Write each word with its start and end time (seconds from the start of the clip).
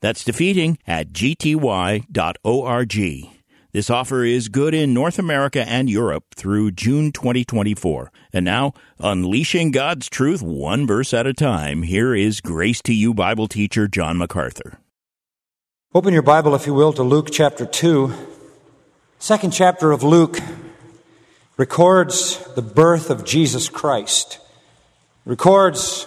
That's 0.00 0.24
defeating 0.24 0.78
at 0.86 1.12
gty.org. 1.12 2.06
This 3.72 3.88
offer 3.88 4.24
is 4.24 4.48
good 4.48 4.74
in 4.74 4.92
North 4.92 5.16
America 5.18 5.64
and 5.68 5.88
Europe 5.88 6.24
through 6.34 6.72
June 6.72 7.12
2024. 7.12 8.10
And 8.32 8.44
now, 8.44 8.72
unleashing 8.98 9.70
God's 9.70 10.08
truth 10.08 10.42
one 10.42 10.88
verse 10.88 11.14
at 11.14 11.28
a 11.28 11.32
time, 11.32 11.84
here 11.84 12.12
is 12.12 12.40
Grace 12.40 12.82
to 12.82 12.92
You 12.92 13.14
Bible 13.14 13.46
teacher 13.46 13.86
John 13.86 14.18
MacArthur. 14.18 14.80
Open 15.94 16.12
your 16.12 16.22
Bible, 16.22 16.56
if 16.56 16.66
you 16.66 16.74
will, 16.74 16.92
to 16.94 17.04
Luke 17.04 17.28
chapter 17.30 17.64
2. 17.64 18.12
Second 19.20 19.52
chapter 19.52 19.92
of 19.92 20.02
Luke 20.02 20.38
records 21.56 22.38
the 22.54 22.62
birth 22.62 23.10
of 23.10 23.24
Jesus 23.24 23.68
Christ, 23.68 24.40
records 25.24 26.06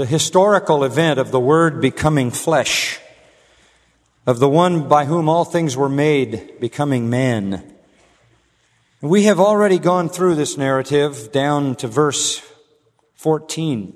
the 0.00 0.06
historical 0.06 0.82
event 0.82 1.20
of 1.20 1.30
the 1.30 1.38
Word 1.38 1.78
becoming 1.82 2.30
flesh, 2.30 2.98
of 4.26 4.38
the 4.38 4.48
one 4.48 4.88
by 4.88 5.04
whom 5.04 5.28
all 5.28 5.44
things 5.44 5.76
were 5.76 5.90
made 5.90 6.58
becoming 6.58 7.10
man. 7.10 7.74
We 9.02 9.24
have 9.24 9.38
already 9.38 9.78
gone 9.78 10.08
through 10.08 10.36
this 10.36 10.56
narrative 10.56 11.30
down 11.32 11.74
to 11.76 11.86
verse 11.86 12.40
14, 13.16 13.94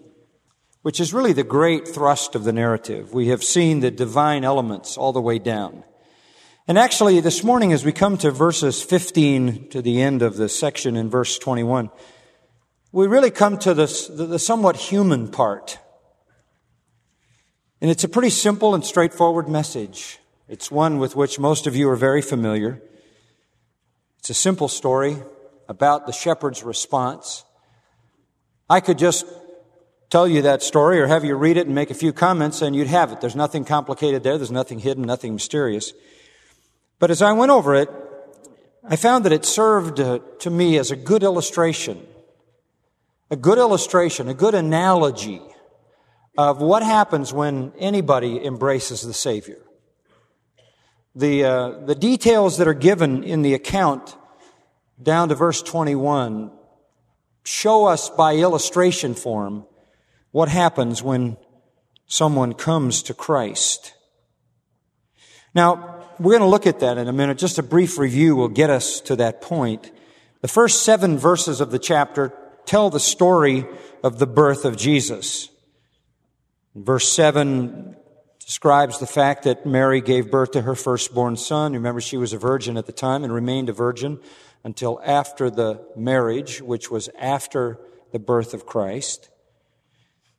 which 0.83 1.01
is 1.01 1.15
really 1.15 1.33
the 1.33 1.43
great 1.43 1.89
thrust 1.89 2.35
of 2.35 2.45
the 2.45 2.53
narrative. 2.53 3.15
We 3.15 3.29
have 3.29 3.43
seen 3.43 3.81
the 3.81 3.91
divine 3.91 4.45
elements 4.45 4.99
all 4.99 5.15
the 5.15 5.23
way 5.23 5.39
down. 5.39 5.85
And 6.69 6.77
actually, 6.77 7.21
this 7.21 7.43
morning, 7.43 7.73
as 7.73 7.83
we 7.83 7.93
come 7.93 8.19
to 8.19 8.31
verses 8.31 8.83
15 8.83 9.71
to 9.71 9.81
the 9.81 10.03
end 10.03 10.21
of 10.21 10.37
the 10.37 10.51
section 10.51 10.97
in 10.97 11.09
verse 11.09 11.39
21, 11.39 11.89
we 12.93 13.07
really 13.07 13.31
come 13.31 13.57
to 13.61 13.73
this, 13.73 14.07
the, 14.07 14.27
the 14.27 14.39
somewhat 14.39 14.77
human 14.77 15.29
part 15.29 15.79
and 17.85 17.91
it's 17.91 18.03
a 18.03 18.09
pretty 18.09 18.31
simple 18.31 18.75
and 18.75 18.83
straightforward 18.83 19.47
message. 19.47 20.19
It's 20.49 20.71
one 20.71 20.99
with 20.99 21.15
which 21.17 21.39
most 21.39 21.67
of 21.67 21.77
you 21.77 21.87
are 21.91 21.97
very 21.97 22.23
familiar. 22.23 22.81
It's 24.21 24.31
a 24.31 24.33
simple 24.33 24.69
story 24.69 25.19
about 25.69 26.07
the 26.07 26.13
shepherd's 26.13 26.63
response. 26.63 27.45
I 28.71 28.81
could 28.81 28.97
just 28.97 29.27
tell 30.09 30.27
you 30.27 30.41
that 30.41 30.63
story 30.63 30.99
or 30.99 31.09
have 31.09 31.27
you 31.27 31.35
read 31.35 31.59
it 31.59 31.67
and 31.67 31.75
make 31.75 31.91
a 31.91 31.95
few 31.95 32.15
comments 32.15 32.63
and 32.63 32.75
you'd 32.75 32.87
have 32.87 33.13
it. 33.13 33.21
There's 33.21 33.37
nothing 33.37 33.67
complicated 33.67 34.23
there. 34.23 34.39
There's 34.39 34.51
nothing 34.51 34.79
hidden, 34.79 35.05
nothing 35.05 35.35
mysterious. 35.35 35.93
But 36.99 37.11
as 37.11 37.21
I 37.21 37.33
went 37.33 37.51
over 37.51 37.75
it, 37.75 37.91
I 38.83 38.97
found 38.97 39.27
that 39.27 39.33
it 39.35 39.45
served 39.45 40.01
uh, 40.01 40.21
to 40.39 40.49
me 40.49 40.79
as 40.79 40.91
a 40.91 40.97
good 40.97 41.23
illustration, 41.23 42.01
a 43.31 43.37
good 43.37 43.59
illustration, 43.59 44.31
a 44.31 44.33
good 44.35 44.55
analogy 44.55 45.43
of 46.37 46.61
what 46.61 46.83
happens 46.83 47.33
when 47.33 47.73
anybody 47.79 48.45
embraces 48.45 49.03
the 49.03 49.15
Savior. 49.15 49.59
The, 51.15 51.45
uh, 51.45 51.71
the 51.87 51.95
details 51.95 52.59
that 52.59 52.67
are 52.67 52.75
given 52.75 53.23
in 53.23 53.43
the 53.43 53.55
account 53.55 54.17
down 55.01 55.29
to 55.29 55.35
verse 55.35 55.63
21 55.63 56.51
show 57.45 57.85
us 57.85 58.11
by 58.11 58.37
illustration 58.37 59.15
form 59.15 59.67
what 60.33 60.49
happens 60.49 61.03
when 61.03 61.37
someone 62.07 62.53
comes 62.53 63.03
to 63.05 63.15
Christ. 63.15 63.93
Now, 65.55 66.03
we're 66.19 66.33
going 66.33 66.43
to 66.43 66.49
look 66.49 66.67
at 66.67 66.81
that 66.81 66.99
in 66.99 67.07
a 67.07 67.13
minute. 67.13 67.39
Just 67.39 67.59
a 67.59 67.63
brief 67.63 67.99
review 67.99 68.35
will 68.35 68.49
get 68.49 68.71
us 68.71 69.01
to 69.03 69.17
that 69.17 69.41
point. 69.41 69.93
The 70.41 70.49
first 70.49 70.83
seven 70.83 71.17
verses 71.19 71.61
of 71.61 71.71
the 71.71 71.79
chapter 71.79 72.33
tell 72.67 72.91
the 72.91 73.01
story 73.01 73.67
of 74.03 74.19
the 74.19 74.27
birth 74.27 74.65
of 74.65 74.77
Jesus. 74.77 75.49
Verse 76.75 77.09
7 77.13 77.97
describes 78.45 78.99
the 78.99 79.07
fact 79.07 79.45
that 79.45 79.65
Mary 79.65 80.01
gave 80.01 80.31
birth 80.31 80.53
to 80.53 80.63
her 80.63 80.75
firstborn 80.75 81.37
son. 81.37 81.73
Remember, 81.73 82.01
she 82.01 82.17
was 82.17 82.33
a 82.33 82.39
virgin 82.39 82.77
at 82.77 82.87
the 82.87 82.93
time 82.93 83.25
and 83.25 83.33
remained 83.33 83.69
a 83.69 83.73
virgin 83.73 84.21
until 84.65 85.01
after 85.05 85.51
the 85.51 85.81
marriage, 85.97 86.61
which 86.61 86.91
was 86.91 87.09
after 87.19 87.79
the 88.13 88.19
birth 88.19 88.55
of 88.55 88.67
Christ. 88.67 89.31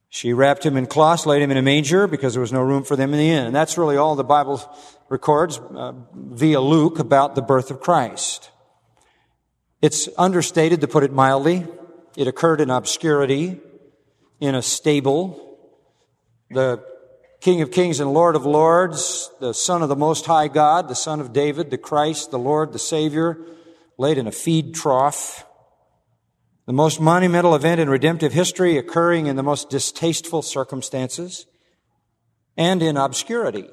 She 0.10 0.34
wrapped 0.34 0.66
him 0.66 0.78
in 0.78 0.86
cloths, 0.86 1.26
laid 1.26 1.42
him 1.42 1.52
in 1.52 1.58
a 1.58 1.62
manger 1.62 2.08
because 2.08 2.34
there 2.34 2.42
was 2.42 2.54
no 2.54 2.62
room 2.62 2.84
for 2.84 2.96
them 2.96 3.14
in 3.14 3.20
the 3.20 3.30
inn. 3.30 3.48
And 3.48 3.56
that's 3.56 3.78
really 3.78 3.98
all 3.98 4.16
the 4.16 4.24
Bible 4.24 4.62
records 5.10 5.58
uh, 5.58 5.94
via 6.14 6.62
Luke 6.62 7.00
about 7.00 7.36
the 7.36 7.42
birth 7.42 7.72
of 7.72 7.82
Christ. 7.82 8.50
It's 9.82 10.08
understated, 10.18 10.82
to 10.82 10.88
put 10.88 11.04
it 11.04 11.12
mildly. 11.12 11.68
It 12.16 12.28
occurred 12.28 12.62
in 12.62 12.70
obscurity, 12.70 13.60
in 14.40 14.56
a 14.56 14.62
stable, 14.62 15.55
the 16.56 16.84
King 17.42 17.62
of 17.62 17.70
Kings 17.70 18.00
and 18.00 18.12
Lord 18.12 18.36
of 18.36 18.46
Lords, 18.46 19.30
the 19.40 19.54
Son 19.54 19.84
of 19.84 19.90
the 19.90 19.96
Most 19.96 20.26
High 20.26 20.48
God, 20.48 20.88
the 20.88 20.96
Son 20.96 21.20
of 21.20 21.32
David, 21.32 21.70
the 21.70 21.78
Christ, 21.78 22.32
the 22.32 22.40
Lord, 22.40 22.74
the 22.74 22.80
Savior, 22.80 23.38
laid 24.00 24.18
in 24.18 24.26
a 24.26 24.32
feed 24.32 24.74
trough. 24.74 25.46
The 26.66 26.74
most 26.74 27.00
monumental 27.00 27.54
event 27.54 27.80
in 27.80 27.90
redemptive 27.90 28.34
history 28.34 28.78
occurring 28.78 29.28
in 29.28 29.36
the 29.36 29.44
most 29.44 29.70
distasteful 29.70 30.42
circumstances 30.42 31.46
and 32.58 32.82
in 32.82 32.98
obscurity. 32.98 33.70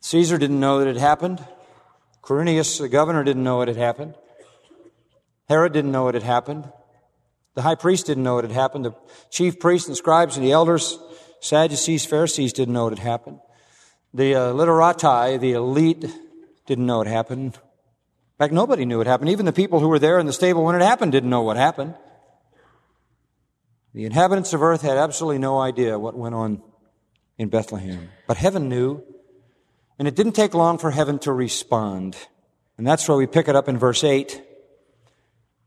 Caesar 0.00 0.38
didn't 0.38 0.58
know 0.58 0.80
that 0.80 0.88
it 0.88 0.96
happened. 0.96 1.46
Quirinius, 2.22 2.80
the 2.80 2.88
governor, 2.88 3.22
didn't 3.22 3.44
know 3.44 3.60
it 3.60 3.68
had 3.68 3.76
happened. 3.76 4.16
Herod 5.48 5.72
didn't 5.72 5.92
know 5.92 6.08
it 6.08 6.14
had 6.14 6.24
happened. 6.24 6.72
The 7.54 7.62
high 7.62 7.74
priest 7.74 8.06
didn't 8.06 8.24
know 8.24 8.38
it 8.38 8.42
had 8.42 8.52
happened. 8.52 8.86
The 8.86 8.94
chief 9.30 9.60
priests 9.60 9.86
and 9.86 9.96
scribes 9.96 10.36
and 10.36 10.44
the 10.44 10.52
elders 10.52 10.98
Sadducees, 11.42 12.06
Pharisees 12.06 12.52
didn't 12.52 12.72
know 12.72 12.86
it 12.86 12.96
had 12.96 13.00
happened. 13.00 13.40
The 14.14 14.36
uh, 14.36 14.52
literati, 14.52 15.38
the 15.38 15.52
elite, 15.52 16.06
didn't 16.66 16.86
know 16.86 17.00
it 17.00 17.08
happened. 17.08 17.56
In 17.56 18.38
fact, 18.38 18.52
nobody 18.52 18.84
knew 18.84 19.00
it 19.00 19.08
happened. 19.08 19.28
Even 19.28 19.44
the 19.44 19.52
people 19.52 19.80
who 19.80 19.88
were 19.88 19.98
there 19.98 20.20
in 20.20 20.26
the 20.26 20.32
stable 20.32 20.64
when 20.64 20.76
it 20.76 20.82
happened 20.82 21.10
didn't 21.10 21.30
know 21.30 21.42
what 21.42 21.56
happened. 21.56 21.96
The 23.92 24.04
inhabitants 24.04 24.52
of 24.52 24.62
earth 24.62 24.82
had 24.82 24.96
absolutely 24.96 25.38
no 25.38 25.58
idea 25.58 25.98
what 25.98 26.16
went 26.16 26.36
on 26.36 26.62
in 27.38 27.48
Bethlehem. 27.48 28.10
But 28.28 28.36
heaven 28.36 28.68
knew, 28.68 29.02
and 29.98 30.06
it 30.06 30.14
didn't 30.14 30.32
take 30.32 30.54
long 30.54 30.78
for 30.78 30.92
heaven 30.92 31.18
to 31.20 31.32
respond. 31.32 32.16
And 32.78 32.86
that's 32.86 33.08
where 33.08 33.18
we 33.18 33.26
pick 33.26 33.48
it 33.48 33.56
up 33.56 33.68
in 33.68 33.78
verse 33.78 34.04
8. 34.04 34.40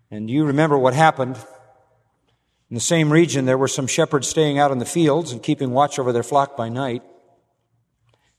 And 0.09 0.29
you 0.29 0.45
remember 0.45 0.77
what 0.77 0.93
happened. 0.93 1.37
In 2.69 2.73
the 2.75 2.81
same 2.81 3.11
region, 3.11 3.45
there 3.45 3.57
were 3.57 3.67
some 3.67 3.87
shepherds 3.87 4.27
staying 4.27 4.57
out 4.57 4.71
in 4.71 4.79
the 4.79 4.85
fields 4.85 5.31
and 5.31 5.43
keeping 5.43 5.71
watch 5.71 5.99
over 5.99 6.11
their 6.11 6.23
flock 6.23 6.57
by 6.57 6.67
night. 6.69 7.03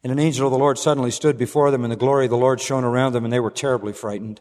And 0.03 0.13
an 0.13 0.19
angel 0.19 0.47
of 0.47 0.53
the 0.53 0.59
Lord 0.59 0.79
suddenly 0.79 1.11
stood 1.11 1.39
before 1.39 1.71
them, 1.71 1.85
and 1.85 1.93
the 1.93 1.97
glory 1.97 2.27
of 2.27 2.31
the 2.31 2.37
Lord 2.37 2.61
shone 2.61 2.85
around 2.85 3.13
them, 3.13 3.25
and 3.25 3.33
they 3.33 3.41
were 3.41 3.51
terribly 3.51 3.93
frightened. 3.93 4.41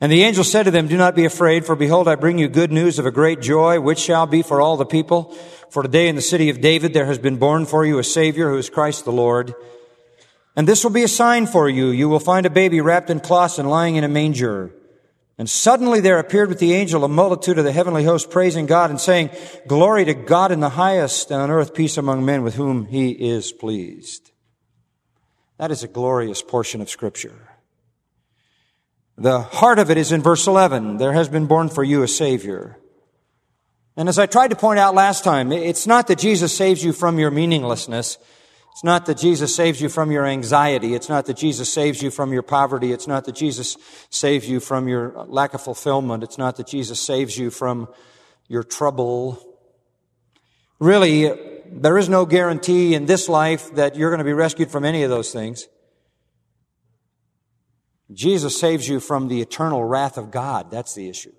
And 0.00 0.10
the 0.10 0.22
angel 0.22 0.44
said 0.44 0.64
to 0.64 0.70
them, 0.70 0.88
Do 0.88 0.96
not 0.96 1.14
be 1.14 1.24
afraid, 1.24 1.64
for 1.64 1.76
behold, 1.76 2.08
I 2.08 2.14
bring 2.14 2.38
you 2.38 2.48
good 2.48 2.72
news 2.72 2.98
of 2.98 3.06
a 3.06 3.10
great 3.10 3.40
joy, 3.40 3.80
which 3.80 3.98
shall 3.98 4.26
be 4.26 4.42
for 4.42 4.60
all 4.60 4.76
the 4.76 4.84
people. 4.84 5.34
For 5.70 5.82
today 5.82 6.08
in 6.08 6.16
the 6.16 6.22
city 6.22 6.50
of 6.50 6.60
David 6.60 6.92
there 6.92 7.06
has 7.06 7.18
been 7.18 7.36
born 7.36 7.64
for 7.64 7.86
you 7.86 7.98
a 7.98 8.04
Savior, 8.04 8.50
who 8.50 8.58
is 8.58 8.70
Christ 8.70 9.04
the 9.04 9.12
Lord. 9.12 9.54
And 10.56 10.68
this 10.68 10.84
will 10.84 10.90
be 10.90 11.04
a 11.04 11.08
sign 11.08 11.46
for 11.46 11.68
you. 11.68 11.88
You 11.88 12.08
will 12.08 12.20
find 12.20 12.44
a 12.44 12.50
baby 12.50 12.80
wrapped 12.80 13.10
in 13.10 13.20
cloths 13.20 13.58
and 13.58 13.68
lying 13.68 13.96
in 13.96 14.04
a 14.04 14.08
manger. 14.08 14.72
And 15.36 15.50
suddenly 15.50 16.00
there 16.00 16.18
appeared 16.18 16.48
with 16.48 16.60
the 16.60 16.74
angel 16.74 17.02
a 17.02 17.08
multitude 17.08 17.58
of 17.58 17.64
the 17.64 17.72
heavenly 17.72 18.04
host 18.04 18.30
praising 18.30 18.66
God 18.66 18.90
and 18.90 19.00
saying, 19.00 19.30
Glory 19.66 20.04
to 20.04 20.14
God 20.14 20.52
in 20.52 20.60
the 20.60 20.70
highest 20.70 21.30
and 21.30 21.40
on 21.40 21.50
earth 21.50 21.74
peace 21.74 21.96
among 21.96 22.24
men 22.24 22.42
with 22.42 22.54
whom 22.54 22.86
he 22.86 23.10
is 23.10 23.52
pleased. 23.52 24.30
That 25.58 25.72
is 25.72 25.82
a 25.82 25.88
glorious 25.88 26.40
portion 26.42 26.80
of 26.80 26.90
scripture. 26.90 27.50
The 29.16 29.40
heart 29.40 29.78
of 29.78 29.90
it 29.90 29.96
is 29.96 30.12
in 30.12 30.22
verse 30.22 30.46
11. 30.46 30.98
There 30.98 31.12
has 31.12 31.28
been 31.28 31.46
born 31.46 31.68
for 31.68 31.84
you 31.84 32.02
a 32.02 32.08
savior. 32.08 32.78
And 33.96 34.08
as 34.08 34.18
I 34.18 34.26
tried 34.26 34.48
to 34.48 34.56
point 34.56 34.80
out 34.80 34.94
last 34.94 35.22
time, 35.22 35.52
it's 35.52 35.86
not 35.86 36.08
that 36.08 36.18
Jesus 36.18 36.56
saves 36.56 36.82
you 36.82 36.92
from 36.92 37.18
your 37.18 37.30
meaninglessness. 37.30 38.18
It's 38.74 38.82
not 38.82 39.06
that 39.06 39.18
Jesus 39.18 39.54
saves 39.54 39.80
you 39.80 39.88
from 39.88 40.10
your 40.10 40.26
anxiety. 40.26 40.96
It's 40.96 41.08
not 41.08 41.26
that 41.26 41.36
Jesus 41.36 41.72
saves 41.72 42.02
you 42.02 42.10
from 42.10 42.32
your 42.32 42.42
poverty. 42.42 42.90
It's 42.90 43.06
not 43.06 43.24
that 43.26 43.36
Jesus 43.36 43.76
saves 44.10 44.48
you 44.48 44.58
from 44.58 44.88
your 44.88 45.26
lack 45.28 45.54
of 45.54 45.60
fulfillment. 45.60 46.24
It's 46.24 46.38
not 46.38 46.56
that 46.56 46.66
Jesus 46.66 47.00
saves 47.00 47.38
you 47.38 47.50
from 47.50 47.86
your 48.48 48.64
trouble. 48.64 49.38
Really, 50.80 51.62
there 51.66 51.96
is 51.96 52.08
no 52.08 52.26
guarantee 52.26 52.96
in 52.96 53.06
this 53.06 53.28
life 53.28 53.72
that 53.76 53.94
you're 53.94 54.10
going 54.10 54.18
to 54.18 54.24
be 54.24 54.32
rescued 54.32 54.72
from 54.72 54.84
any 54.84 55.04
of 55.04 55.10
those 55.10 55.32
things. 55.32 55.68
Jesus 58.12 58.58
saves 58.58 58.88
you 58.88 58.98
from 58.98 59.28
the 59.28 59.40
eternal 59.40 59.84
wrath 59.84 60.18
of 60.18 60.32
God. 60.32 60.72
That's 60.72 60.94
the 60.94 61.08
issue. 61.08 61.32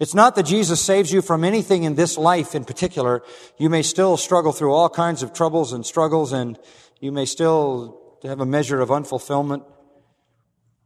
It's 0.00 0.14
not 0.14 0.34
that 0.34 0.44
Jesus 0.44 0.80
saves 0.80 1.12
you 1.12 1.22
from 1.22 1.44
anything 1.44 1.84
in 1.84 1.94
this 1.94 2.18
life 2.18 2.54
in 2.54 2.64
particular. 2.64 3.22
You 3.58 3.70
may 3.70 3.82
still 3.82 4.16
struggle 4.16 4.52
through 4.52 4.72
all 4.72 4.88
kinds 4.88 5.22
of 5.22 5.32
troubles 5.32 5.72
and 5.72 5.86
struggles 5.86 6.32
and 6.32 6.58
you 7.00 7.12
may 7.12 7.26
still 7.26 8.18
have 8.24 8.40
a 8.40 8.46
measure 8.46 8.80
of 8.80 8.88
unfulfillment. 8.88 9.64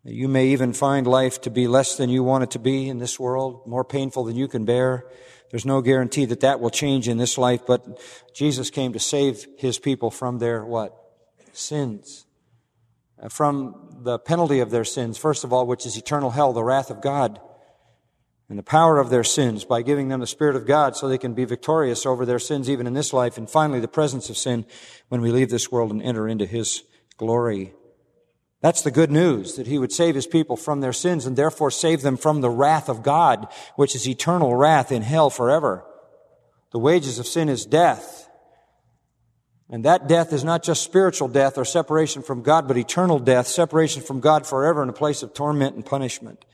You 0.04 0.28
may 0.28 0.48
even 0.48 0.72
find 0.72 1.06
life 1.06 1.40
to 1.42 1.50
be 1.50 1.68
less 1.68 1.96
than 1.96 2.10
you 2.10 2.22
want 2.22 2.44
it 2.44 2.50
to 2.52 2.58
be 2.58 2.88
in 2.88 2.98
this 2.98 3.18
world, 3.18 3.66
more 3.66 3.84
painful 3.84 4.24
than 4.24 4.36
you 4.36 4.48
can 4.48 4.64
bear. 4.64 5.06
There's 5.50 5.66
no 5.66 5.80
guarantee 5.80 6.26
that 6.26 6.40
that 6.40 6.60
will 6.60 6.70
change 6.70 7.08
in 7.08 7.16
this 7.16 7.38
life, 7.38 7.64
but 7.66 8.00
Jesus 8.34 8.70
came 8.70 8.92
to 8.92 8.98
save 8.98 9.46
his 9.56 9.78
people 9.78 10.10
from 10.10 10.38
their 10.38 10.64
what? 10.64 10.94
Sins. 11.52 12.26
Uh, 13.20 13.28
from 13.28 13.98
the 14.02 14.18
penalty 14.18 14.60
of 14.60 14.70
their 14.70 14.84
sins, 14.84 15.18
first 15.18 15.44
of 15.44 15.52
all, 15.52 15.66
which 15.66 15.86
is 15.86 15.96
eternal 15.96 16.30
hell, 16.30 16.52
the 16.52 16.62
wrath 16.62 16.90
of 16.90 17.00
God 17.00 17.40
and 18.48 18.58
the 18.58 18.62
power 18.62 18.98
of 18.98 19.10
their 19.10 19.24
sins 19.24 19.64
by 19.64 19.82
giving 19.82 20.08
them 20.08 20.20
the 20.20 20.26
Spirit 20.26 20.56
of 20.56 20.66
God 20.66 20.96
so 20.96 21.06
they 21.06 21.18
can 21.18 21.34
be 21.34 21.44
victorious 21.44 22.06
over 22.06 22.24
their 22.24 22.38
sins 22.38 22.70
even 22.70 22.86
in 22.86 22.94
this 22.94 23.12
life. 23.12 23.36
And 23.36 23.48
finally, 23.48 23.80
the 23.80 23.88
presence 23.88 24.30
of 24.30 24.38
sin 24.38 24.64
when 25.08 25.20
we 25.20 25.30
leave 25.30 25.50
this 25.50 25.70
world 25.70 25.90
and 25.90 26.02
enter 26.02 26.26
into 26.26 26.46
His 26.46 26.82
glory. 27.18 27.74
That's 28.60 28.82
the 28.82 28.90
good 28.90 29.10
news, 29.10 29.56
that 29.56 29.66
He 29.66 29.78
would 29.78 29.92
save 29.92 30.14
His 30.14 30.26
people 30.26 30.56
from 30.56 30.80
their 30.80 30.94
sins 30.94 31.26
and 31.26 31.36
therefore 31.36 31.70
save 31.70 32.00
them 32.00 32.16
from 32.16 32.40
the 32.40 32.50
wrath 32.50 32.88
of 32.88 33.02
God, 33.02 33.48
which 33.76 33.94
is 33.94 34.08
eternal 34.08 34.54
wrath 34.54 34.90
in 34.90 35.02
hell 35.02 35.28
forever. 35.28 35.84
The 36.72 36.78
wages 36.78 37.18
of 37.18 37.26
sin 37.26 37.48
is 37.48 37.66
death. 37.66 38.28
And 39.70 39.84
that 39.84 40.08
death 40.08 40.32
is 40.32 40.44
not 40.44 40.62
just 40.62 40.82
spiritual 40.82 41.28
death 41.28 41.58
or 41.58 41.64
separation 41.66 42.22
from 42.22 42.42
God, 42.42 42.66
but 42.66 42.78
eternal 42.78 43.18
death, 43.18 43.46
separation 43.46 44.02
from 44.02 44.20
God 44.20 44.46
forever 44.46 44.82
in 44.82 44.88
a 44.88 44.94
place 44.94 45.22
of 45.22 45.34
torment 45.34 45.76
and 45.76 45.84
punishment. 45.84 46.44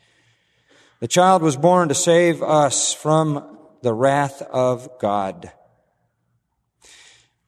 The 1.00 1.08
child 1.08 1.42
was 1.42 1.56
born 1.56 1.88
to 1.88 1.94
save 1.94 2.42
us 2.42 2.94
from 2.94 3.58
the 3.82 3.92
wrath 3.92 4.42
of 4.42 4.88
God. 4.98 5.52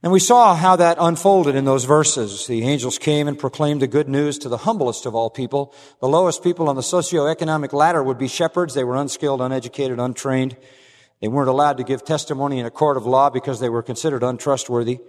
And 0.02 0.12
we 0.12 0.20
saw 0.20 0.54
how 0.54 0.76
that 0.76 0.98
unfolded 1.00 1.56
in 1.56 1.64
those 1.64 1.84
verses. 1.84 2.46
The 2.46 2.62
angels 2.62 2.98
came 2.98 3.26
and 3.26 3.38
proclaimed 3.38 3.82
the 3.82 3.87
good 3.87 4.08
news 4.08 4.38
to 4.38 4.48
the 4.48 4.58
humblest 4.58 5.06
of 5.06 5.14
all 5.14 5.31
people. 5.31 5.75
The 6.00 6.08
lowest 6.08 6.44
people 6.44 6.69
on 6.69 6.76
the 6.76 6.82
socioeconomic 6.82 7.72
ladder 7.72 8.02
would 8.02 8.19
be 8.19 8.28
shepherds. 8.28 8.75
They 8.75 8.84
were 8.84 8.96
unskilled, 8.96 9.40
uneducated, 9.40 9.99
untrained. 9.99 10.56
They 11.20 11.28
weren't 11.28 11.49
allowed 11.49 11.78
to 11.78 11.84
give 11.84 12.04
testimony 12.04 12.58
in 12.58 12.66
a 12.66 12.70
court 12.70 12.96
of 12.96 13.06
law 13.06 13.31
because 13.31 13.58
they 13.58 13.70
were 13.70 13.82
considered 13.82 14.22
untrustworthy. 14.22 15.00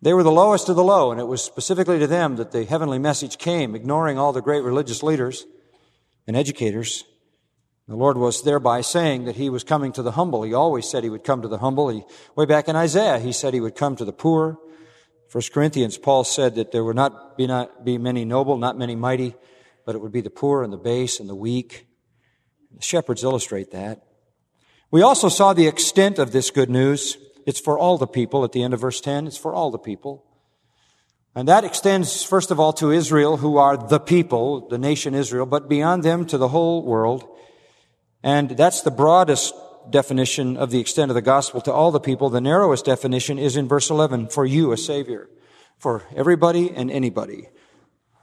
They 0.00 0.14
were 0.14 0.24
the 0.24 0.32
lowest 0.32 0.68
of 0.68 0.74
the 0.74 0.82
low, 0.82 1.12
and 1.12 1.20
it 1.20 1.28
was 1.28 1.44
specifically 1.44 1.98
to 2.00 2.08
them 2.08 2.36
that 2.36 2.50
the 2.50 2.64
heavenly 2.64 2.98
message 2.98 3.38
came, 3.38 3.76
ignoring 3.76 4.18
all 4.18 4.32
the 4.32 4.42
great 4.42 4.64
religious 4.64 5.02
leaders 5.02 5.44
and 6.26 6.36
educators. 6.36 7.04
The 7.88 7.96
Lord 7.96 8.16
was 8.16 8.42
thereby 8.42 8.80
saying 8.80 9.24
that 9.24 9.36
He 9.36 9.50
was 9.50 9.64
coming 9.64 9.92
to 9.92 10.02
the 10.02 10.12
humble. 10.12 10.42
He 10.42 10.54
always 10.54 10.88
said 10.88 11.04
He 11.04 11.10
would 11.10 11.24
come 11.24 11.42
to 11.42 11.48
the 11.48 11.58
humble. 11.58 11.88
He, 11.88 12.04
way 12.36 12.46
back 12.46 12.68
in 12.68 12.76
Isaiah, 12.76 13.18
He 13.18 13.32
said 13.32 13.54
He 13.54 13.60
would 13.60 13.74
come 13.74 13.96
to 13.96 14.04
the 14.04 14.12
poor. 14.12 14.58
First 15.28 15.52
Corinthians, 15.52 15.98
Paul 15.98 16.24
said 16.24 16.54
that 16.56 16.72
there 16.72 16.84
would 16.84 16.96
not 16.96 17.36
be, 17.36 17.46
not 17.46 17.84
be 17.84 17.98
many 17.98 18.24
noble, 18.24 18.56
not 18.58 18.76
many 18.76 18.94
mighty, 18.94 19.34
but 19.84 19.94
it 19.94 20.00
would 20.00 20.12
be 20.12 20.20
the 20.20 20.30
poor 20.30 20.62
and 20.62 20.72
the 20.72 20.78
base 20.78 21.20
and 21.20 21.28
the 21.28 21.34
weak. 21.34 21.86
The 22.76 22.82
shepherds 22.82 23.24
illustrate 23.24 23.70
that. 23.70 24.02
We 24.90 25.00
also 25.02 25.28
saw 25.28 25.54
the 25.54 25.66
extent 25.66 26.18
of 26.18 26.32
this 26.32 26.50
good 26.50 26.68
news. 26.68 27.16
It's 27.46 27.60
for 27.60 27.78
all 27.78 27.98
the 27.98 28.06
people 28.06 28.44
at 28.44 28.52
the 28.52 28.62
end 28.62 28.74
of 28.74 28.80
verse 28.80 29.00
10. 29.00 29.26
It's 29.26 29.38
for 29.38 29.54
all 29.54 29.70
the 29.70 29.78
people. 29.78 30.24
And 31.34 31.48
that 31.48 31.64
extends, 31.64 32.22
first 32.22 32.50
of 32.50 32.60
all, 32.60 32.74
to 32.74 32.90
Israel, 32.90 33.38
who 33.38 33.56
are 33.56 33.76
the 33.76 33.98
people, 33.98 34.68
the 34.68 34.76
nation 34.76 35.14
Israel, 35.14 35.46
but 35.46 35.68
beyond 35.68 36.02
them 36.02 36.26
to 36.26 36.36
the 36.36 36.48
whole 36.48 36.84
world. 36.84 37.26
And 38.22 38.50
that's 38.50 38.82
the 38.82 38.90
broadest 38.90 39.54
definition 39.90 40.56
of 40.56 40.70
the 40.70 40.80
extent 40.80 41.10
of 41.10 41.14
the 41.14 41.22
gospel 41.22 41.60
to 41.62 41.72
all 41.72 41.90
the 41.90 42.00
people. 42.00 42.30
The 42.30 42.40
narrowest 42.40 42.84
definition 42.84 43.38
is 43.38 43.56
in 43.56 43.68
verse 43.68 43.90
11, 43.90 44.28
for 44.28 44.46
you, 44.46 44.72
a 44.72 44.76
savior. 44.76 45.28
For 45.78 46.04
everybody 46.14 46.70
and 46.70 46.90
anybody. 46.90 47.48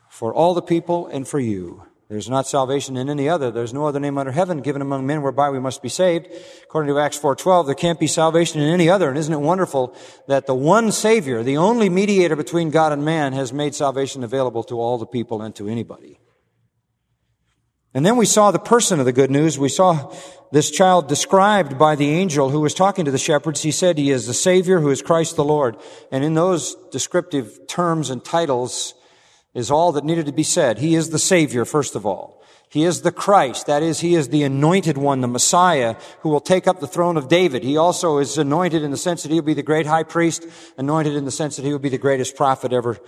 For 0.09 0.33
all 0.33 0.53
the 0.53 0.61
people 0.61 1.07
and 1.07 1.27
for 1.27 1.39
you. 1.39 1.83
There's 2.07 2.29
not 2.29 2.47
salvation 2.47 2.97
in 2.97 3.07
any 3.07 3.29
other. 3.29 3.51
There's 3.51 3.73
no 3.73 3.85
other 3.85 3.99
name 3.99 4.17
under 4.17 4.31
heaven 4.31 4.61
given 4.61 4.81
among 4.81 5.05
men 5.05 5.21
whereby 5.21 5.51
we 5.51 5.59
must 5.59 5.83
be 5.83 5.89
saved. 5.89 6.27
According 6.63 6.91
to 6.91 6.99
Acts 6.99 7.19
4.12, 7.19 7.67
there 7.67 7.75
can't 7.75 7.99
be 7.99 8.07
salvation 8.07 8.59
in 8.61 8.67
any 8.67 8.89
other. 8.89 9.09
And 9.09 9.17
isn't 9.17 9.33
it 9.33 9.37
wonderful 9.37 9.95
that 10.27 10.47
the 10.47 10.55
one 10.55 10.91
Savior, 10.91 11.43
the 11.43 11.57
only 11.57 11.87
mediator 11.87 12.35
between 12.35 12.71
God 12.71 12.93
and 12.93 13.05
man, 13.05 13.33
has 13.33 13.53
made 13.53 13.75
salvation 13.75 14.23
available 14.23 14.63
to 14.63 14.79
all 14.79 14.97
the 14.97 15.05
people 15.05 15.43
and 15.43 15.53
to 15.57 15.67
anybody? 15.67 16.19
And 17.93 18.05
then 18.05 18.17
we 18.17 18.25
saw 18.25 18.51
the 18.51 18.59
person 18.59 18.99
of 18.99 19.05
the 19.05 19.11
good 19.11 19.31
news. 19.31 19.57
We 19.57 19.69
saw 19.69 20.13
this 20.51 20.69
child 20.69 21.07
described 21.07 21.79
by 21.79 21.95
the 21.95 22.09
angel 22.09 22.49
who 22.49 22.61
was 22.61 22.75
talking 22.75 23.05
to 23.05 23.11
the 23.11 23.17
shepherds. 23.17 23.63
He 23.63 23.71
said 23.71 23.97
he 23.97 24.11
is 24.11 24.27
the 24.27 24.33
Savior 24.33 24.79
who 24.79 24.89
is 24.89 25.01
Christ 25.01 25.35
the 25.35 25.43
Lord. 25.43 25.75
And 26.11 26.23
in 26.23 26.35
those 26.35 26.75
descriptive 26.91 27.67
terms 27.67 28.09
and 28.11 28.23
titles 28.23 28.93
is 29.55 29.71
all 29.71 29.91
that 29.93 30.05
needed 30.05 30.27
to 30.27 30.31
be 30.31 30.43
said. 30.43 30.77
He 30.77 30.93
is 30.93 31.09
the 31.09 31.19
Savior, 31.19 31.65
first 31.65 31.95
of 31.95 32.05
all. 32.05 32.39
He 32.71 32.83
is 32.83 33.01
the 33.01 33.11
Christ. 33.11 33.65
That 33.65 33.81
is, 33.81 34.01
He 34.01 34.13
is 34.13 34.29
the 34.29 34.43
anointed 34.43 34.95
one, 34.95 35.21
the 35.21 35.27
Messiah, 35.27 35.95
who 36.19 36.29
will 36.29 36.39
take 36.39 36.67
up 36.67 36.79
the 36.79 36.87
throne 36.87 37.17
of 37.17 37.27
David. 37.27 37.63
He 37.63 37.77
also 37.77 38.19
is 38.19 38.37
anointed 38.37 38.83
in 38.83 38.91
the 38.91 38.97
sense 38.97 39.23
that 39.23 39.31
He'll 39.31 39.41
be 39.41 39.55
the 39.55 39.63
great 39.63 39.87
high 39.87 40.03
priest, 40.03 40.45
anointed 40.77 41.15
in 41.15 41.25
the 41.25 41.31
sense 41.31 41.55
that 41.55 41.65
He 41.65 41.71
will 41.71 41.79
be 41.79 41.89
the 41.89 41.97
greatest 41.97 42.35
prophet 42.35 42.71
ever 42.71 42.99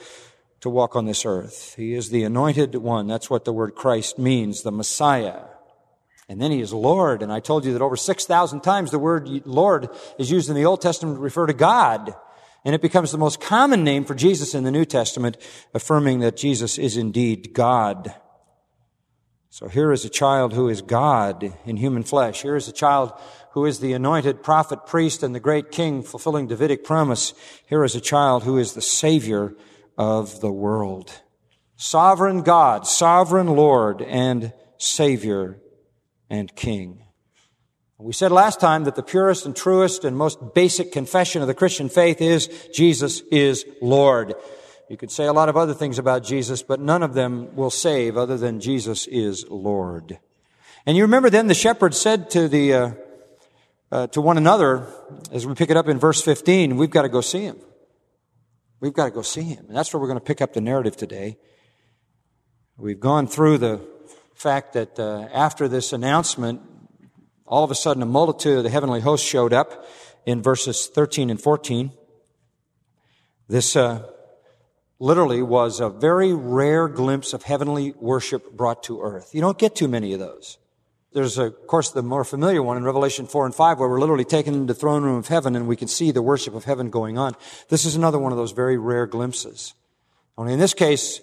to 0.62 0.70
walk 0.70 0.96
on 0.96 1.06
this 1.06 1.26
earth. 1.26 1.76
He 1.76 1.94
is 1.94 2.10
the 2.10 2.24
anointed 2.24 2.76
one. 2.76 3.08
That's 3.08 3.30
what 3.30 3.46
the 3.46 3.54
word 3.54 3.76
Christ 3.76 4.18
means, 4.18 4.62
the 4.62 4.72
Messiah. 4.72 5.42
And 6.30 6.42
then 6.42 6.52
he 6.52 6.62
is 6.62 6.72
Lord. 6.72 7.22
And 7.24 7.32
I 7.32 7.40
told 7.40 7.66
you 7.66 7.74
that 7.74 7.82
over 7.82 7.98
6,000 7.98 8.62
times 8.62 8.92
the 8.92 9.00
word 9.00 9.28
Lord 9.46 9.90
is 10.18 10.32
used 10.32 10.50
in 10.50 10.56
the 10.56 10.66
Old 10.66 10.82
Testament 10.82 11.18
to 11.18 11.22
refer 11.22 11.48
to 11.48 11.54
God. 11.54 12.16
And 12.64 12.76
it 12.76 12.82
becomes 12.82 13.12
the 13.12 13.18
most 13.18 13.42
common 13.42 13.84
name 13.84 14.06
for 14.06 14.14
Jesus 14.14 14.54
in 14.54 14.64
the 14.64 14.72
New 14.72 14.86
Testament, 14.86 15.36
affirming 15.74 16.20
that 16.20 16.38
Jesus 16.38 16.78
is 16.78 16.96
indeed 16.96 17.54
God. 17.54 18.14
So 19.50 19.68
here 19.68 19.92
is 19.92 20.06
a 20.06 20.10
child 20.10 20.54
who 20.54 20.70
is 20.70 20.82
God 20.82 21.54
in 21.66 21.76
human 21.76 22.04
flesh. 22.04 22.44
Here 22.44 22.56
is 22.56 22.68
a 22.68 22.72
child 22.72 23.12
who 23.54 23.66
is 23.66 23.80
the 23.80 23.94
anointed 23.94 24.44
prophet, 24.44 24.86
priest, 24.86 25.24
and 25.24 25.36
the 25.36 25.40
great 25.42 25.72
king 25.72 26.04
fulfilling 26.04 26.48
Davidic 26.48 26.86
promise. 26.86 27.34
Here 27.66 27.84
is 27.84 27.96
a 27.96 28.00
child 28.00 28.44
who 28.44 28.58
is 28.58 28.74
the 28.74 28.82
Savior 28.82 29.54
of 29.98 30.42
the 30.42 30.52
world. 30.52 31.22
Sovereign 31.76 32.42
God, 32.42 32.88
sovereign 32.88 33.48
Lord, 33.48 34.02
and 34.02 34.54
Savior 34.78 35.60
and 36.30 36.56
King. 36.56 37.04
We 37.98 38.14
said 38.14 38.32
last 38.32 38.60
time 38.60 38.86
that 38.86 38.96
the 38.96 39.04
purest 39.04 39.46
and 39.46 39.56
truest 39.56 40.06
and 40.06 40.18
most 40.18 40.56
basic 40.56 40.92
confession 40.92 41.42
of 41.44 41.48
the 41.48 41.54
Christian 41.54 41.88
faith 41.88 42.20
is 42.20 42.48
Jesus 42.74 43.22
is 43.32 43.64
Lord. 43.82 44.34
You 44.90 44.98
could 44.98 45.12
say 45.12 45.26
a 45.26 45.34
lot 45.34 45.50
of 45.50 45.56
other 45.56 45.76
things 45.76 46.00
about 46.00 46.24
Jesus, 46.24 46.64
but 46.64 46.80
none 46.80 47.04
of 47.04 47.14
them 47.14 47.56
will 47.56 47.70
save 47.70 48.18
other 48.18 48.38
than 48.38 48.60
Jesus 48.60 49.06
is 49.08 49.46
Lord. 49.50 50.20
And 50.86 50.98
you 50.98 51.04
remember 51.04 51.30
then 51.30 51.48
the 51.48 51.54
shepherds 51.54 52.00
said 52.00 52.32
to 52.32 52.48
the 52.48 52.74
uh, 52.74 52.92
uh, 53.92 54.08
to 54.08 54.22
one 54.22 54.38
another, 54.38 54.88
as 55.32 55.46
we 55.46 55.54
pick 55.54 55.70
it 55.70 55.78
up 55.78 55.88
in 55.88 56.00
verse 56.00 56.22
15, 56.22 56.78
we've 56.78 56.90
got 56.90 57.02
to 57.02 57.10
go 57.10 57.22
see 57.22 57.42
him. 57.42 57.60
We've 58.82 58.94
got 58.94 59.06
to 59.06 59.12
go 59.12 59.22
see 59.22 59.44
him. 59.44 59.66
And 59.68 59.78
that's 59.78 59.94
where 59.94 60.02
we're 60.02 60.08
going 60.08 60.20
to 60.20 60.26
pick 60.26 60.42
up 60.42 60.54
the 60.54 60.60
narrative 60.60 60.98
today. 60.98 61.38
We've 62.78 63.00
gone 63.00 63.28
through 63.28 63.60
the 63.60 63.88
fact 64.34 64.74
that 64.74 65.00
uh, 65.00 65.28
after 65.32 65.68
this 65.68 65.94
announcement, 65.94 66.62
all 67.46 67.64
of 67.64 67.70
a 67.70 67.76
sudden 67.76 68.02
a 68.02 68.08
multitude 68.08 68.58
of 68.58 68.64
the 68.64 68.72
heavenly 68.72 69.00
host 69.00 69.24
showed 69.24 69.54
up 69.54 69.86
in 70.26 70.42
verses 70.42 70.88
13 70.88 71.30
and 71.30 71.40
14. 71.40 71.92
This 73.48 73.76
uh, 73.76 74.08
literally 74.98 75.44
was 75.44 75.80
a 75.80 75.90
very 75.90 76.34
rare 76.34 76.88
glimpse 76.88 77.34
of 77.34 77.44
heavenly 77.44 77.94
worship 78.00 78.52
brought 78.52 78.82
to 78.84 79.02
earth. 79.02 79.30
You 79.34 79.42
don't 79.42 79.60
get 79.60 79.76
too 79.76 79.88
many 79.88 80.14
of 80.14 80.20
those. 80.20 80.58
There's, 81.14 81.38
of 81.38 81.68
course, 81.68 81.92
the 81.92 82.02
more 82.02 82.24
familiar 82.24 82.64
one 82.64 82.78
in 82.78 82.86
Revelation 82.86 83.28
4 83.28 83.46
and 83.46 83.54
5 83.54 83.80
where 83.80 83.90
we're 83.90 84.00
literally 84.00 84.24
taken 84.24 84.54
into 84.54 84.74
the 84.74 84.80
throne 84.80 85.04
room 85.04 85.18
of 85.18 85.28
heaven 85.28 85.58
and 85.58 85.68
we 85.68 85.76
can 85.76 85.90
see 85.90 86.12
the 86.12 86.22
worship 86.22 86.56
of 86.56 86.64
heaven 86.64 86.90
going 86.90 87.18
on. 87.18 87.36
This 87.68 87.84
is 87.84 87.96
another 87.96 88.18
one 88.18 88.32
of 88.32 88.38
those 88.38 88.54
very 88.54 88.78
rare 88.78 89.06
glimpses. 89.08 89.74
Only 90.38 90.54
in 90.54 90.60
this 90.60 90.74
case, 90.74 91.20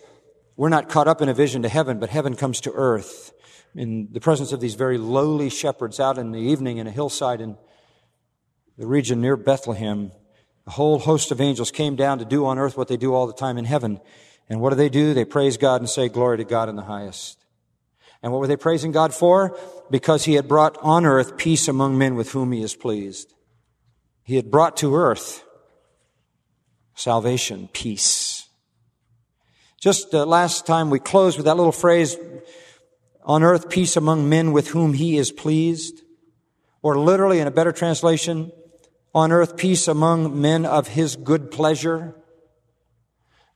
we're 0.57 0.68
not 0.68 0.90
caught 0.90 1.09
up 1.09 1.23
in 1.23 1.30
a 1.30 1.35
vision 1.35 1.62
to 1.62 1.68
heaven, 1.71 1.99
but 1.99 2.11
heaven 2.11 2.37
comes 2.37 2.61
to 2.62 2.73
earth 2.73 3.33
in 3.75 4.09
the 4.12 4.21
presence 4.21 4.52
of 4.52 4.61
these 4.61 4.75
very 4.75 4.99
lowly 4.99 5.49
shepherds 5.49 6.00
out 6.00 6.18
in 6.18 6.33
the 6.33 6.40
evening 6.40 6.76
in 6.76 6.87
a 6.87 6.90
hillside 6.90 7.40
in 7.40 7.57
the 8.76 8.87
region 8.87 9.23
near 9.23 9.37
Bethlehem. 9.37 10.12
A 10.66 10.71
whole 10.71 10.99
host 10.99 11.30
of 11.30 11.40
angels 11.40 11.71
came 11.71 11.97
down 11.97 12.18
to 12.18 12.26
do 12.26 12.45
on 12.45 12.59
earth 12.59 12.76
what 12.76 12.88
they 12.88 12.99
do 12.99 13.14
all 13.14 13.26
the 13.26 13.33
time 13.33 13.57
in 13.57 13.64
heaven. 13.64 14.00
And 14.50 14.61
what 14.61 14.71
do 14.71 14.76
they 14.76 14.90
do? 14.90 15.14
They 15.14 15.25
praise 15.25 15.57
God 15.57 15.80
and 15.80 15.88
say, 15.88 16.09
glory 16.09 16.37
to 16.38 16.45
God 16.45 16.68
in 16.68 16.76
the 16.76 16.83
highest. 16.83 17.38
And 18.22 18.32
what 18.32 18.40
were 18.40 18.46
they 18.46 18.56
praising 18.56 18.92
God 18.92 19.14
for? 19.14 19.56
Because 19.90 20.25
he 20.25 20.34
had 20.34 20.48
brought 20.48 20.76
on 20.82 21.06
earth 21.06 21.37
peace 21.37 21.68
among 21.68 21.98
men 21.98 22.14
with 22.14 22.32
whom 22.32 22.52
he 22.52 22.62
is 22.62 22.75
pleased. 22.75 23.32
He 24.25 24.37
had 24.37 24.50
brought 24.50 24.76
to 24.78 24.96
earth 24.96 25.44
salvation, 26.94 27.68
peace. 27.72 28.48
Just 29.80 30.12
uh, 30.12 30.26
last 30.26 30.66
time 30.66 30.90
we 30.90 30.98
closed 30.98 31.37
with 31.38 31.46
that 31.46 31.56
little 31.56 31.72
phrase, 31.72 32.16
on 33.22 33.44
earth 33.44 33.68
peace 33.68 33.96
among 33.96 34.28
men 34.28 34.52
with 34.52 34.68
whom 34.68 34.94
he 34.94 35.16
is 35.16 35.30
pleased. 35.30 36.02
Or 36.82 36.98
literally 36.98 37.38
in 37.38 37.46
a 37.46 37.52
better 37.52 37.72
translation, 37.72 38.52
on 39.14 39.32
earth 39.32 39.56
peace 39.56 39.88
among 39.88 40.40
men 40.40 40.66
of 40.66 40.88
his 40.88 41.16
good 41.16 41.50
pleasure. 41.50 42.14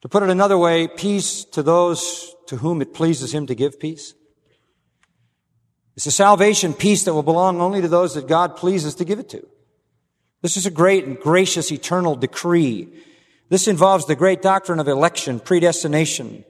To 0.03 0.09
put 0.09 0.23
it 0.23 0.31
another 0.31 0.59
way, 0.59 0.89
peace 0.89 1.45
to 1.47 1.63
those 1.63 2.35
to 2.47 2.57
whom 2.57 2.83
it 2.83 2.95
pleases 2.95 3.35
him 3.35 3.47
to 3.47 3.55
give 3.55 3.79
peace. 3.79 4.15
It's 5.97 6.07
a 6.07 6.11
salvation 6.11 6.73
peace 6.73 7.05
that 7.05 7.15
will 7.15 7.23
belong 7.23 7.61
only 7.61 7.83
to 7.83 7.89
those 7.89 8.15
that 8.15 8.27
God 8.27 8.57
pleases 8.57 8.95
to 8.97 9.05
give 9.05 9.19
it 9.19 9.29
to. 9.31 9.47
This 10.41 10.57
is 10.57 10.67
a 10.67 10.71
great 10.71 11.05
and 11.05 11.19
gracious 11.19 11.71
eternal 11.71 12.17
decree. 12.17 12.89
This 13.49 13.69
involves 13.69 14.07
the 14.07 14.17
great 14.17 14.43
doctrine 14.43 14.81
of 14.81 14.89
election, 14.89 15.39
predestination. 15.39 16.45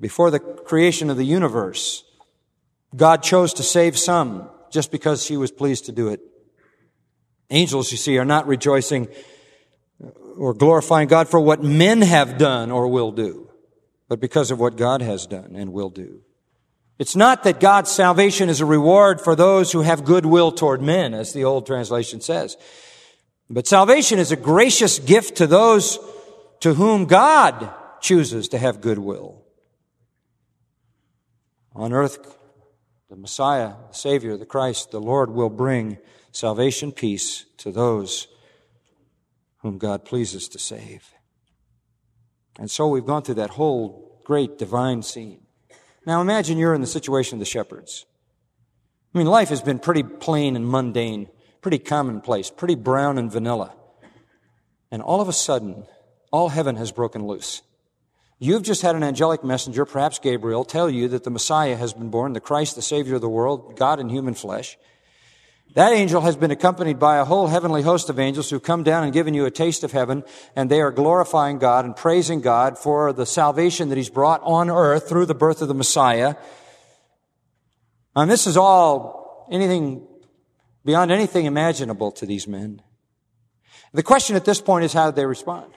Before 0.00 0.30
the 0.30 0.40
creation 0.40 1.10
of 1.10 1.16
the 1.16 1.24
universe, 1.24 2.04
God 2.94 3.22
chose 3.22 3.54
to 3.54 3.62
save 3.62 3.98
some 3.98 4.48
just 4.70 4.90
because 4.90 5.26
he 5.26 5.36
was 5.36 5.50
pleased 5.50 5.86
to 5.86 5.92
do 5.92 6.08
it. 6.08 6.20
Angels, 7.50 7.90
you 7.90 7.96
see, 7.96 8.18
are 8.18 8.24
not 8.24 8.46
rejoicing 8.46 9.08
or 10.36 10.54
glorifying 10.54 11.08
God 11.08 11.28
for 11.28 11.40
what 11.40 11.62
men 11.62 12.02
have 12.02 12.38
done 12.38 12.70
or 12.70 12.88
will 12.88 13.12
do, 13.12 13.50
but 14.08 14.20
because 14.20 14.50
of 14.50 14.60
what 14.60 14.76
God 14.76 15.00
has 15.02 15.26
done 15.26 15.54
and 15.56 15.72
will 15.72 15.90
do. 15.90 16.20
It's 16.98 17.14
not 17.14 17.44
that 17.44 17.60
God's 17.60 17.90
salvation 17.90 18.48
is 18.48 18.60
a 18.60 18.66
reward 18.66 19.20
for 19.20 19.36
those 19.36 19.70
who 19.70 19.82
have 19.82 20.04
goodwill 20.04 20.50
toward 20.50 20.82
men, 20.82 21.14
as 21.14 21.32
the 21.32 21.44
old 21.44 21.64
translation 21.64 22.20
says. 22.20 22.56
But 23.48 23.68
salvation 23.68 24.18
is 24.18 24.32
a 24.32 24.36
gracious 24.36 24.98
gift 24.98 25.36
to 25.36 25.46
those 25.46 25.98
to 26.60 26.74
whom 26.74 27.06
God 27.06 27.72
chooses 28.00 28.48
to 28.48 28.58
have 28.58 28.80
goodwill. 28.80 29.44
On 31.74 31.92
earth, 31.92 32.36
the 33.08 33.16
Messiah, 33.16 33.74
the 33.88 33.94
Savior, 33.94 34.36
the 34.36 34.44
Christ, 34.44 34.90
the 34.90 35.00
Lord 35.00 35.30
will 35.30 35.50
bring 35.50 35.98
salvation 36.32 36.90
peace 36.90 37.46
to 37.58 37.70
those 37.70 38.26
whom 39.58 39.78
God 39.78 40.04
pleases 40.04 40.48
to 40.48 40.58
save. 40.58 41.12
And 42.58 42.70
so 42.70 42.88
we've 42.88 43.06
gone 43.06 43.22
through 43.22 43.36
that 43.36 43.50
whole 43.50 44.20
great 44.24 44.58
divine 44.58 45.02
scene. 45.02 45.40
Now 46.08 46.22
imagine 46.22 46.56
you're 46.56 46.72
in 46.72 46.80
the 46.80 46.86
situation 46.86 47.36
of 47.36 47.40
the 47.40 47.44
shepherds. 47.44 48.06
I 49.14 49.18
mean, 49.18 49.26
life 49.26 49.50
has 49.50 49.60
been 49.60 49.78
pretty 49.78 50.02
plain 50.02 50.56
and 50.56 50.66
mundane, 50.66 51.28
pretty 51.60 51.78
commonplace, 51.78 52.48
pretty 52.48 52.76
brown 52.76 53.18
and 53.18 53.30
vanilla. 53.30 53.74
And 54.90 55.02
all 55.02 55.20
of 55.20 55.28
a 55.28 55.34
sudden, 55.34 55.84
all 56.32 56.48
heaven 56.48 56.76
has 56.76 56.92
broken 56.92 57.26
loose. 57.26 57.60
You've 58.38 58.62
just 58.62 58.80
had 58.80 58.96
an 58.96 59.02
angelic 59.02 59.44
messenger, 59.44 59.84
perhaps 59.84 60.18
Gabriel, 60.18 60.64
tell 60.64 60.88
you 60.88 61.08
that 61.08 61.24
the 61.24 61.30
Messiah 61.30 61.76
has 61.76 61.92
been 61.92 62.08
born, 62.08 62.32
the 62.32 62.40
Christ, 62.40 62.74
the 62.74 62.80
Savior 62.80 63.16
of 63.16 63.20
the 63.20 63.28
world, 63.28 63.76
God 63.76 64.00
in 64.00 64.08
human 64.08 64.32
flesh. 64.32 64.78
That 65.74 65.92
angel 65.92 66.22
has 66.22 66.36
been 66.36 66.50
accompanied 66.50 66.98
by 66.98 67.18
a 67.18 67.24
whole 67.24 67.46
heavenly 67.46 67.82
host 67.82 68.08
of 68.08 68.18
angels 68.18 68.50
who 68.50 68.58
come 68.58 68.82
down 68.82 69.04
and 69.04 69.12
given 69.12 69.34
you 69.34 69.44
a 69.44 69.50
taste 69.50 69.84
of 69.84 69.92
heaven, 69.92 70.24
and 70.56 70.70
they 70.70 70.80
are 70.80 70.90
glorifying 70.90 71.58
God 71.58 71.84
and 71.84 71.94
praising 71.94 72.40
God 72.40 72.78
for 72.78 73.12
the 73.12 73.26
salvation 73.26 73.90
that 73.90 73.96
He's 73.96 74.10
brought 74.10 74.40
on 74.42 74.70
earth 74.70 75.08
through 75.08 75.26
the 75.26 75.34
birth 75.34 75.60
of 75.60 75.68
the 75.68 75.74
Messiah. 75.74 76.36
And 78.16 78.30
this 78.30 78.46
is 78.46 78.56
all 78.56 79.46
anything 79.50 80.06
beyond 80.84 81.10
anything 81.10 81.46
imaginable 81.46 82.10
to 82.12 82.26
these 82.26 82.48
men. 82.48 82.82
The 83.92 84.02
question 84.02 84.36
at 84.36 84.44
this 84.44 84.60
point 84.60 84.84
is 84.84 84.92
how 84.92 85.06
did 85.06 85.16
they 85.16 85.26
respond? 85.26 85.72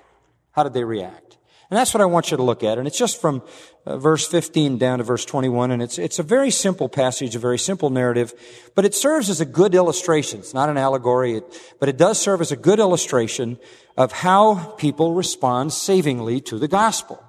How 0.51 0.63
did 0.63 0.73
they 0.73 0.83
react? 0.83 1.37
And 1.71 1.77
that's 1.77 1.93
what 1.93 2.01
I 2.01 2.05
want 2.05 2.31
you 2.31 2.37
to 2.37 2.43
look 2.43 2.65
at. 2.65 2.77
And 2.77 2.85
it's 2.85 2.97
just 2.97 3.21
from 3.21 3.41
uh, 3.85 3.97
verse 3.97 4.27
15 4.27 4.77
down 4.77 4.97
to 4.97 5.05
verse 5.05 5.23
21. 5.23 5.71
And 5.71 5.81
it's, 5.81 5.97
it's 5.97 6.19
a 6.19 6.23
very 6.23 6.51
simple 6.51 6.89
passage, 6.89 7.33
a 7.33 7.39
very 7.39 7.57
simple 7.57 7.89
narrative, 7.89 8.33
but 8.75 8.83
it 8.83 8.93
serves 8.93 9.29
as 9.29 9.39
a 9.39 9.45
good 9.45 9.73
illustration. 9.73 10.39
It's 10.39 10.53
not 10.53 10.67
an 10.67 10.77
allegory, 10.77 11.37
it, 11.37 11.75
but 11.79 11.87
it 11.87 11.95
does 11.95 12.19
serve 12.19 12.41
as 12.41 12.51
a 12.51 12.57
good 12.57 12.79
illustration 12.79 13.57
of 13.95 14.11
how 14.11 14.75
people 14.77 15.13
respond 15.13 15.71
savingly 15.71 16.41
to 16.41 16.59
the 16.59 16.67
gospel. 16.67 17.23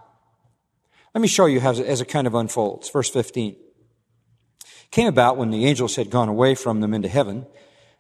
Let 1.15 1.23
me 1.23 1.29
show 1.29 1.47
you 1.47 1.61
how, 1.61 1.71
as 1.71 2.01
it 2.01 2.09
kind 2.09 2.27
of 2.27 2.35
unfolds. 2.35 2.91
Verse 2.91 3.11
15. 3.11 3.55
Came 4.91 5.07
about 5.07 5.37
when 5.37 5.51
the 5.51 5.67
angels 5.67 5.95
had 5.95 6.11
gone 6.11 6.29
away 6.29 6.57
from 6.57 6.81
them 6.81 6.93
into 6.95 7.09
heaven 7.09 7.47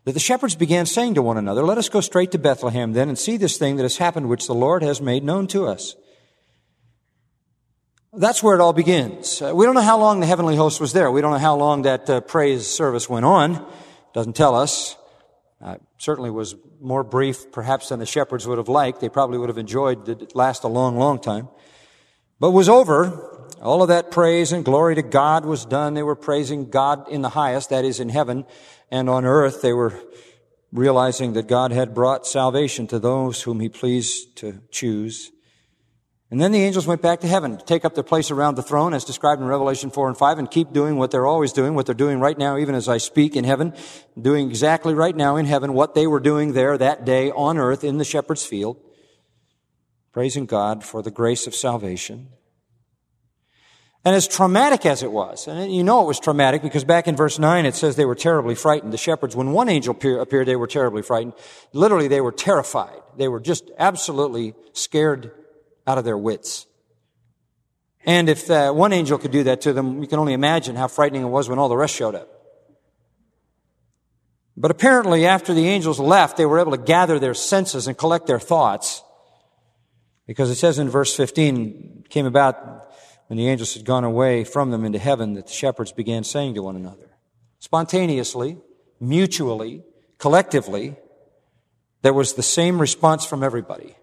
that 0.04 0.12
the 0.12 0.18
shepherds 0.18 0.56
began 0.56 0.86
saying 0.86 1.14
to 1.14 1.22
one 1.22 1.38
another, 1.38 1.62
Let 1.62 1.78
us 1.78 1.88
go 1.88 2.00
straight 2.00 2.32
to 2.32 2.38
Bethlehem 2.38 2.94
then 2.94 3.08
and 3.08 3.16
see 3.16 3.36
this 3.36 3.58
thing 3.58 3.76
that 3.76 3.84
has 3.84 3.98
happened 3.98 4.28
which 4.28 4.48
the 4.48 4.54
Lord 4.54 4.82
has 4.82 5.00
made 5.00 5.22
known 5.22 5.46
to 5.46 5.68
us. 5.68 5.94
That's 8.14 8.42
where 8.42 8.54
it 8.54 8.60
all 8.60 8.74
begins. 8.74 9.40
Uh, 9.40 9.52
we 9.54 9.64
don't 9.64 9.74
know 9.74 9.80
how 9.80 9.96
long 9.96 10.20
the 10.20 10.26
heavenly 10.26 10.54
host 10.54 10.82
was 10.82 10.92
there. 10.92 11.10
We 11.10 11.22
don't 11.22 11.30
know 11.32 11.38
how 11.38 11.56
long 11.56 11.82
that 11.82 12.10
uh, 12.10 12.20
praise 12.20 12.66
service 12.66 13.08
went 13.08 13.24
on. 13.24 13.54
It 13.54 13.62
Doesn't 14.12 14.36
tell 14.36 14.54
us. 14.54 14.96
Uh, 15.62 15.76
certainly 15.96 16.28
was 16.28 16.54
more 16.78 17.04
brief, 17.04 17.50
perhaps, 17.52 17.88
than 17.88 18.00
the 18.00 18.04
shepherds 18.04 18.46
would 18.46 18.58
have 18.58 18.68
liked. 18.68 19.00
They 19.00 19.08
probably 19.08 19.38
would 19.38 19.48
have 19.48 19.56
enjoyed 19.56 20.06
it 20.10 20.36
last 20.36 20.62
a 20.62 20.68
long, 20.68 20.98
long 20.98 21.20
time. 21.20 21.48
But 22.38 22.50
was 22.50 22.68
over. 22.68 23.48
All 23.62 23.80
of 23.80 23.88
that 23.88 24.10
praise 24.10 24.52
and 24.52 24.62
glory 24.62 24.94
to 24.96 25.02
God 25.02 25.46
was 25.46 25.64
done. 25.64 25.94
They 25.94 26.02
were 26.02 26.14
praising 26.14 26.68
God 26.68 27.08
in 27.08 27.22
the 27.22 27.30
highest, 27.30 27.70
that 27.70 27.86
is 27.86 27.98
in 27.98 28.10
heaven, 28.10 28.44
and 28.90 29.08
on 29.08 29.24
earth 29.24 29.62
they 29.62 29.72
were 29.72 29.98
realizing 30.70 31.32
that 31.32 31.48
God 31.48 31.72
had 31.72 31.94
brought 31.94 32.26
salvation 32.26 32.86
to 32.88 32.98
those 32.98 33.40
whom 33.40 33.58
He 33.58 33.70
pleased 33.70 34.36
to 34.36 34.60
choose. 34.70 35.30
And 36.32 36.40
then 36.40 36.50
the 36.50 36.62
angels 36.62 36.86
went 36.86 37.02
back 37.02 37.20
to 37.20 37.28
heaven 37.28 37.58
to 37.58 37.64
take 37.66 37.84
up 37.84 37.94
their 37.94 38.02
place 38.02 38.30
around 38.30 38.54
the 38.54 38.62
throne 38.62 38.94
as 38.94 39.04
described 39.04 39.42
in 39.42 39.46
Revelation 39.46 39.90
4 39.90 40.08
and 40.08 40.16
5 40.16 40.38
and 40.38 40.50
keep 40.50 40.72
doing 40.72 40.96
what 40.96 41.10
they're 41.10 41.26
always 41.26 41.52
doing, 41.52 41.74
what 41.74 41.84
they're 41.84 41.94
doing 41.94 42.20
right 42.20 42.38
now, 42.38 42.56
even 42.56 42.74
as 42.74 42.88
I 42.88 42.96
speak 42.96 43.36
in 43.36 43.44
heaven, 43.44 43.74
doing 44.18 44.48
exactly 44.48 44.94
right 44.94 45.14
now 45.14 45.36
in 45.36 45.44
heaven 45.44 45.74
what 45.74 45.94
they 45.94 46.06
were 46.06 46.20
doing 46.20 46.54
there 46.54 46.78
that 46.78 47.04
day 47.04 47.30
on 47.32 47.58
earth 47.58 47.84
in 47.84 47.98
the 47.98 48.04
shepherd's 48.04 48.46
field, 48.46 48.78
praising 50.10 50.46
God 50.46 50.82
for 50.82 51.02
the 51.02 51.10
grace 51.10 51.46
of 51.46 51.54
salvation. 51.54 52.30
And 54.02 54.14
as 54.16 54.26
traumatic 54.26 54.86
as 54.86 55.02
it 55.02 55.12
was, 55.12 55.46
and 55.46 55.70
you 55.70 55.84
know 55.84 56.02
it 56.02 56.06
was 56.06 56.18
traumatic 56.18 56.62
because 56.62 56.82
back 56.82 57.06
in 57.06 57.14
verse 57.14 57.38
9 57.38 57.66
it 57.66 57.74
says 57.74 57.96
they 57.96 58.06
were 58.06 58.14
terribly 58.14 58.54
frightened. 58.54 58.94
The 58.94 58.96
shepherds, 58.96 59.36
when 59.36 59.52
one 59.52 59.68
angel 59.68 59.94
appeared, 59.94 60.48
they 60.48 60.56
were 60.56 60.66
terribly 60.66 61.02
frightened. 61.02 61.34
Literally, 61.74 62.08
they 62.08 62.22
were 62.22 62.32
terrified. 62.32 63.02
They 63.18 63.28
were 63.28 63.38
just 63.38 63.70
absolutely 63.78 64.54
scared 64.72 65.30
out 65.86 65.98
of 65.98 66.04
their 66.04 66.18
wits. 66.18 66.66
And 68.04 68.28
if 68.28 68.50
uh, 68.50 68.72
one 68.72 68.92
angel 68.92 69.18
could 69.18 69.30
do 69.30 69.44
that 69.44 69.60
to 69.62 69.72
them, 69.72 70.02
you 70.02 70.08
can 70.08 70.18
only 70.18 70.32
imagine 70.32 70.74
how 70.74 70.88
frightening 70.88 71.22
it 71.22 71.28
was 71.28 71.48
when 71.48 71.58
all 71.58 71.68
the 71.68 71.76
rest 71.76 71.94
showed 71.94 72.14
up. 72.14 72.28
But 74.56 74.70
apparently, 74.70 75.26
after 75.26 75.54
the 75.54 75.68
angels 75.68 75.98
left, 75.98 76.36
they 76.36 76.46
were 76.46 76.58
able 76.58 76.72
to 76.72 76.78
gather 76.78 77.18
their 77.18 77.34
senses 77.34 77.86
and 77.86 77.96
collect 77.96 78.26
their 78.26 78.40
thoughts. 78.40 79.02
Because 80.26 80.50
it 80.50 80.56
says 80.56 80.78
in 80.78 80.88
verse 80.88 81.16
15, 81.16 82.04
came 82.12 82.26
about 82.26 82.92
when 83.28 83.38
the 83.38 83.48
angels 83.48 83.74
had 83.74 83.84
gone 83.84 84.04
away 84.04 84.44
from 84.44 84.70
them 84.70 84.84
into 84.84 84.98
heaven 84.98 85.34
that 85.34 85.46
the 85.46 85.52
shepherds 85.52 85.90
began 85.90 86.22
saying 86.22 86.54
to 86.54 86.62
one 86.62 86.76
another, 86.76 87.16
spontaneously, 87.58 88.58
mutually, 89.00 89.82
collectively, 90.18 90.96
there 92.02 92.12
was 92.12 92.34
the 92.34 92.42
same 92.42 92.78
response 92.78 93.24
from 93.24 93.42
everybody. 93.42 93.96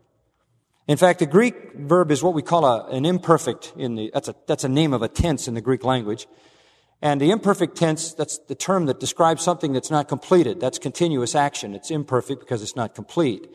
In 0.90 0.98
fact, 0.98 1.20
the 1.20 1.28
Greek 1.28 1.76
verb 1.76 2.10
is 2.10 2.24
what 2.24 2.34
we 2.34 2.42
call 2.42 2.66
a, 2.66 2.88
an 2.88 3.06
imperfect 3.06 3.74
in 3.78 3.94
the, 3.94 4.10
that's 4.12 4.28
a, 4.28 4.36
that's 4.48 4.64
a 4.64 4.68
name 4.68 4.92
of 4.92 5.04
a 5.04 5.08
tense 5.08 5.48
in 5.48 5.54
the 5.54 5.62
Greek 5.62 5.84
language. 5.84 6.28
And 7.00 7.22
the 7.22 7.30
imperfect 7.30 7.78
tense, 7.78 8.16
that's 8.16 8.40
the 8.48 8.56
term 8.56 8.88
that 8.88 9.00
describes 9.00 9.44
something 9.44 9.72
that's 9.72 9.92
not 9.92 10.08
completed. 10.08 10.60
That's 10.60 10.80
continuous 10.80 11.36
action. 11.36 11.76
It's 11.76 11.92
imperfect 11.92 12.40
because 12.40 12.64
it's 12.64 12.76
not 12.76 12.96
complete. 12.96 13.48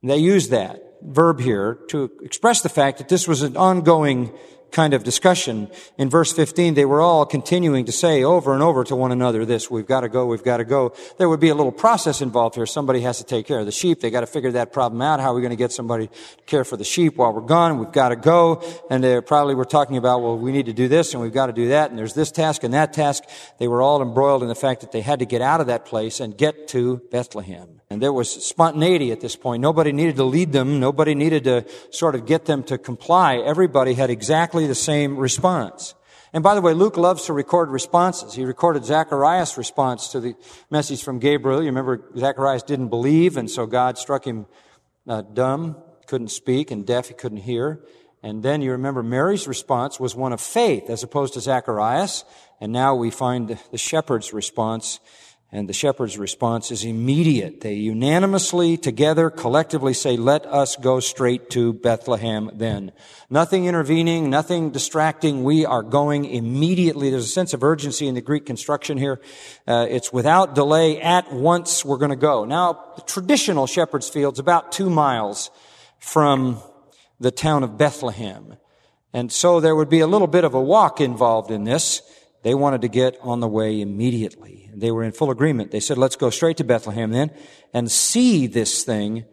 And 0.00 0.10
they 0.10 0.16
use 0.16 0.48
that 0.48 0.82
verb 1.02 1.40
here 1.40 1.80
to 1.88 2.10
express 2.22 2.62
the 2.62 2.70
fact 2.70 2.96
that 2.96 3.10
this 3.10 3.28
was 3.28 3.42
an 3.42 3.58
ongoing 3.58 4.32
kind 4.72 4.94
of 4.94 5.04
discussion. 5.04 5.68
In 5.98 6.10
verse 6.10 6.32
15, 6.32 6.74
they 6.74 6.84
were 6.84 7.00
all 7.00 7.26
continuing 7.26 7.84
to 7.86 7.92
say 7.92 8.22
over 8.22 8.54
and 8.54 8.62
over 8.62 8.84
to 8.84 8.96
one 8.96 9.12
another 9.12 9.44
this, 9.44 9.70
we've 9.70 9.86
got 9.86 10.00
to 10.00 10.08
go, 10.08 10.26
we've 10.26 10.44
got 10.44 10.58
to 10.58 10.64
go. 10.64 10.94
There 11.18 11.28
would 11.28 11.40
be 11.40 11.48
a 11.48 11.54
little 11.54 11.72
process 11.72 12.20
involved 12.20 12.54
here. 12.54 12.66
Somebody 12.66 13.00
has 13.00 13.18
to 13.18 13.24
take 13.24 13.46
care 13.46 13.58
of 13.58 13.66
the 13.66 13.72
sheep. 13.72 14.00
They 14.00 14.10
got 14.10 14.20
to 14.20 14.26
figure 14.26 14.52
that 14.52 14.72
problem 14.72 15.02
out. 15.02 15.20
How 15.20 15.32
are 15.32 15.34
we 15.34 15.40
going 15.40 15.50
to 15.50 15.56
get 15.56 15.72
somebody 15.72 16.08
to 16.08 16.14
care 16.46 16.64
for 16.64 16.76
the 16.76 16.84
sheep 16.84 17.16
while 17.16 17.32
we're 17.32 17.40
gone? 17.40 17.78
We've 17.78 17.92
got 17.92 18.10
to 18.10 18.16
go. 18.16 18.62
And 18.90 19.02
they 19.02 19.20
probably 19.20 19.54
were 19.54 19.64
talking 19.64 19.96
about, 19.96 20.22
well, 20.22 20.38
we 20.38 20.52
need 20.52 20.66
to 20.66 20.72
do 20.72 20.88
this 20.88 21.14
and 21.14 21.22
we've 21.22 21.32
got 21.32 21.46
to 21.46 21.52
do 21.52 21.68
that. 21.68 21.90
And 21.90 21.98
there's 21.98 22.14
this 22.14 22.30
task 22.30 22.64
and 22.64 22.74
that 22.74 22.92
task. 22.92 23.24
They 23.58 23.68
were 23.68 23.82
all 23.82 24.02
embroiled 24.02 24.42
in 24.42 24.48
the 24.48 24.54
fact 24.54 24.80
that 24.82 24.92
they 24.92 25.00
had 25.00 25.18
to 25.18 25.26
get 25.26 25.42
out 25.42 25.60
of 25.60 25.66
that 25.66 25.84
place 25.84 26.20
and 26.20 26.36
get 26.36 26.68
to 26.68 27.02
Bethlehem. 27.10 27.79
And 27.90 28.00
there 28.00 28.12
was 28.12 28.30
spontaneity 28.46 29.10
at 29.10 29.20
this 29.20 29.34
point. 29.34 29.60
Nobody 29.60 29.90
needed 29.90 30.16
to 30.16 30.24
lead 30.24 30.52
them. 30.52 30.78
Nobody 30.78 31.16
needed 31.16 31.44
to 31.44 31.66
sort 31.90 32.14
of 32.14 32.24
get 32.24 32.44
them 32.44 32.62
to 32.64 32.78
comply. 32.78 33.38
Everybody 33.38 33.94
had 33.94 34.10
exactly 34.10 34.68
the 34.68 34.76
same 34.76 35.16
response. 35.16 35.94
And 36.32 36.44
by 36.44 36.54
the 36.54 36.60
way, 36.60 36.72
Luke 36.72 36.96
loves 36.96 37.24
to 37.26 37.32
record 37.32 37.68
responses. 37.70 38.34
He 38.34 38.44
recorded 38.44 38.84
Zacharias' 38.84 39.58
response 39.58 40.08
to 40.12 40.20
the 40.20 40.34
message 40.70 41.02
from 41.02 41.18
Gabriel. 41.18 41.60
You 41.60 41.66
remember 41.66 42.08
Zacharias 42.16 42.62
didn't 42.62 42.88
believe, 42.88 43.36
and 43.36 43.50
so 43.50 43.66
God 43.66 43.98
struck 43.98 44.24
him 44.24 44.46
uh, 45.08 45.22
dumb, 45.22 45.76
couldn't 46.06 46.28
speak, 46.28 46.70
and 46.70 46.86
deaf, 46.86 47.08
he 47.08 47.14
couldn't 47.14 47.38
hear. 47.38 47.84
And 48.22 48.42
then 48.42 48.62
you 48.62 48.72
remember 48.72 49.02
Mary's 49.02 49.48
response 49.48 49.98
was 49.98 50.14
one 50.14 50.32
of 50.32 50.40
faith 50.40 50.90
as 50.90 51.02
opposed 51.02 51.34
to 51.34 51.40
Zacharias. 51.40 52.24
And 52.60 52.70
now 52.70 52.94
we 52.94 53.10
find 53.10 53.58
the 53.72 53.78
shepherd's 53.78 54.32
response 54.32 55.00
and 55.52 55.68
the 55.68 55.72
shepherd's 55.72 56.16
response 56.16 56.70
is 56.70 56.84
immediate. 56.84 57.60
They 57.60 57.74
unanimously, 57.74 58.76
together, 58.76 59.30
collectively 59.30 59.94
say, 59.94 60.16
let 60.16 60.46
us 60.46 60.76
go 60.76 61.00
straight 61.00 61.50
to 61.50 61.72
Bethlehem 61.72 62.50
then. 62.54 62.92
Nothing 63.28 63.64
intervening, 63.66 64.30
nothing 64.30 64.70
distracting. 64.70 65.42
We 65.42 65.66
are 65.66 65.82
going 65.82 66.24
immediately. 66.24 67.10
There's 67.10 67.24
a 67.24 67.28
sense 67.28 67.52
of 67.52 67.64
urgency 67.64 68.06
in 68.06 68.14
the 68.14 68.20
Greek 68.20 68.46
construction 68.46 68.96
here. 68.96 69.20
Uh, 69.66 69.86
it's 69.90 70.12
without 70.12 70.54
delay. 70.54 71.00
At 71.00 71.32
once, 71.32 71.84
we're 71.84 71.98
going 71.98 72.10
to 72.10 72.16
go. 72.16 72.44
Now, 72.44 72.92
the 72.94 73.02
traditional 73.02 73.66
shepherd's 73.66 74.08
field's 74.08 74.38
about 74.38 74.70
two 74.70 74.88
miles 74.88 75.50
from 75.98 76.60
the 77.18 77.32
town 77.32 77.64
of 77.64 77.76
Bethlehem. 77.76 78.56
And 79.12 79.32
so 79.32 79.58
there 79.58 79.74
would 79.74 79.90
be 79.90 80.00
a 80.00 80.06
little 80.06 80.28
bit 80.28 80.44
of 80.44 80.54
a 80.54 80.60
walk 80.60 81.00
involved 81.00 81.50
in 81.50 81.64
this. 81.64 82.02
They 82.42 82.54
wanted 82.54 82.82
to 82.82 82.88
get 82.88 83.18
on 83.22 83.40
the 83.40 83.48
way 83.48 83.80
immediately. 83.80 84.70
They 84.74 84.90
were 84.90 85.02
in 85.02 85.12
full 85.12 85.30
agreement. 85.30 85.70
They 85.70 85.80
said, 85.80 85.98
let's 85.98 86.16
go 86.16 86.30
straight 86.30 86.56
to 86.58 86.64
Bethlehem 86.64 87.10
then 87.10 87.30
and 87.74 87.90
see 87.90 88.46
this 88.46 88.82
thing 88.82 89.24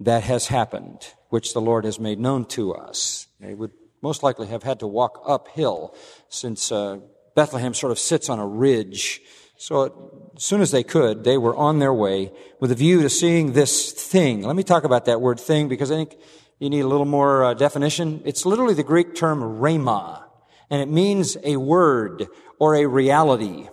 that 0.00 0.22
has 0.22 0.48
happened, 0.48 1.14
which 1.28 1.52
the 1.52 1.60
Lord 1.60 1.84
has 1.84 1.98
made 1.98 2.18
known 2.18 2.44
to 2.46 2.74
us. 2.74 3.26
They 3.40 3.54
would 3.54 3.72
most 4.02 4.22
likely 4.22 4.46
have 4.48 4.62
had 4.62 4.80
to 4.80 4.86
walk 4.86 5.22
uphill 5.26 5.94
since 6.28 6.70
uh, 6.70 6.98
Bethlehem 7.34 7.74
sort 7.74 7.92
of 7.92 7.98
sits 7.98 8.28
on 8.28 8.38
a 8.38 8.46
ridge. 8.46 9.20
So 9.58 10.30
as 10.36 10.44
soon 10.44 10.60
as 10.60 10.70
they 10.70 10.82
could, 10.82 11.24
they 11.24 11.38
were 11.38 11.56
on 11.56 11.78
their 11.78 11.94
way 11.94 12.32
with 12.60 12.70
a 12.72 12.74
view 12.74 13.02
to 13.02 13.10
seeing 13.10 13.52
this 13.52 13.92
thing. 13.92 14.42
Let 14.42 14.56
me 14.56 14.62
talk 14.62 14.84
about 14.84 15.06
that 15.06 15.20
word 15.20 15.40
thing 15.40 15.68
because 15.68 15.90
I 15.90 15.96
think 15.96 16.16
you 16.58 16.70
need 16.70 16.80
a 16.80 16.88
little 16.88 17.06
more 17.06 17.44
uh, 17.44 17.54
definition. 17.54 18.22
It's 18.24 18.46
literally 18.46 18.74
the 18.74 18.82
Greek 18.82 19.14
term 19.14 19.40
rhema, 19.40 20.24
and 20.70 20.80
it 20.82 20.88
means 20.88 21.36
a 21.42 21.56
word 21.56 22.26
or 22.58 22.74
a 22.74 22.86
reality. 22.86 23.68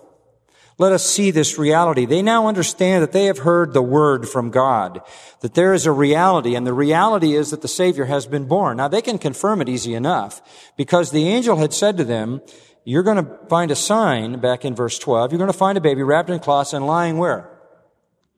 Let 0.80 0.92
us 0.92 1.06
see 1.06 1.30
this 1.30 1.60
reality. 1.60 2.06
They 2.06 2.24
now 2.24 2.48
understand 2.48 3.04
that 3.04 3.12
they 3.12 3.26
have 3.26 3.40
heard 3.40 3.74
the 3.74 3.82
word 3.82 4.28
from 4.28 4.50
God, 4.50 5.02
that 5.42 5.54
there 5.54 5.74
is 5.74 5.86
a 5.86 5.92
reality, 5.92 6.56
and 6.56 6.66
the 6.66 6.74
reality 6.74 7.36
is 7.36 7.52
that 7.52 7.62
the 7.62 7.68
Savior 7.68 8.06
has 8.06 8.26
been 8.26 8.46
born. 8.46 8.78
Now 8.78 8.88
they 8.88 9.02
can 9.02 9.20
confirm 9.20 9.62
it 9.62 9.70
easy 9.70 9.94
enough, 9.94 10.42
because 10.76 11.12
the 11.12 11.28
angel 11.28 11.58
had 11.58 11.74
said 11.74 11.98
to 11.98 12.04
them, 12.04 12.42
you're 12.86 13.04
going 13.04 13.24
to 13.24 13.38
find 13.50 13.70
a 13.72 13.76
sign, 13.76 14.40
back 14.40 14.66
in 14.66 14.76
verse 14.76 14.98
12, 14.98 15.32
you're 15.32 15.38
going 15.38 15.52
to 15.52 15.58
find 15.58 15.78
a 15.78 15.82
baby 15.82 16.02
wrapped 16.02 16.30
in 16.30 16.40
cloths 16.40 16.74
and 16.74 16.88
lying 16.88 17.18
where? 17.18 17.50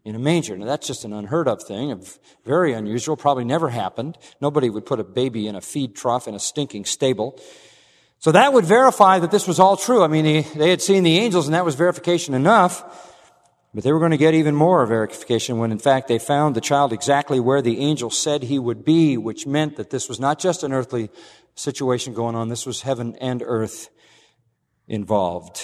In 0.03 0.13
a 0.13 0.19
manger. 0.19 0.55
Now 0.57 0.65
that's 0.65 0.85
just 0.85 1.05
an 1.05 1.13
unheard 1.13 1.47
of 1.47 1.63
thing, 1.63 1.99
very 2.45 2.73
unusual, 2.73 3.15
probably 3.17 3.45
never 3.45 3.69
happened. 3.69 4.17
Nobody 4.41 4.69
would 4.69 4.85
put 4.85 4.99
a 4.99 5.03
baby 5.03 5.47
in 5.47 5.55
a 5.55 5.61
feed 5.61 5.95
trough 5.95 6.27
in 6.27 6.35
a 6.35 6.39
stinking 6.39 6.85
stable. 6.85 7.41
So 8.25 8.31
that 8.31 8.53
would 8.53 8.65
verify 8.65 9.19
that 9.19 9.29
this 9.29 9.47
was 9.47 9.59
all 9.59 9.77
true. 9.77 10.01
I 10.01 10.07
mean, 10.07 10.25
they 10.55 10.71
had 10.71 10.81
seen 10.81 11.03
the 11.03 11.19
angels 11.19 11.45
and 11.45 11.53
that 11.53 11.63
was 11.63 11.75
verification 11.75 12.33
enough. 12.33 12.83
But 13.71 13.83
they 13.83 13.91
were 13.91 13.99
going 13.99 14.09
to 14.13 14.17
get 14.17 14.33
even 14.33 14.55
more 14.55 14.83
verification 14.87 15.59
when 15.59 15.71
in 15.71 15.77
fact 15.77 16.07
they 16.07 16.17
found 16.17 16.55
the 16.55 16.59
child 16.59 16.91
exactly 16.91 17.39
where 17.39 17.61
the 17.61 17.77
angel 17.77 18.09
said 18.09 18.41
he 18.41 18.57
would 18.57 18.83
be, 18.83 19.15
which 19.15 19.45
meant 19.45 19.75
that 19.75 19.91
this 19.91 20.09
was 20.09 20.19
not 20.19 20.39
just 20.39 20.63
an 20.63 20.73
earthly 20.73 21.11
situation 21.53 22.15
going 22.15 22.35
on. 22.35 22.49
This 22.49 22.65
was 22.65 22.81
heaven 22.81 23.15
and 23.21 23.43
earth 23.45 23.89
involved. 24.87 25.61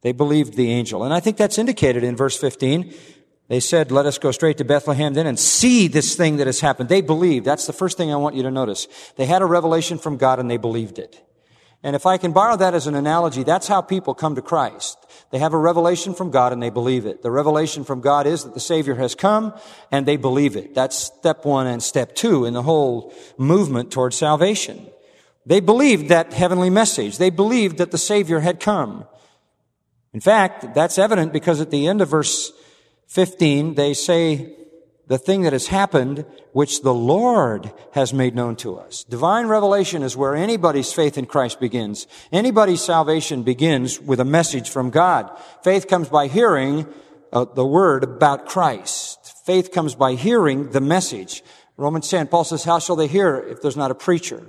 They 0.00 0.12
believed 0.12 0.54
the 0.54 0.70
angel. 0.70 1.04
And 1.04 1.12
I 1.12 1.20
think 1.20 1.36
that's 1.36 1.58
indicated 1.58 2.02
in 2.02 2.16
verse 2.16 2.38
15. 2.38 2.94
They 3.48 3.60
said, 3.60 3.92
let 3.92 4.06
us 4.06 4.16
go 4.16 4.30
straight 4.30 4.56
to 4.56 4.64
Bethlehem 4.64 5.12
then 5.12 5.26
and 5.26 5.38
see 5.38 5.86
this 5.86 6.14
thing 6.14 6.38
that 6.38 6.46
has 6.46 6.60
happened. 6.60 6.88
They 6.88 7.02
believed. 7.02 7.44
That's 7.44 7.66
the 7.66 7.74
first 7.74 7.98
thing 7.98 8.10
I 8.10 8.16
want 8.16 8.36
you 8.36 8.42
to 8.44 8.50
notice. 8.50 8.88
They 9.16 9.26
had 9.26 9.42
a 9.42 9.46
revelation 9.46 9.98
from 9.98 10.16
God 10.16 10.38
and 10.38 10.50
they 10.50 10.56
believed 10.56 10.98
it. 10.98 11.27
And 11.82 11.94
if 11.94 12.06
I 12.06 12.16
can 12.16 12.32
borrow 12.32 12.56
that 12.56 12.74
as 12.74 12.86
an 12.86 12.96
analogy, 12.96 13.44
that's 13.44 13.68
how 13.68 13.80
people 13.80 14.12
come 14.12 14.34
to 14.34 14.42
Christ. 14.42 14.98
They 15.30 15.38
have 15.38 15.52
a 15.52 15.58
revelation 15.58 16.12
from 16.12 16.30
God 16.30 16.52
and 16.52 16.62
they 16.62 16.70
believe 16.70 17.06
it. 17.06 17.22
The 17.22 17.30
revelation 17.30 17.84
from 17.84 18.00
God 18.00 18.26
is 18.26 18.44
that 18.44 18.54
the 18.54 18.60
Savior 18.60 18.96
has 18.96 19.14
come 19.14 19.54
and 19.92 20.04
they 20.04 20.16
believe 20.16 20.56
it. 20.56 20.74
That's 20.74 20.96
step 20.96 21.44
one 21.44 21.66
and 21.66 21.82
step 21.82 22.14
two 22.16 22.44
in 22.44 22.54
the 22.54 22.62
whole 22.62 23.14
movement 23.36 23.92
towards 23.92 24.16
salvation. 24.16 24.88
They 25.46 25.60
believed 25.60 26.08
that 26.08 26.32
heavenly 26.32 26.70
message. 26.70 27.18
They 27.18 27.30
believed 27.30 27.78
that 27.78 27.90
the 27.90 27.98
Savior 27.98 28.40
had 28.40 28.58
come. 28.58 29.06
In 30.12 30.20
fact, 30.20 30.74
that's 30.74 30.98
evident 30.98 31.32
because 31.32 31.60
at 31.60 31.70
the 31.70 31.86
end 31.86 32.00
of 32.00 32.10
verse 32.10 32.52
15, 33.06 33.74
they 33.74 33.94
say, 33.94 34.54
the 35.08 35.18
thing 35.18 35.42
that 35.42 35.54
has 35.54 35.66
happened, 35.66 36.24
which 36.52 36.82
the 36.82 36.94
Lord 36.94 37.72
has 37.92 38.12
made 38.12 38.34
known 38.34 38.56
to 38.56 38.78
us. 38.78 39.04
Divine 39.04 39.46
revelation 39.46 40.02
is 40.02 40.16
where 40.16 40.36
anybody's 40.36 40.92
faith 40.92 41.18
in 41.18 41.26
Christ 41.26 41.58
begins. 41.60 42.06
Anybody's 42.30 42.82
salvation 42.82 43.42
begins 43.42 43.98
with 43.98 44.20
a 44.20 44.24
message 44.24 44.68
from 44.68 44.90
God. 44.90 45.30
Faith 45.64 45.88
comes 45.88 46.08
by 46.08 46.28
hearing 46.28 46.86
uh, 47.32 47.46
the 47.46 47.66
word 47.66 48.04
about 48.04 48.46
Christ. 48.46 49.34
Faith 49.44 49.72
comes 49.72 49.94
by 49.94 50.12
hearing 50.12 50.70
the 50.70 50.80
message. 50.80 51.42
Romans 51.78 52.10
10, 52.10 52.26
Paul 52.26 52.44
says, 52.44 52.64
how 52.64 52.78
shall 52.78 52.96
they 52.96 53.06
hear 53.06 53.36
if 53.38 53.62
there's 53.62 53.76
not 53.76 53.90
a 53.90 53.94
preacher? 53.94 54.46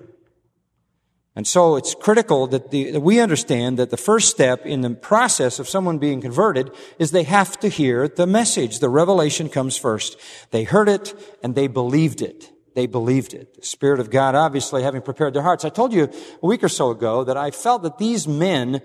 And 1.35 1.47
so 1.47 1.75
it's 1.75 1.95
critical 1.95 2.47
that, 2.47 2.71
the, 2.71 2.91
that, 2.91 2.99
we 2.99 3.19
understand 3.19 3.77
that 3.77 3.91
the 3.91 3.97
first 3.97 4.29
step 4.29 4.65
in 4.65 4.81
the 4.81 4.89
process 4.89 5.59
of 5.59 5.69
someone 5.69 5.97
being 5.97 6.21
converted 6.21 6.71
is 6.97 7.11
they 7.11 7.23
have 7.23 7.59
to 7.59 7.69
hear 7.69 8.07
the 8.07 8.27
message. 8.27 8.79
The 8.79 8.89
revelation 8.89 9.47
comes 9.47 9.77
first. 9.77 10.19
They 10.51 10.63
heard 10.63 10.89
it 10.89 11.13
and 11.43 11.55
they 11.55 11.67
believed 11.67 12.21
it. 12.21 12.51
They 12.75 12.87
believed 12.87 13.33
it. 13.33 13.55
The 13.61 13.65
Spirit 13.65 13.99
of 13.99 14.09
God 14.09 14.35
obviously 14.35 14.83
having 14.83 15.01
prepared 15.01 15.33
their 15.33 15.43
hearts. 15.43 15.65
I 15.65 15.69
told 15.69 15.93
you 15.93 16.09
a 16.41 16.45
week 16.45 16.63
or 16.63 16.69
so 16.69 16.89
ago 16.89 17.23
that 17.23 17.37
I 17.37 17.51
felt 17.51 17.83
that 17.83 17.97
these 17.97 18.27
men 18.27 18.81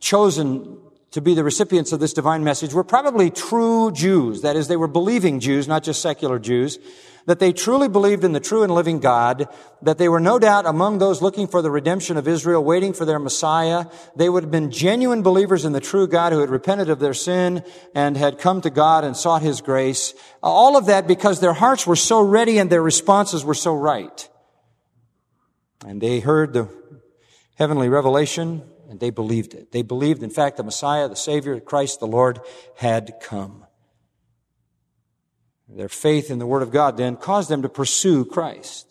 chosen 0.00 0.78
to 1.10 1.20
be 1.20 1.34
the 1.34 1.44
recipients 1.44 1.92
of 1.92 2.00
this 2.00 2.12
divine 2.12 2.44
message 2.44 2.74
were 2.74 2.84
probably 2.84 3.30
true 3.30 3.90
Jews. 3.92 4.42
That 4.42 4.56
is, 4.56 4.68
they 4.68 4.76
were 4.76 4.88
believing 4.88 5.40
Jews, 5.40 5.66
not 5.66 5.82
just 5.82 6.02
secular 6.02 6.38
Jews 6.38 6.78
that 7.28 7.40
they 7.40 7.52
truly 7.52 7.88
believed 7.88 8.24
in 8.24 8.32
the 8.32 8.40
true 8.40 8.62
and 8.62 8.72
living 8.74 9.00
God, 9.00 9.48
that 9.82 9.98
they 9.98 10.08
were 10.08 10.18
no 10.18 10.38
doubt 10.38 10.64
among 10.64 10.96
those 10.96 11.20
looking 11.20 11.46
for 11.46 11.60
the 11.60 11.70
redemption 11.70 12.16
of 12.16 12.26
Israel, 12.26 12.64
waiting 12.64 12.94
for 12.94 13.04
their 13.04 13.18
Messiah. 13.18 13.84
They 14.16 14.30
would 14.30 14.44
have 14.44 14.50
been 14.50 14.70
genuine 14.70 15.22
believers 15.22 15.66
in 15.66 15.72
the 15.72 15.80
true 15.80 16.08
God 16.08 16.32
who 16.32 16.38
had 16.38 16.48
repented 16.48 16.88
of 16.88 17.00
their 17.00 17.12
sin 17.12 17.62
and 17.94 18.16
had 18.16 18.38
come 18.38 18.62
to 18.62 18.70
God 18.70 19.04
and 19.04 19.14
sought 19.14 19.42
His 19.42 19.60
grace. 19.60 20.14
All 20.42 20.78
of 20.78 20.86
that 20.86 21.06
because 21.06 21.38
their 21.38 21.52
hearts 21.52 21.86
were 21.86 21.96
so 21.96 22.22
ready 22.22 22.56
and 22.56 22.70
their 22.70 22.82
responses 22.82 23.44
were 23.44 23.52
so 23.52 23.74
right. 23.74 24.26
And 25.86 26.00
they 26.00 26.20
heard 26.20 26.54
the 26.54 26.70
heavenly 27.56 27.90
revelation 27.90 28.62
and 28.88 29.00
they 29.00 29.10
believed 29.10 29.52
it. 29.52 29.70
They 29.70 29.82
believed, 29.82 30.22
in 30.22 30.30
fact, 30.30 30.56
the 30.56 30.64
Messiah, 30.64 31.10
the 31.10 31.14
Savior, 31.14 31.60
Christ 31.60 32.00
the 32.00 32.06
Lord 32.06 32.40
had 32.76 33.16
come. 33.20 33.66
Their 35.68 35.88
faith 35.88 36.30
in 36.30 36.38
the 36.38 36.46
Word 36.46 36.62
of 36.62 36.70
God 36.70 36.96
then 36.96 37.16
caused 37.16 37.50
them 37.50 37.62
to 37.62 37.68
pursue 37.68 38.24
Christ. 38.24 38.86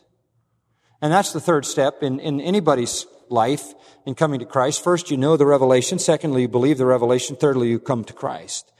And 1.01 1.11
that's 1.11 1.33
the 1.33 1.39
third 1.39 1.65
step 1.65 2.03
in, 2.03 2.19
in 2.19 2.39
anybody's 2.41 3.05
life 3.29 3.73
in 4.05 4.15
coming 4.15 4.39
to 4.39 4.45
Christ. 4.45 4.83
First, 4.83 5.11
you 5.11 5.17
know 5.17 5.37
the 5.37 5.45
revelation. 5.45 5.99
Secondly, 5.99 6.43
you 6.43 6.47
believe 6.47 6.77
the 6.77 6.85
revelation. 6.85 7.35
Thirdly, 7.35 7.69
you 7.69 7.79
come 7.79 8.03
to 8.05 8.13
Christ. 8.13 8.71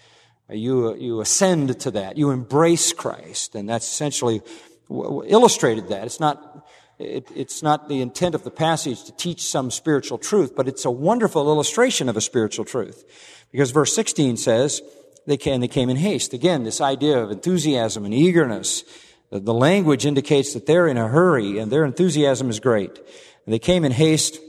You, 0.50 0.96
you 0.96 1.22
ascend 1.22 1.80
to 1.82 1.92
that. 1.92 2.18
You 2.18 2.32
embrace 2.32 2.94
Christ. 2.94 3.56
And 3.56 3.68
that's 3.68 3.86
essentially 3.86 4.42
illustrated 4.90 5.90
that. 5.90 6.06
It's 6.06 6.20
not, 6.20 6.68
it, 6.98 7.28
it's 7.36 7.62
not 7.62 7.90
the 7.90 8.02
intent 8.02 8.36
of 8.36 8.44
the 8.44 8.52
passage 8.52 9.04
to 9.06 9.12
teach 9.12 9.44
some 9.44 9.70
spiritual 9.70 10.18
truth, 10.18 10.56
but 10.56 10.68
it's 10.68 10.86
a 10.86 10.92
wonderful 10.92 11.50
illustration 11.50 12.10
of 12.10 12.16
a 12.16 12.22
spiritual 12.22 12.66
truth. 12.66 13.04
Because 13.52 13.72
verse 13.72 13.94
16 13.94 14.38
says, 14.38 14.82
they 15.28 15.38
came, 15.38 15.60
they 15.60 15.68
came 15.68 15.90
in 15.90 15.98
haste. 15.98 16.34
Again, 16.34 16.64
this 16.64 16.80
idea 16.80 17.20
of 17.20 17.30
enthusiasm 17.30 18.06
and 18.06 18.14
eagerness. 18.14 18.84
The, 19.30 19.42
the 19.42 19.54
language 19.54 20.06
indicates 20.06 20.54
that 20.54 20.66
they're 20.66 20.88
in 20.88 20.98
a 20.98 21.10
hurry 21.10 21.60
and 21.60 21.70
their 21.70 21.84
enthusiasm 21.84 22.50
is 22.50 22.62
great. 22.62 22.98
And 23.46 23.54
they 23.54 23.60
came 23.60 23.84
in 23.84 23.92
haste 23.92 24.40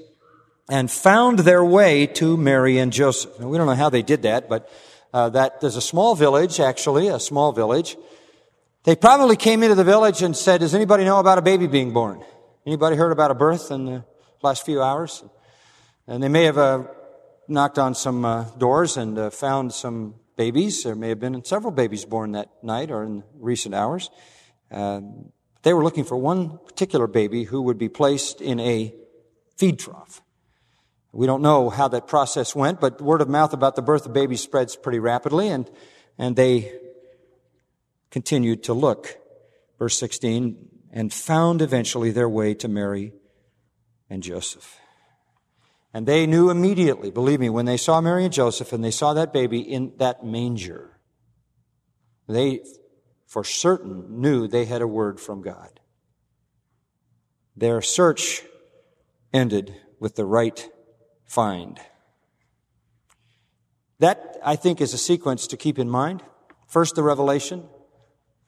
and 0.70 0.88
found 0.88 1.40
their 1.40 1.64
way 1.64 2.06
to 2.06 2.36
Mary 2.36 2.78
and 2.78 2.92
Joseph. 2.92 3.40
Now, 3.40 3.48
we 3.48 3.58
don't 3.58 3.66
know 3.66 3.74
how 3.74 3.90
they 3.90 4.02
did 4.02 4.22
that, 4.22 4.48
but 4.48 4.70
uh, 5.12 5.30
that 5.30 5.60
there's 5.60 5.76
a 5.76 5.80
small 5.80 6.14
village, 6.14 6.60
actually, 6.60 7.08
a 7.08 7.18
small 7.18 7.50
village. 7.52 7.96
They 8.84 8.94
probably 8.94 9.36
came 9.36 9.64
into 9.64 9.74
the 9.74 9.84
village 9.84 10.22
and 10.22 10.36
said, 10.36 10.60
"Does 10.60 10.74
anybody 10.74 11.04
know 11.04 11.18
about 11.18 11.38
a 11.38 11.42
baby 11.42 11.66
being 11.66 11.92
born? 11.92 12.22
Anybody 12.66 12.96
heard 12.96 13.10
about 13.10 13.30
a 13.30 13.34
birth 13.34 13.70
in 13.70 13.86
the 13.86 14.04
last 14.42 14.64
few 14.64 14.82
hours?" 14.82 15.24
And 16.06 16.22
they 16.22 16.28
may 16.28 16.44
have 16.44 16.58
uh, 16.58 16.84
knocked 17.48 17.78
on 17.78 17.94
some 17.94 18.24
uh, 18.24 18.44
doors 18.58 18.96
and 18.96 19.18
uh, 19.18 19.30
found 19.30 19.72
some 19.72 20.14
babies. 20.38 20.85
There 20.85 20.94
may 20.94 21.11
have 21.11 21.20
been 21.20 21.44
several 21.44 21.72
babies 21.72 22.07
born 22.07 22.33
that 22.33 22.48
night 22.62 22.90
or 22.90 23.03
in 23.03 23.24
recent 23.35 23.74
hours. 23.74 24.09
Uh, 24.70 25.03
they 25.62 25.74
were 25.74 25.85
looking 25.85 26.05
for 26.05 26.16
one 26.16 26.59
particular 26.64 27.07
baby 27.07 27.44
who 27.44 27.61
would 27.62 27.77
be 27.77 27.90
placed 27.90 28.40
in 28.40 28.59
a 28.61 28.94
feed 29.59 29.79
trough. 29.79 30.22
We 31.12 31.27
don't 31.27 31.42
know 31.42 31.68
how 31.68 31.88
that 31.88 32.07
process 32.07 32.55
went, 32.55 32.81
but 32.81 33.03
word 33.03 33.20
of 33.20 33.29
mouth 33.29 33.53
about 33.53 33.74
the 33.77 33.83
birth 33.83 34.07
of 34.07 34.12
babies 34.12 34.40
spreads 34.40 34.77
pretty 34.77 35.01
rapidly, 35.01 35.48
and, 35.48 35.68
and 36.16 36.37
they 36.37 36.72
continued 38.11 38.62
to 38.64 38.74
look. 38.74 39.18
Verse 39.79 39.98
16, 39.98 40.68
and 40.92 41.12
found 41.12 41.61
eventually 41.61 42.11
their 42.11 42.29
way 42.29 42.55
to 42.55 42.68
Mary 42.68 43.12
and 44.09 44.22
Joseph. 44.22 44.77
And 45.94 46.07
they 46.07 46.27
knew 46.27 46.51
immediately, 46.51 47.11
believe 47.11 47.40
me, 47.40 47.48
when 47.48 47.64
they 47.64 47.77
saw 47.77 48.01
Mary 48.01 48.24
and 48.24 48.33
Joseph 48.33 48.72
and 48.72 48.85
they 48.85 48.90
saw 48.90 49.14
that 49.14 49.33
baby 49.33 49.61
in 49.61 49.92
that 49.96 50.24
manger, 50.24 51.01
they 52.29 52.61
for 53.27 53.44
certain 53.44 54.20
knew 54.20 54.46
they 54.46 54.64
had 54.64 54.83
a 54.83 54.87
word 54.87 55.20
from 55.20 55.42
God. 55.42 55.81
Their 57.57 57.83
search 57.83 58.42
ended 59.33 59.74
with 59.98 60.16
the 60.16 60.24
right 60.24 60.70
find. 61.27 61.79
That, 63.98 64.38
I 64.44 64.57
think, 64.57 64.81
is 64.81 64.94
a 64.94 64.98
sequence 64.98 65.46
to 65.48 65.57
keep 65.57 65.79
in 65.79 65.90
mind. 65.90 66.22
First 66.68 66.94
the 66.94 67.03
revelation, 67.03 67.64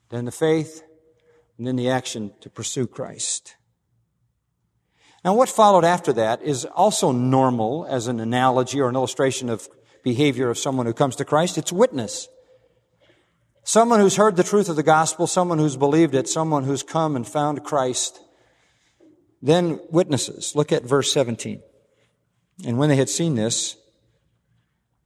then 0.09 0.25
the 0.25 0.31
faith, 0.31 0.83
and 1.57 1.67
then 1.67 1.75
the 1.75 1.89
action 1.89 2.31
to 2.41 2.49
pursue 2.49 2.87
Christ. 2.87 3.55
Now, 5.23 5.35
what 5.35 5.49
followed 5.49 5.85
after 5.85 6.13
that 6.13 6.41
is 6.41 6.65
also 6.65 7.11
normal 7.11 7.85
as 7.87 8.07
an 8.07 8.19
analogy 8.19 8.81
or 8.81 8.89
an 8.89 8.95
illustration 8.95 9.49
of 9.49 9.69
behavior 10.03 10.49
of 10.49 10.57
someone 10.57 10.85
who 10.85 10.93
comes 10.93 11.15
to 11.17 11.25
Christ. 11.25 11.57
It's 11.57 11.71
witness. 11.71 12.27
Someone 13.63 13.99
who's 13.99 14.15
heard 14.15 14.35
the 14.35 14.43
truth 14.43 14.69
of 14.69 14.75
the 14.75 14.83
gospel, 14.83 15.27
someone 15.27 15.59
who's 15.59 15.77
believed 15.77 16.15
it, 16.15 16.27
someone 16.27 16.63
who's 16.63 16.81
come 16.81 17.15
and 17.15 17.27
found 17.27 17.63
Christ. 17.63 18.19
Then 19.41 19.79
witnesses. 19.91 20.55
Look 20.55 20.71
at 20.71 20.83
verse 20.83 21.11
17. 21.11 21.61
And 22.65 22.77
when 22.77 22.89
they 22.89 22.95
had 22.95 23.09
seen 23.09 23.35
this, 23.35 23.77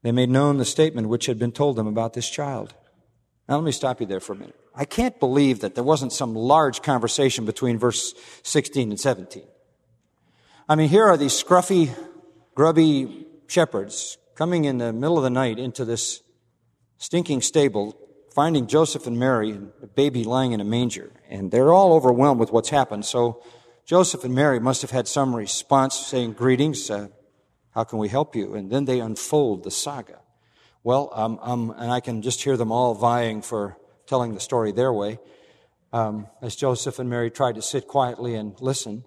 they 0.01 0.12
made 0.12 0.30
known 0.30 0.58
the 0.58 0.65
statement 0.65 1.10
which 1.10 1.25
had 1.25 1.39
been 1.39 1.51
told 1.51 1.75
them 1.75 1.88
about 1.88 2.13
this 2.13 2.30
child. 2.30 2.73
Now, 3.49 3.56
let 3.56 3.63
me 3.63 3.71
stop 3.71 3.99
you 3.99 4.08
there 4.08 4.19
for 4.19 4.34
a 4.34 4.38
minute. 4.38 4.56
I 4.73 4.86
can't 4.86 5.19
believe 5.19 5.60
that 5.60 5.75
there 5.75 5.84
wasn't 5.84 6.13
some 6.13 6.36
large 6.36 6.82
conversation 6.82 7.45
between 7.45 7.78
verse 7.78 8.13
16 8.43 8.89
and 8.89 8.99
17. 8.99 9.43
I 10.67 10.73
mean, 10.73 10.89
here 10.89 11.06
are 11.06 11.15
these 11.15 11.43
scruffy, 11.43 11.95
grubby 12.56 13.28
shepherds 13.45 14.17
coming 14.34 14.65
in 14.65 14.80
the 14.80 14.91
middle 14.91 15.15
of 15.15 15.23
the 15.23 15.30
night 15.30 15.60
into 15.60 15.86
this 15.86 16.23
stinking 16.97 17.41
stable, 17.41 17.95
finding 18.34 18.65
Joseph 18.65 19.06
and 19.06 19.19
Mary 19.19 19.51
and 19.51 19.71
a 19.84 19.88
baby 19.88 20.23
lying 20.23 20.54
in 20.54 20.62
a 20.62 20.63
manger. 20.63 21.12
And 21.30 21.51
they're 21.51 21.71
all 21.71 21.93
overwhelmed 21.93 22.39
with 22.39 22.51
what's 22.51 22.69
happened. 22.69 23.06
So 23.06 23.43
Joseph 23.86 24.23
and 24.23 24.34
Mary 24.34 24.60
must 24.60 24.82
have 24.82 24.89
had 24.89 25.08
some 25.08 25.36
response 25.36 25.95
saying, 25.99 26.34
Greetings, 26.34 26.89
uh, 26.89 27.10
how 27.69 27.84
can 27.84 27.99
we 27.99 28.08
help 28.08 28.36
you? 28.36 28.56
And 28.56 28.71
then 28.71 28.86
they 28.86 28.99
unfold 28.99 29.65
the 29.65 29.71
saga. 29.71 30.19
Well, 30.84 31.12
um, 31.13 31.38
um, 31.43 31.75
and 31.78 31.91
I 31.91 31.99
can 31.99 32.23
just 32.23 32.41
hear 32.41 32.58
them 32.58 32.71
all 32.71 32.95
vying 32.95 33.43
for 33.43 33.78
telling 34.08 34.34
the 34.34 34.39
story 34.39 34.71
their 34.71 34.91
way, 34.91 35.19
um, 35.93 36.25
as 36.41 36.56
Joseph 36.56 36.97
and 36.97 37.08
Mary 37.08 37.30
tried 37.30 37.54
to 37.54 37.62
sit 37.62 37.88
quietly 37.88 38.34
and 38.34 38.60
listen. 38.60 39.06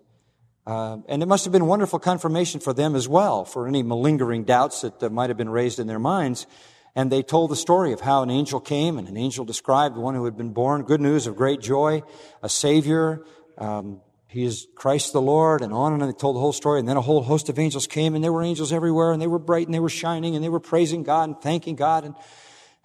Uh, 0.68 0.98
and 1.08 1.22
it 1.22 1.26
must 1.26 1.46
have 1.46 1.52
been 1.52 1.64
wonderful 1.64 1.98
confirmation 1.98 2.60
for 2.60 2.74
them 2.74 2.94
as 2.94 3.08
well, 3.08 3.46
for 3.46 3.66
any 3.66 3.82
malingering 3.82 4.44
doubts 4.44 4.82
that 4.82 5.02
uh, 5.02 5.08
might 5.08 5.30
have 5.30 5.36
been 5.38 5.48
raised 5.48 5.78
in 5.78 5.86
their 5.86 5.98
minds. 5.98 6.46
And 6.94 7.10
they 7.10 7.22
told 7.22 7.50
the 7.50 7.56
story 7.56 7.94
of 7.94 8.02
how 8.02 8.22
an 8.22 8.28
angel 8.28 8.60
came, 8.60 8.98
and 8.98 9.08
an 9.08 9.16
angel 9.16 9.46
described 9.46 9.96
one 9.96 10.14
who 10.14 10.26
had 10.26 10.36
been 10.36 10.52
born. 10.52 10.82
Good 10.82 11.00
news 11.00 11.26
of 11.26 11.36
great 11.36 11.62
joy, 11.62 12.02
a 12.42 12.50
Savior. 12.50 13.24
Um, 13.56 14.02
he 14.26 14.44
is 14.44 14.66
Christ 14.74 15.14
the 15.14 15.22
Lord, 15.22 15.62
and 15.62 15.72
on 15.72 15.94
and 15.94 16.02
on. 16.02 16.08
They 16.10 16.12
told 16.12 16.36
the 16.36 16.40
whole 16.40 16.52
story. 16.52 16.80
And 16.80 16.86
then 16.86 16.98
a 16.98 17.00
whole 17.00 17.22
host 17.22 17.48
of 17.48 17.58
angels 17.58 17.86
came, 17.86 18.14
and 18.14 18.22
there 18.22 18.32
were 18.32 18.42
angels 18.42 18.70
everywhere, 18.70 19.12
and 19.12 19.22
they 19.22 19.26
were 19.26 19.38
bright, 19.38 19.66
and 19.66 19.72
they 19.72 19.80
were 19.80 19.88
shining, 19.88 20.34
and 20.34 20.44
they 20.44 20.50
were 20.50 20.60
praising 20.60 21.02
God 21.02 21.30
and 21.30 21.40
thanking 21.40 21.76
God. 21.76 22.04
And 22.04 22.14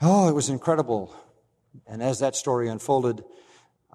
oh, 0.02 0.30
it 0.30 0.34
was 0.34 0.48
incredible. 0.48 1.14
And 1.86 2.02
as 2.02 2.20
that 2.20 2.38
story 2.38 2.70
unfolded, 2.70 3.26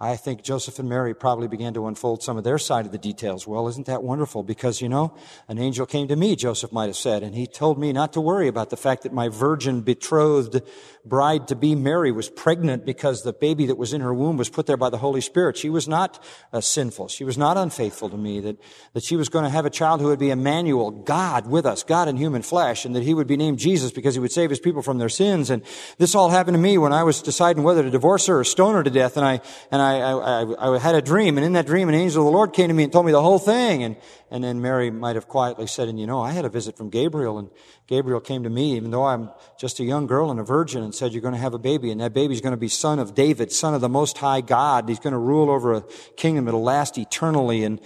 I 0.01 0.15
think 0.15 0.43
Joseph 0.43 0.79
and 0.79 0.89
Mary 0.89 1.13
probably 1.13 1.49
began 1.49 1.75
to 1.75 1.89
unfold 1.89 2.23
some 2.23 2.37
of 2.37 2.45
their 2.45 2.59
side 2.59 2.87
of 2.87 2.93
the 2.93 2.99
details. 2.99 3.49
Well, 3.49 3.67
isn't 3.67 3.87
that 3.87 4.05
wonderful? 4.05 4.45
Because, 4.45 4.81
you 4.81 4.89
know, 4.89 5.13
an 5.49 5.59
angel 5.59 5.87
came 5.87 6.07
to 6.07 6.15
me, 6.15 6.37
Joseph 6.37 6.71
might 6.73 6.87
have 6.87 6.97
said, 6.97 7.25
and 7.25 7.35
he 7.35 7.49
told 7.49 7.81
me 7.81 7.93
not 7.93 8.13
to 8.13 8.21
worry 8.21 8.47
about 8.47 8.71
the 8.71 8.77
fact 8.77 9.03
that 9.03 9.13
my 9.13 9.29
virgin 9.29 9.81
betrothed 9.81 10.63
bride 11.05 11.49
to 11.49 11.57
be 11.57 11.75
Mary 11.75 12.13
was 12.13 12.29
pregnant 12.29 12.85
because 12.85 13.23
the 13.23 13.33
baby 13.33 13.67
that 13.67 13.77
was 13.77 13.93
in 13.93 14.01
her 14.01 14.15
womb 14.15 14.37
was 14.37 14.49
put 14.49 14.67
there 14.67 14.77
by 14.77 14.91
the 14.91 14.99
Holy 14.99 15.21
Spirit. 15.21 15.57
She 15.57 15.71
was 15.71 15.89
not 15.89 16.23
uh, 16.53 16.61
sinful. 16.61 17.09
She 17.09 17.25
was 17.25 17.37
not 17.37 17.57
unfaithful 17.57 18.11
to 18.11 18.17
me. 18.17 18.41
That, 18.41 18.57
that 18.93 19.03
she 19.03 19.17
was 19.17 19.29
going 19.29 19.45
to 19.45 19.51
have 19.51 19.67
a 19.67 19.71
child 19.71 20.01
who 20.01 20.09
would 20.09 20.19
be 20.19 20.31
Emmanuel, 20.31 20.91
God 20.91 21.49
with 21.49 21.67
us, 21.67 21.83
God 21.83 22.09
in 22.09 22.17
human 22.17 22.43
flesh, 22.43 22.85
and 22.85 22.95
that 22.95 23.03
he 23.03 23.15
would 23.15 23.27
be 23.27 23.37
named 23.37 23.59
Jesus 23.59 23.91
because 23.91 24.15
he 24.15 24.21
would 24.21 24.33
save 24.33 24.51
his 24.51 24.61
people 24.61 24.83
from 24.83 24.99
their 24.99 25.09
sins. 25.09 25.51
And 25.51 25.63
this 25.97 26.15
all 26.15 26.29
happened 26.29 26.55
to 26.55 26.61
me 26.61 26.79
when 26.79 26.93
I 26.93 27.03
was 27.03 27.21
deciding 27.21 27.65
whether 27.65 27.83
to 27.83 27.91
divorce 27.91 28.27
her 28.27 28.39
or 28.39 28.45
stone 28.45 28.75
her 28.75 28.85
to 28.85 28.91
death. 28.91 29.17
And 29.17 29.27
I, 29.27 29.41
and 29.73 29.83
I, 29.83 29.88
I, 29.95 30.75
I 30.75 30.79
had 30.79 30.95
a 30.95 31.03
dream, 31.03 31.39
and 31.39 31.45
in 31.45 31.53
that 31.55 31.67
dream, 31.67 31.89
an 31.89 31.95
angel 31.95 32.23
of 32.23 32.27
the 32.27 32.37
Lord 32.37 32.53
came 32.53 32.69
to 32.69 32.75
me 32.75 32.85
and 32.85 32.93
told 32.93 33.07
me 33.07 33.13
the 33.13 33.23
whole 33.23 33.39
thing. 33.39 33.83
And, 33.83 33.97
and 34.31 34.43
then 34.43 34.61
Mary 34.61 34.91
might 34.91 35.17
have 35.17 35.29
quietly 35.29 35.67
said, 35.67 35.89
and 35.89 35.99
you 35.99 36.07
know, 36.07 36.21
I 36.21 36.33
had 36.33 36.45
a 36.45 36.49
visit 36.49 36.77
from 36.77 36.91
Gabriel, 36.91 37.39
and 37.39 37.51
Gabriel 37.87 38.21
came 38.21 38.43
to 38.45 38.51
me, 38.51 38.77
even 38.77 38.91
though 38.91 39.05
I'm 39.05 39.31
just 39.59 39.81
a 39.81 39.85
young 39.85 40.07
girl 40.07 40.31
and 40.31 40.39
a 40.39 40.43
virgin, 40.45 40.83
and 40.83 40.95
said, 40.95 41.13
You're 41.13 41.23
going 41.23 41.35
to 41.35 41.41
have 41.41 41.55
a 41.55 41.59
baby, 41.59 41.91
and 41.91 42.01
that 42.01 42.15
baby's 42.15 42.41
going 42.41 42.53
to 42.53 42.59
be 42.59 42.69
son 42.69 42.99
of 42.99 43.15
David, 43.15 43.53
son 43.53 43.75
of 43.75 43.81
the 43.81 43.89
Most 43.89 44.19
High 44.19 44.41
God. 44.41 44.89
He's 44.89 45.01
going 45.01 45.13
to 45.13 45.19
rule 45.19 45.51
over 45.51 45.75
a 45.75 45.85
kingdom 46.17 46.45
that'll 46.45 46.63
last 46.63 46.99
eternally. 46.99 47.65
And, 47.65 47.81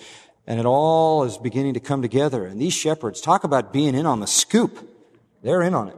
and 0.46 0.58
it 0.58 0.66
all 0.66 1.24
is 1.24 1.38
beginning 1.38 1.74
to 1.74 1.80
come 1.80 2.02
together. 2.02 2.46
And 2.46 2.60
these 2.60 2.74
shepherds, 2.74 3.20
talk 3.20 3.44
about 3.44 3.72
being 3.72 3.94
in 3.94 4.06
on 4.06 4.20
the 4.20 4.26
scoop. 4.26 4.88
They're 5.42 5.62
in 5.62 5.74
on 5.74 5.88
it. 5.88 5.96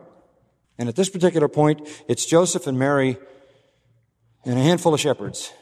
And 0.79 0.89
at 0.89 0.97
this 0.97 1.09
particular 1.09 1.49
point, 1.49 1.89
it's 2.09 2.27
Joseph 2.27 2.67
and 2.67 2.79
Mary 2.79 3.17
and 4.45 4.59
a 4.59 4.63
handful 4.63 4.93
of 4.93 5.01
shepherds. 5.01 5.53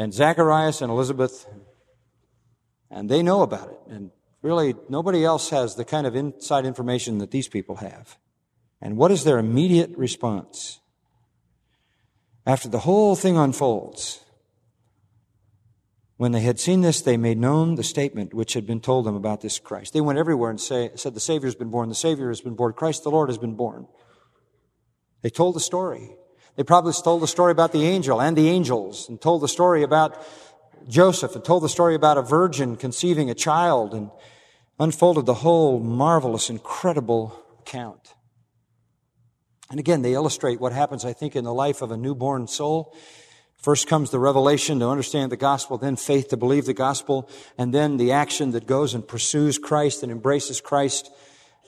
And 0.00 0.14
Zacharias 0.14 0.80
and 0.80 0.90
Elizabeth. 0.90 1.46
And 2.90 3.08
they 3.08 3.22
know 3.22 3.42
about 3.42 3.68
it. 3.68 3.80
And 3.88 4.10
Really, 4.42 4.74
nobody 4.88 5.24
else 5.24 5.50
has 5.50 5.74
the 5.74 5.84
kind 5.84 6.06
of 6.06 6.16
inside 6.16 6.64
information 6.64 7.18
that 7.18 7.30
these 7.30 7.48
people 7.48 7.76
have. 7.76 8.16
And 8.80 8.96
what 8.96 9.10
is 9.10 9.24
their 9.24 9.38
immediate 9.38 9.90
response? 9.96 10.80
After 12.46 12.68
the 12.68 12.80
whole 12.80 13.14
thing 13.16 13.36
unfolds, 13.36 14.24
when 16.16 16.32
they 16.32 16.40
had 16.40 16.58
seen 16.58 16.80
this, 16.80 17.02
they 17.02 17.18
made 17.18 17.36
known 17.36 17.74
the 17.74 17.82
statement 17.82 18.32
which 18.32 18.54
had 18.54 18.66
been 18.66 18.80
told 18.80 19.04
them 19.04 19.14
about 19.14 19.42
this 19.42 19.58
Christ. 19.58 19.92
They 19.92 20.00
went 20.00 20.18
everywhere 20.18 20.48
and 20.48 20.60
say, 20.60 20.90
said, 20.94 21.12
The 21.12 21.20
Savior 21.20 21.46
has 21.46 21.54
been 21.54 21.70
born, 21.70 21.90
the 21.90 21.94
Savior 21.94 22.28
has 22.28 22.40
been 22.40 22.54
born, 22.54 22.72
Christ 22.72 23.02
the 23.02 23.10
Lord 23.10 23.28
has 23.28 23.38
been 23.38 23.56
born. 23.56 23.86
They 25.20 25.30
told 25.30 25.54
the 25.54 25.60
story. 25.60 26.16
They 26.60 26.64
probably 26.64 26.92
told 26.92 27.22
the 27.22 27.26
story 27.26 27.52
about 27.52 27.72
the 27.72 27.86
angel 27.86 28.20
and 28.20 28.36
the 28.36 28.50
angels 28.50 29.08
and 29.08 29.18
told 29.18 29.40
the 29.40 29.48
story 29.48 29.82
about 29.82 30.22
Joseph 30.86 31.34
and 31.34 31.42
told 31.42 31.62
the 31.62 31.70
story 31.70 31.94
about 31.94 32.18
a 32.18 32.22
virgin 32.22 32.76
conceiving 32.76 33.30
a 33.30 33.34
child 33.34 33.94
and 33.94 34.10
unfolded 34.78 35.24
the 35.24 35.32
whole 35.32 35.80
marvelous, 35.80 36.50
incredible 36.50 37.34
account. 37.60 38.12
And 39.70 39.80
again, 39.80 40.02
they 40.02 40.12
illustrate 40.12 40.60
what 40.60 40.74
happens, 40.74 41.02
I 41.06 41.14
think, 41.14 41.34
in 41.34 41.44
the 41.44 41.54
life 41.54 41.80
of 41.80 41.92
a 41.92 41.96
newborn 41.96 42.46
soul. 42.46 42.94
First 43.56 43.86
comes 43.86 44.10
the 44.10 44.18
revelation 44.18 44.80
to 44.80 44.88
understand 44.90 45.32
the 45.32 45.38
gospel, 45.38 45.78
then 45.78 45.96
faith 45.96 46.28
to 46.28 46.36
believe 46.36 46.66
the 46.66 46.74
gospel, 46.74 47.30
and 47.56 47.72
then 47.72 47.96
the 47.96 48.12
action 48.12 48.50
that 48.50 48.66
goes 48.66 48.92
and 48.92 49.08
pursues 49.08 49.56
Christ 49.56 50.02
and 50.02 50.12
embraces 50.12 50.60
Christ. 50.60 51.10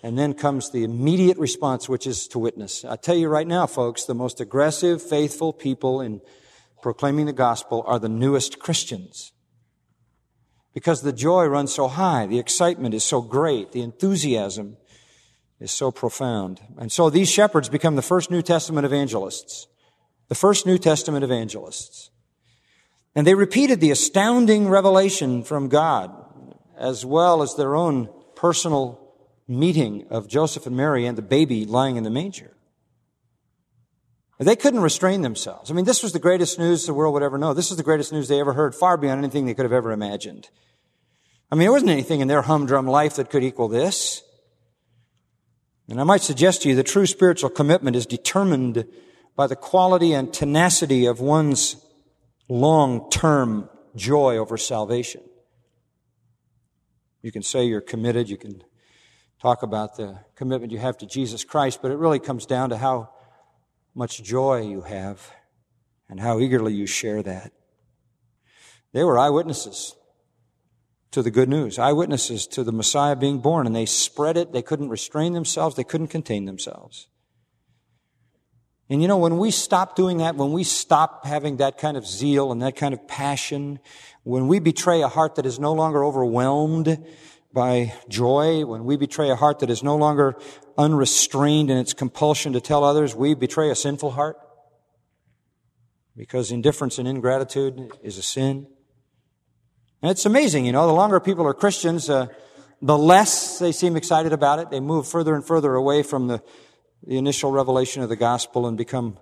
And 0.03 0.19
then 0.19 0.35
comes 0.35 0.71
the 0.71 0.83
immediate 0.83 1.39
response, 1.39 1.89
which 1.89 2.07
is 2.07 2.27
to 2.29 2.39
witness. 2.39 2.85
I 2.85 2.97
tell 2.97 3.15
you 3.15 3.29
right 3.29 3.47
now, 3.47 3.67
folks, 3.67 4.05
the 4.05 4.15
most 4.15 4.41
aggressive, 4.41 5.01
faithful 5.01 5.53
people 5.53 6.01
in 6.01 6.21
proclaiming 6.83 7.27
the 7.27 7.33
gospel 7.33 7.85
are 7.87 8.01
the 8.01 8.09
newest 8.09 8.59
Christians. 8.59 9.33
Because 10.75 11.03
the 11.03 11.13
joy 11.13 11.47
runs 11.47 11.73
so 11.73 11.87
high, 11.87 12.27
the 12.27 12.41
excitement 12.41 12.95
is 12.95 13.05
so 13.05 13.21
great, 13.21 13.73
the 13.73 13.83
enthusiasm 13.83 14.77
is 15.61 15.71
so 15.71 15.93
profound. 15.93 16.61
And 16.77 16.91
so 16.91 17.09
these 17.09 17.31
shepherds 17.31 17.69
become 17.69 17.95
the 17.95 18.03
first 18.03 18.31
New 18.31 18.43
Testament 18.43 18.85
evangelists. 18.85 19.69
The 20.29 20.35
first 20.35 20.67
New 20.67 20.79
Testament 20.79 21.25
evangelists. 21.25 22.11
And 23.15 23.27
they 23.27 23.35
repeated 23.35 23.81
the 23.81 23.91
astounding 23.91 24.69
revelation 24.69 25.45
from 25.45 25.69
God, 25.69 26.11
as 26.77 27.05
well 27.05 27.43
as 27.43 27.55
their 27.55 27.77
own 27.77 28.09
personal 28.35 29.02
meeting 29.59 30.07
of 30.11 30.29
Joseph 30.29 30.67
and 30.67 30.77
Mary 30.77 31.07
and 31.07 31.17
the 31.17 31.23
baby 31.23 31.65
lying 31.65 31.97
in 31.97 32.05
the 32.05 32.11
manger. 32.11 32.57
They 34.39 34.57
couldn't 34.57 34.81
restrain 34.81 35.23
themselves. 35.23 35.71
I 35.71 35.75
mean, 35.75 35.85
this 35.85 36.03
was 36.03 36.13
the 36.13 36.19
greatest 36.19 36.59
news 36.59 36.87
the 36.87 36.95
world 36.95 37.15
would 37.15 37.23
ever 37.23 37.39
know. 37.39 37.55
This 37.55 37.71
is 37.71 37.77
the 37.77 37.83
greatest 37.83 38.13
news 38.13 38.29
they 38.29 38.41
ever 38.41 38.55
heard, 38.55 38.75
far 38.75 38.97
beyond 38.97 39.19
anything 39.19 39.47
they 39.47 39.55
could 39.55 39.65
have 39.65 39.73
ever 39.73 39.93
imagined. 39.93 40.49
I 41.51 41.55
mean, 41.55 41.67
there 41.67 41.73
wasn't 41.73 41.93
anything 41.93 42.21
in 42.21 42.29
their 42.29 42.43
humdrum 42.43 42.87
life 42.87 43.17
that 43.17 43.31
could 43.31 43.45
equal 43.45 43.69
this. 43.69 44.23
And 45.89 46.01
I 46.01 46.05
might 46.05 46.23
suggest 46.23 46.63
to 46.63 46.69
you 46.69 46.75
the 46.75 46.83
true 46.83 47.07
spiritual 47.07 47.51
commitment 47.51 47.95
is 47.95 48.07
determined 48.07 48.87
by 49.37 49.47
the 49.47 49.57
quality 49.57 50.13
and 50.13 50.33
tenacity 50.33 51.07
of 51.07 51.21
one's 51.21 51.77
long-term 52.49 53.69
joy 53.95 54.37
over 54.39 54.57
salvation. 54.57 55.23
You 57.21 57.31
can 57.31 57.43
say 57.43 57.65
you're 57.65 57.81
committed, 57.81 58.29
you 58.29 58.37
can 58.37 58.63
talk 59.43 59.65
about 59.65 59.97
the 59.97 60.21
commitment 60.37 60.71
you 60.71 60.79
have 60.79 60.97
to 60.97 61.05
Jesus 61.05 61.43
Christ, 61.43 61.81
but 61.83 61.91
it 61.91 61.99
really 61.99 62.21
comes 62.21 62.47
down 62.47 62.71
to 62.71 62.77
how 62.77 63.11
much 63.93 64.23
joy 64.23 64.63
you 64.63 64.83
have 64.83 65.33
and 66.09 66.21
how 66.21 66.39
eagerly 66.39 66.73
you 66.73 66.87
share 66.87 67.25
that. 67.25 67.53
They 68.93 69.03
were 69.03 69.19
eyewitnesses. 69.19 69.97
to 71.11 71.23
the 71.23 71.31
good 71.31 71.49
news, 71.49 71.79
eyewitnesses 71.79 72.47
to 72.47 72.65
the 72.65 72.73
Messiah 72.73 73.15
being 73.15 73.39
born, 73.41 73.67
and 73.67 73.77
they 73.77 73.85
spread 73.85 74.37
it. 74.39 74.53
They 74.53 74.63
couldn't 74.63 74.89
restrain 74.89 75.35
themselves. 75.35 75.77
They 75.77 75.85
couldn't 75.85 76.07
contain 76.09 76.47
themselves. 76.47 77.09
And 78.89 79.03
you 79.03 79.09
know, 79.09 79.19
when 79.19 79.37
we 79.37 79.51
stop 79.51 79.95
doing 79.95 80.19
that, 80.19 80.37
when 80.37 80.53
we 80.53 80.65
stop 80.65 81.27
having 81.27 81.59
that 81.59 81.77
kind 81.77 81.99
of 81.99 82.07
zeal 82.07 82.51
and 82.51 82.63
that 82.63 82.77
kind 82.77 82.95
of 82.95 83.07
passion, 83.09 83.79
when 84.23 84.49
we 84.49 84.59
betray 84.59 85.03
a 85.03 85.09
heart 85.09 85.35
that 85.35 85.45
is 85.45 85.59
no 85.59 85.73
longer 85.73 86.03
overwhelmed 86.03 87.05
by 87.53 87.93
joy, 88.09 88.65
when 88.65 88.85
we 88.85 88.97
betray 88.97 89.31
a 89.31 89.37
heart 89.37 89.59
that 89.59 89.71
is 89.71 89.83
no 89.83 89.97
longer 89.97 90.37
unrestrained 90.79 91.71
in 91.71 91.77
its 91.77 91.93
compulsion 91.93 92.53
to 92.55 92.61
tell 92.61 92.83
others, 92.83 93.15
we 93.15 93.35
betray 93.35 93.71
a 93.71 93.75
sinful 93.75 94.13
heart. 94.13 94.37
Because 96.17 96.51
indifference 96.51 96.99
and 96.99 97.07
ingratitude 97.07 97.93
is 98.03 98.19
a 98.19 98.23
sin. 98.23 98.67
And 100.03 100.11
it's 100.11 100.27
amazing, 100.27 100.67
you 100.67 100.73
know, 100.73 100.87
the 100.87 100.93
longer 100.93 101.21
people 101.21 101.47
are 101.47 101.55
Christians, 101.55 102.11
uh, 102.11 102.27
the 102.81 102.99
less 102.99 103.59
they 103.59 103.71
seem 103.71 103.97
excited 103.97 104.33
about 104.33 104.59
it. 104.59 104.71
They 104.71 104.81
move 104.81 105.07
further 105.07 105.35
and 105.35 105.47
further 105.47 105.75
away 105.75 106.03
from 106.03 106.27
the, 106.27 106.43
the 107.07 107.17
initial 107.17 107.53
revelation 107.53 108.03
of 108.03 108.09
the 108.09 108.17
gospel 108.17 108.67
and 108.67 108.77
become 108.77 109.19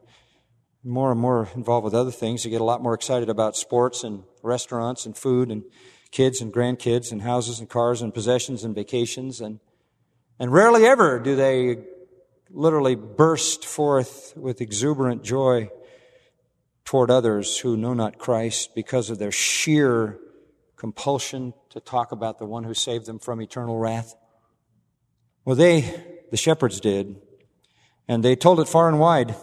more 0.83 1.13
and 1.13 1.21
more 1.21 1.49
involved 1.55 1.85
with 1.85 1.95
other 1.95 2.11
things. 2.11 2.43
They 2.43 2.51
get 2.51 2.63
a 2.63 2.65
lot 2.65 2.83
more 2.83 2.95
excited 2.95 3.29
about 3.29 3.57
sports 3.57 4.03
and 4.03 4.25
restaurants 4.43 5.05
and 5.05 5.17
food 5.17 5.51
and 5.51 5.65
kids 6.11 6.41
and 6.41 6.53
grandkids 6.53 7.13
and 7.13 7.23
houses 7.23 7.61
and 7.61 7.69
cars 7.69 8.03
and 8.03 8.13
possessions 8.13 8.65
and 8.65 8.75
vacations 8.75 9.41
and 9.41 9.61
and 10.39 10.53
rarely 10.53 10.87
ever 10.87 11.19
do 11.19 11.37
they 11.37 11.79
literally 12.51 12.95
burst 12.95 13.65
forth 13.65 14.33
with 14.37 14.61
exuberant 14.61 15.23
joy 15.23 15.71
toward 16.85 17.11
others 17.11 17.59
who 17.59 17.77
know 17.77 17.95
not 17.95 18.19
Christ 18.19 18.75
because 18.75 19.11
of 19.11 19.19
their 19.19 19.31
sheer 19.31 20.19
compulsion 20.77 21.55
to 21.69 21.79
talk 21.79 22.11
about 22.11 22.39
the 22.39 22.47
one 22.47 22.65
who 22.65 22.75
saved 22.75 23.07
them 23.07 23.19
from 23.19 23.41
eternal 23.41 23.79
wrath? 23.79 24.17
Well, 25.45 25.55
they, 25.55 25.83
the 26.31 26.37
shepherds 26.37 26.81
did, 26.81 27.21
and 28.09 28.25
they 28.25 28.35
told 28.35 28.59
it 28.59 28.69
far 28.69 28.89
and 28.89 28.99
wide. 28.99 29.37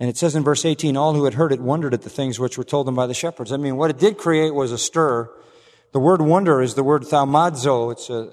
And 0.00 0.08
it 0.08 0.16
says 0.16 0.36
in 0.36 0.44
verse 0.44 0.64
18, 0.64 0.96
all 0.96 1.14
who 1.14 1.24
had 1.24 1.34
heard 1.34 1.52
it 1.52 1.60
wondered 1.60 1.92
at 1.92 2.02
the 2.02 2.10
things 2.10 2.38
which 2.38 2.56
were 2.56 2.64
told 2.64 2.86
them 2.86 2.94
by 2.94 3.06
the 3.06 3.14
shepherds. 3.14 3.52
I 3.52 3.56
mean, 3.56 3.76
what 3.76 3.90
it 3.90 3.98
did 3.98 4.16
create 4.16 4.54
was 4.54 4.70
a 4.70 4.78
stir. 4.78 5.28
The 5.92 5.98
word 5.98 6.22
wonder 6.22 6.62
is 6.62 6.74
the 6.74 6.84
word 6.84 7.02
thaumazo. 7.02 7.90
It's 7.90 8.08
a, 8.08 8.32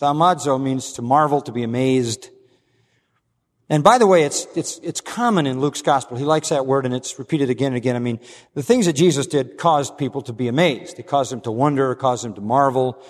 thaumazo 0.00 0.62
means 0.62 0.92
to 0.94 1.02
marvel, 1.02 1.42
to 1.42 1.52
be 1.52 1.62
amazed. 1.62 2.30
And 3.68 3.82
by 3.82 3.98
the 3.98 4.06
way, 4.06 4.22
it's, 4.22 4.46
it's, 4.54 4.78
it's 4.78 5.00
common 5.00 5.46
in 5.46 5.60
Luke's 5.60 5.82
gospel. 5.82 6.16
He 6.16 6.24
likes 6.24 6.50
that 6.50 6.66
word 6.66 6.86
and 6.86 6.94
it's 6.94 7.18
repeated 7.18 7.50
again 7.50 7.68
and 7.68 7.76
again. 7.76 7.96
I 7.96 7.98
mean, 7.98 8.20
the 8.54 8.62
things 8.62 8.86
that 8.86 8.92
Jesus 8.92 9.26
did 9.26 9.58
caused 9.58 9.98
people 9.98 10.22
to 10.22 10.32
be 10.32 10.48
amazed. 10.48 10.98
It 10.98 11.06
caused 11.06 11.32
them 11.32 11.40
to 11.42 11.50
wonder, 11.50 11.92
it 11.92 11.98
caused 11.98 12.24
them 12.24 12.34
to 12.34 12.40
marvel. 12.40 13.02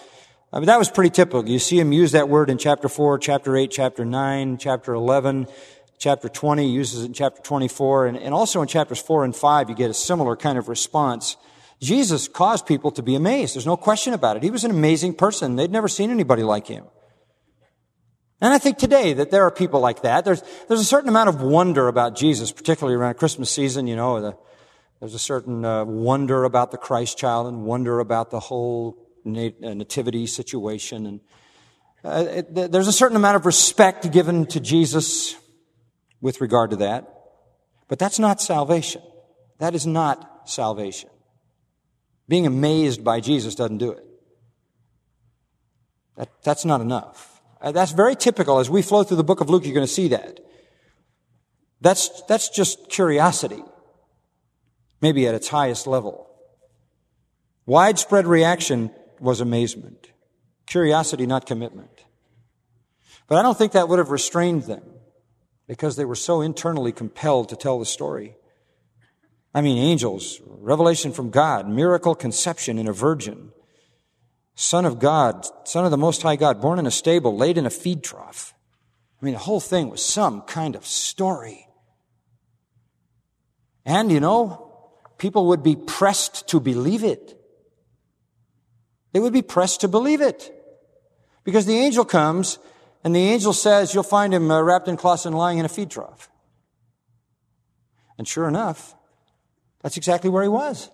I 0.53 0.59
mean, 0.59 0.67
that 0.67 0.79
was 0.79 0.91
pretty 0.91 1.11
typical. 1.11 1.47
You 1.47 1.59
see 1.59 1.79
him 1.79 1.93
use 1.93 2.13
that 2.13 2.29
word 2.31 2.49
in 2.49 2.57
chapter 2.57 2.89
4, 2.89 3.19
chapter 3.19 3.57
8, 3.57 3.71
chapter 3.71 4.05
9, 4.05 4.57
chapter 4.57 4.95
11, 4.95 5.49
chapter 5.99 6.29
20, 6.29 6.69
uses 6.69 7.03
it 7.03 7.07
in 7.07 7.13
chapter 7.13 7.43
24, 7.43 8.07
and, 8.07 8.17
and 8.17 8.35
also 8.35 8.63
in 8.63 8.69
chapters 8.69 9.01
4 9.01 9.25
and 9.25 9.35
5, 9.35 9.71
you 9.71 9.75
get 9.75 9.91
a 9.91 9.95
similar 9.95 10.37
kind 10.37 10.59
of 10.59 10.69
response. 10.69 11.37
Jesus 11.81 12.29
caused 12.29 12.67
people 12.67 12.91
to 12.93 13.03
be 13.03 13.15
amazed. 13.15 13.55
There's 13.55 13.67
no 13.67 13.77
question 13.77 14.13
about 14.13 14.37
it. 14.37 14.43
He 14.43 14.51
was 14.51 14.65
an 14.65 14.71
amazing 14.71 15.15
person. 15.15 15.57
They'd 15.57 15.71
never 15.71 15.89
seen 15.89 16.11
anybody 16.11 16.43
like 16.43 16.67
him. 16.67 16.85
And 18.41 18.53
I 18.53 18.59
think 18.59 18.79
today 18.79 19.15
that 19.15 19.31
there 19.31 19.45
are 19.45 19.51
people 19.51 19.81
like 19.81 20.03
that. 20.03 20.25
There's, 20.25 20.43
there's 20.69 20.81
a 20.81 20.85
certain 20.85 21.09
amount 21.09 21.31
of 21.31 21.41
wonder 21.41 21.89
about 21.89 22.17
Jesus, 22.17 22.53
particularly 22.53 22.97
around 22.97 23.15
Christmas 23.15 23.51
season, 23.51 23.87
you 23.87 23.97
know, 23.97 24.21
the, 24.21 24.37
there's 25.01 25.15
a 25.15 25.19
certain 25.19 25.65
uh, 25.65 25.85
wonder 25.85 26.45
about 26.45 26.71
the 26.71 26.79
Christ 26.79 27.19
child 27.19 27.47
and 27.47 27.65
wonder 27.65 28.01
about 28.01 28.31
the 28.31 28.41
whole 28.41 28.97
nat- 29.25 29.63
uh, 29.63 29.75
nativity 29.75 30.27
situation. 30.27 31.07
And 31.07 31.21
uh, 32.03 32.25
it, 32.29 32.73
there's 32.73 32.89
a 32.89 32.93
certain 32.93 33.17
amount 33.17 33.37
of 33.37 33.45
respect 33.45 34.11
given 34.11 34.47
to 34.47 34.61
Jesus 34.61 35.37
with 36.21 36.41
regard 36.41 36.71
to 36.71 36.77
that. 36.77 37.13
But 37.89 37.99
that's 37.99 38.19
not 38.19 38.41
salvation. 38.41 39.03
That 39.59 39.75
is 39.75 39.87
not 39.87 40.49
salvation. 40.49 41.11
Being 42.29 42.47
amazed 42.47 43.05
by 43.05 43.21
Jesus 43.21 43.55
doesn't 43.55 43.79
do 43.79 43.93
it. 43.93 44.05
That, 46.17 46.31
that's 46.43 46.65
not 46.65 46.81
enough. 46.81 47.41
Uh, 47.61 47.73
that's 47.73 47.93
very 47.93 48.17
typical. 48.17 48.59
As 48.59 48.69
we 48.69 48.83
flow 48.83 49.05
through 49.05 49.19
the 49.19 49.25
book 49.25 49.41
of 49.41 49.49
Luke, 49.49 49.65
you're 49.65 49.75
going 49.75 49.87
to 49.87 49.93
see 49.93 50.09
that. 50.09 50.41
That's, 51.81 52.23
that's 52.23 52.49
just 52.49 52.89
curiosity. 52.89 53.63
Maybe 55.01 55.27
at 55.29 55.35
its 55.35 55.49
highest 55.49 55.87
level. 55.87 56.29
Widespread 57.67 58.27
reaction 58.27 58.91
was 59.21 59.41
amazement. 59.41 60.11
Curiosity, 60.67 61.27
not 61.27 61.47
commitment. 61.47 62.05
But 63.29 63.39
I 63.39 63.43
don't 63.43 63.57
think 63.57 63.73
that 63.73 63.89
would 63.89 63.99
have 63.99 64.11
restrained 64.11 64.65
them 64.65 64.83
because 65.67 65.97
they 65.97 66.05
were 66.05 66.15
so 66.15 66.41
internally 66.41 66.93
compelled 66.93 67.49
to 67.49 67.57
tell 67.57 67.79
the 67.79 67.87
story. 67.87 68.37
I 69.55 69.63
mean, 69.63 69.79
angels, 69.79 70.41
revelation 70.47 71.13
from 71.13 71.31
God, 71.31 71.69
miracle 71.69 72.15
conception 72.15 72.79
in 72.79 72.87
a 72.87 72.93
virgin, 72.93 73.53
Son 74.55 74.85
of 74.85 74.99
God, 74.99 75.47
Son 75.65 75.85
of 75.85 75.91
the 75.91 75.97
Most 75.97 76.23
High 76.23 76.37
God, 76.37 76.61
born 76.61 76.79
in 76.79 76.87
a 76.87 76.91
stable, 76.91 77.37
laid 77.37 77.59
in 77.59 77.67
a 77.67 77.71
feed 77.71 78.03
trough. 78.03 78.55
I 79.21 79.25
mean, 79.25 79.35
the 79.35 79.41
whole 79.41 79.61
thing 79.61 79.91
was 79.91 80.05
some 80.05 80.43
kind 80.43 80.77
of 80.77 80.87
story. 80.87 81.69
And, 83.85 84.11
you 84.11 84.21
know, 84.21 84.91
people 85.19 85.47
would 85.49 85.63
be 85.63 85.77
pressed 85.77 86.49
to 86.49 86.61
believe 86.61 87.05
it. 87.05 87.39
They 89.13 89.21
would 89.21 89.33
be 89.33 89.43
pressed 89.43 89.81
to 89.83 89.89
believe 89.89 90.21
it. 90.21 90.53
Because 91.45 91.65
the 91.65 91.79
angel 91.79 92.05
comes 92.05 92.59
and 93.07 93.15
the 93.15 93.21
angel 93.21 93.53
says, 93.53 93.95
you'll 93.95 94.03
find 94.03 94.35
him 94.35 94.51
uh, 94.51 94.61
wrapped 94.61 94.89
in 94.89 94.97
cloths 94.97 95.27
and 95.27 95.39
lying 95.39 95.59
in 95.59 95.65
a 95.65 95.69
feed 95.69 95.93
trough. 95.93 96.29
And 98.19 98.27
sure 98.27 98.49
enough, 98.49 98.97
that's 99.81 99.97
exactly 99.97 100.29
where 100.29 100.43
he 100.43 100.49
was. 100.49 100.91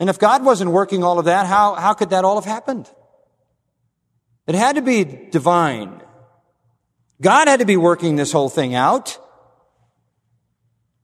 And 0.00 0.10
if 0.10 0.18
God 0.18 0.44
wasn't 0.44 0.72
working 0.72 1.04
all 1.04 1.20
of 1.20 1.26
that, 1.26 1.46
how, 1.46 1.76
how 1.76 1.94
could 1.94 2.10
that 2.10 2.24
all 2.24 2.34
have 2.34 2.44
happened? 2.44 2.90
It 4.48 4.56
had 4.56 4.74
to 4.74 4.82
be 4.82 5.04
divine. 5.04 6.02
God 7.22 7.46
had 7.46 7.60
to 7.60 7.64
be 7.64 7.76
working 7.76 8.16
this 8.16 8.32
whole 8.32 8.48
thing 8.48 8.74
out. 8.74 9.20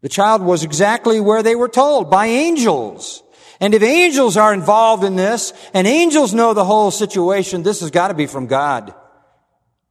The 0.01 0.09
child 0.09 0.43
was 0.43 0.65
exactly 0.65 1.21
where 1.21 1.45
they 1.45 1.55
were 1.55 1.69
told, 1.69 2.11
by 2.11 2.27
angels. 2.27 3.23
And 3.61 3.75
if 3.75 3.83
angels 3.85 4.37
are 4.37 4.53
involved 4.53 5.05
in 5.05 5.15
this, 5.15 5.53
and 5.73 5.87
angels 5.87 6.35
know 6.35 6.53
the 6.53 6.65
whole 6.65 6.91
situation, 6.91 7.63
this 7.63 7.79
has 7.79 7.93
got 7.93 8.09
to 8.09 8.15
be 8.15 8.27
from 8.27 8.49
God. 8.49 8.93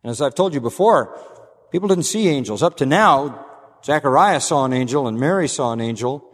And 0.04 0.12
as 0.12 0.22
I've 0.22 0.36
told 0.36 0.54
you 0.54 0.62
before, 0.62 1.20
people 1.72 1.88
didn't 1.88 2.04
see 2.04 2.28
angels. 2.28 2.64
Up 2.64 2.78
to 2.78 2.86
now, 2.86 3.46
Zachariah 3.84 4.42
saw 4.42 4.66
an 4.66 4.74
angel 4.74 5.08
and 5.08 5.20
Mary 5.20 5.48
saw 5.48 5.74
an 5.74 5.82
angel. 5.82 6.28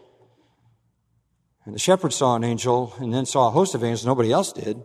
And 1.65 1.75
the 1.75 1.80
shepherd 1.80 2.13
saw 2.13 2.36
an 2.36 2.43
angel 2.43 2.93
and 2.99 3.13
then 3.13 3.25
saw 3.25 3.47
a 3.47 3.51
host 3.51 3.75
of 3.75 3.84
angels. 3.84 4.06
Nobody 4.06 4.32
else 4.32 4.53
did. 4.53 4.82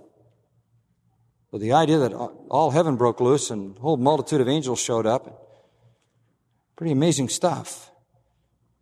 But 1.52 1.60
the 1.60 1.72
idea 1.72 1.98
that 1.98 2.12
all 2.12 2.70
heaven 2.70 2.96
broke 2.96 3.20
loose 3.20 3.50
and 3.50 3.76
a 3.76 3.80
whole 3.80 3.98
multitude 3.98 4.40
of 4.40 4.48
angels 4.48 4.80
showed 4.80 5.06
up, 5.06 5.48
pretty 6.76 6.92
amazing 6.92 7.28
stuff. 7.28 7.90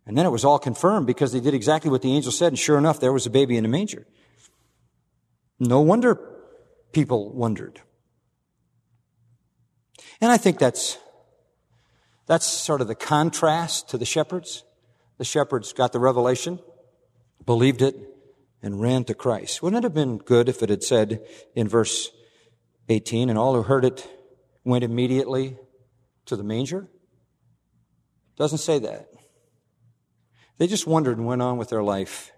And 0.05 0.17
then 0.17 0.25
it 0.25 0.29
was 0.29 0.45
all 0.45 0.57
confirmed 0.57 1.05
because 1.05 1.31
they 1.31 1.41
did 1.41 1.53
exactly 1.53 1.91
what 1.91 2.01
the 2.01 2.15
angel 2.15 2.31
said, 2.31 2.47
and 2.47 2.57
sure 2.57 2.77
enough, 2.77 2.99
there 2.99 3.13
was 3.13 3.25
a 3.25 3.29
baby 3.29 3.57
in 3.57 3.65
a 3.65 3.67
manger. 3.67 4.07
No 5.59 5.81
wonder 5.81 6.19
people 6.91 7.31
wondered. 7.33 7.81
And 10.21 10.31
I 10.31 10.37
think 10.37 10.59
that's, 10.59 10.97
that's 12.27 12.45
sort 12.45 12.79
of 12.79 12.87
the 12.87 12.95
contrast 12.95 13.89
to 13.89 13.97
the 13.97 14.05
shepherds. 14.05 14.63
The 15.17 15.25
shepherds 15.25 15.73
got 15.73 15.91
the 15.91 15.99
revelation 15.99 16.59
believed 17.45 17.81
it, 17.81 17.95
and 18.61 18.81
ran 18.81 19.03
to 19.05 19.13
Christ. 19.13 19.63
Wouldn't 19.63 19.83
it 19.83 19.85
have 19.85 19.93
been 19.93 20.17
good 20.17 20.47
if 20.47 20.61
it 20.61 20.69
had 20.69 20.83
said 20.83 21.25
in 21.55 21.67
verse 21.67 22.11
18, 22.89 23.29
and 23.29 23.37
all 23.37 23.55
who 23.55 23.63
heard 23.63 23.85
it 23.85 24.07
went 24.63 24.83
immediately 24.83 25.57
to 26.25 26.35
the 26.35 26.43
manger? 26.43 26.87
Doesn't 28.37 28.59
say 28.59 28.79
that. 28.79 29.07
They 30.57 30.67
just 30.67 30.85
wondered 30.85 31.17
and 31.17 31.25
went 31.25 31.41
on 31.41 31.57
with 31.57 31.69
their 31.69 31.81
life. 31.81 32.31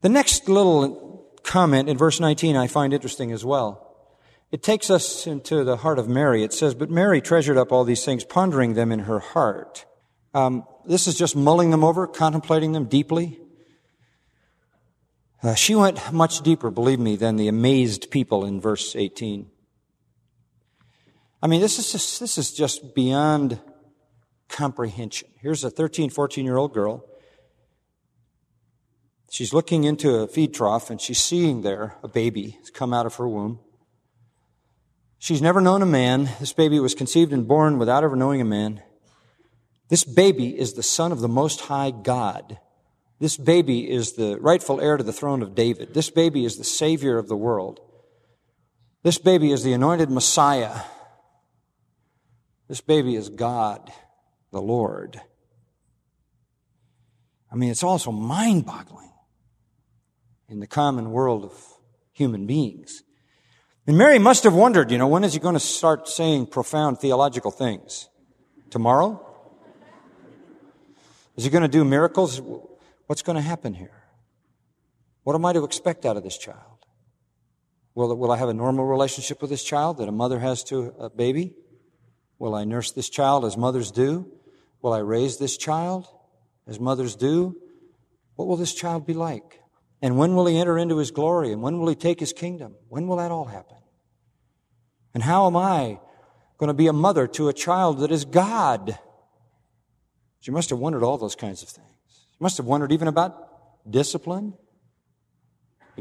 The 0.00 0.08
next 0.08 0.48
little 0.48 1.30
comment 1.42 1.88
in 1.88 1.98
verse 1.98 2.20
19 2.20 2.56
I 2.56 2.66
find 2.66 2.94
interesting 2.94 3.32
as 3.32 3.44
well. 3.44 3.83
It 4.54 4.62
takes 4.62 4.88
us 4.88 5.26
into 5.26 5.64
the 5.64 5.78
heart 5.78 5.98
of 5.98 6.08
Mary. 6.08 6.44
It 6.44 6.52
says, 6.52 6.76
But 6.76 6.88
Mary 6.88 7.20
treasured 7.20 7.56
up 7.56 7.72
all 7.72 7.82
these 7.82 8.04
things, 8.04 8.22
pondering 8.22 8.74
them 8.74 8.92
in 8.92 9.00
her 9.00 9.18
heart. 9.18 9.84
Um, 10.32 10.64
this 10.86 11.08
is 11.08 11.16
just 11.16 11.34
mulling 11.34 11.70
them 11.70 11.82
over, 11.82 12.06
contemplating 12.06 12.70
them 12.70 12.84
deeply. 12.84 13.40
Uh, 15.42 15.56
she 15.56 15.74
went 15.74 16.12
much 16.12 16.42
deeper, 16.42 16.70
believe 16.70 17.00
me, 17.00 17.16
than 17.16 17.34
the 17.34 17.48
amazed 17.48 18.12
people 18.12 18.44
in 18.44 18.60
verse 18.60 18.94
18. 18.94 19.50
I 21.42 21.48
mean, 21.48 21.60
this 21.60 21.80
is 21.80 21.90
just, 21.90 22.20
this 22.20 22.38
is 22.38 22.52
just 22.52 22.94
beyond 22.94 23.58
comprehension. 24.48 25.30
Here's 25.40 25.64
a 25.64 25.70
13, 25.70 26.10
14 26.10 26.44
year 26.44 26.58
old 26.58 26.72
girl. 26.72 27.04
She's 29.32 29.52
looking 29.52 29.82
into 29.82 30.14
a 30.14 30.28
feed 30.28 30.54
trough 30.54 30.90
and 30.90 31.00
she's 31.00 31.18
seeing 31.18 31.62
there 31.62 31.96
a 32.04 32.08
baby 32.08 32.60
come 32.72 32.94
out 32.94 33.04
of 33.04 33.16
her 33.16 33.28
womb. 33.28 33.58
She's 35.24 35.40
never 35.40 35.62
known 35.62 35.80
a 35.80 35.86
man. 35.86 36.28
This 36.38 36.52
baby 36.52 36.78
was 36.78 36.94
conceived 36.94 37.32
and 37.32 37.48
born 37.48 37.78
without 37.78 38.04
ever 38.04 38.14
knowing 38.14 38.42
a 38.42 38.44
man. 38.44 38.82
This 39.88 40.04
baby 40.04 40.50
is 40.50 40.74
the 40.74 40.82
son 40.82 41.12
of 41.12 41.20
the 41.20 41.28
Most 41.28 41.62
High 41.62 41.92
God. 41.92 42.58
This 43.20 43.38
baby 43.38 43.90
is 43.90 44.12
the 44.12 44.38
rightful 44.38 44.82
heir 44.82 44.98
to 44.98 45.02
the 45.02 45.14
throne 45.14 45.40
of 45.40 45.54
David. 45.54 45.94
This 45.94 46.10
baby 46.10 46.44
is 46.44 46.58
the 46.58 46.62
Savior 46.62 47.16
of 47.16 47.28
the 47.28 47.38
world. 47.38 47.80
This 49.02 49.16
baby 49.16 49.50
is 49.50 49.64
the 49.64 49.72
anointed 49.72 50.10
Messiah. 50.10 50.82
This 52.68 52.82
baby 52.82 53.16
is 53.16 53.30
God, 53.30 53.90
the 54.52 54.60
Lord. 54.60 55.22
I 57.50 57.56
mean, 57.56 57.70
it's 57.70 57.82
also 57.82 58.12
mind 58.12 58.66
boggling 58.66 59.12
in 60.50 60.60
the 60.60 60.66
common 60.66 61.12
world 61.12 61.44
of 61.44 61.54
human 62.12 62.46
beings. 62.46 63.04
And 63.86 63.98
Mary 63.98 64.18
must 64.18 64.44
have 64.44 64.54
wondered, 64.54 64.90
you 64.90 64.96
know, 64.96 65.08
when 65.08 65.24
is 65.24 65.34
he 65.34 65.40
going 65.40 65.54
to 65.54 65.60
start 65.60 66.08
saying 66.08 66.46
profound 66.46 67.00
theological 67.00 67.50
things? 67.50 68.08
Tomorrow? 68.70 69.20
Is 71.36 71.44
he 71.44 71.50
going 71.50 71.62
to 71.62 71.68
do 71.68 71.84
miracles? 71.84 72.40
What's 73.06 73.22
going 73.22 73.36
to 73.36 73.42
happen 73.42 73.74
here? 73.74 74.02
What 75.24 75.34
am 75.34 75.44
I 75.44 75.52
to 75.52 75.64
expect 75.64 76.06
out 76.06 76.16
of 76.16 76.22
this 76.22 76.38
child? 76.38 76.86
Will, 77.94 78.16
will 78.16 78.32
I 78.32 78.38
have 78.38 78.48
a 78.48 78.54
normal 78.54 78.86
relationship 78.86 79.40
with 79.40 79.50
this 79.50 79.62
child 79.62 79.98
that 79.98 80.08
a 80.08 80.12
mother 80.12 80.38
has 80.38 80.64
to 80.64 80.94
a 80.98 81.10
baby? 81.10 81.54
Will 82.38 82.54
I 82.54 82.64
nurse 82.64 82.90
this 82.90 83.08
child 83.08 83.44
as 83.44 83.56
mothers 83.56 83.90
do? 83.90 84.30
Will 84.80 84.92
I 84.92 84.98
raise 84.98 85.38
this 85.38 85.56
child 85.56 86.06
as 86.66 86.80
mothers 86.80 87.16
do? 87.16 87.56
What 88.36 88.48
will 88.48 88.56
this 88.56 88.74
child 88.74 89.06
be 89.06 89.14
like? 89.14 89.60
And 90.04 90.18
when 90.18 90.34
will 90.34 90.44
he 90.44 90.58
enter 90.58 90.76
into 90.76 90.98
his 90.98 91.10
glory? 91.10 91.50
And 91.50 91.62
when 91.62 91.78
will 91.78 91.88
he 91.88 91.94
take 91.94 92.20
his 92.20 92.34
kingdom? 92.34 92.74
When 92.90 93.08
will 93.08 93.16
that 93.16 93.30
all 93.30 93.46
happen? 93.46 93.78
And 95.14 95.22
how 95.22 95.46
am 95.46 95.56
I 95.56 95.98
going 96.58 96.68
to 96.68 96.74
be 96.74 96.88
a 96.88 96.92
mother 96.92 97.26
to 97.28 97.48
a 97.48 97.54
child 97.54 98.00
that 98.00 98.12
is 98.12 98.26
God? 98.26 98.98
She 100.40 100.50
must 100.50 100.68
have 100.68 100.78
wondered 100.78 101.02
all 101.02 101.16
those 101.16 101.34
kinds 101.34 101.62
of 101.62 101.70
things. 101.70 101.88
She 102.32 102.36
must 102.38 102.58
have 102.58 102.66
wondered 102.66 102.92
even 102.92 103.08
about 103.08 103.90
discipline, 103.90 104.52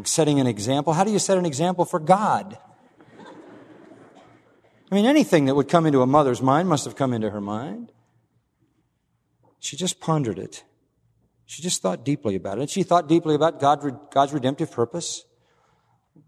setting 0.04 0.38
an 0.42 0.48
example. 0.48 0.92
How 0.92 1.06
do 1.06 1.12
you 1.13 1.18
set 1.18 1.38
an 1.38 1.46
example 1.46 1.86
for 1.86 2.02
God? 2.02 2.58
I 4.92 4.96
mean, 4.96 5.06
anything 5.06 5.46
that 5.46 5.56
would 5.56 5.70
come 5.70 5.86
into 5.86 6.02
a 6.02 6.06
mother's 6.06 6.42
mind 6.42 6.68
must 6.68 6.84
have 6.84 6.98
come 6.98 7.13
into 7.13 7.30
her 7.30 7.39
mind. 7.39 7.94
She 9.62 9.78
just 9.78 10.02
pondered 10.02 10.39
it. 10.39 10.66
She 11.45 11.62
just 11.62 11.82
thought 11.82 12.06
deeply 12.06 12.36
about 12.36 12.58
it. 12.58 12.62
And 12.62 12.69
she 12.69 12.84
thought 12.84 13.08
deeply 13.08 13.36
about 13.36 13.60
God, 13.60 14.12
God's 14.12 14.34
redemptive 14.34 14.71
purpose 14.71 15.25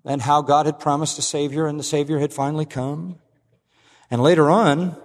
and 0.03 0.21
how 0.21 0.41
God 0.41 0.65
had 0.65 0.79
promised 0.79 1.17
a 1.17 1.21
Savior 1.21 1.67
and 1.67 1.79
the 1.79 1.83
Savior 1.83 2.19
had 2.19 2.33
finally 2.33 2.65
come. 2.65 3.19
And 4.11 4.21
later 4.21 4.49
on, 4.49 4.95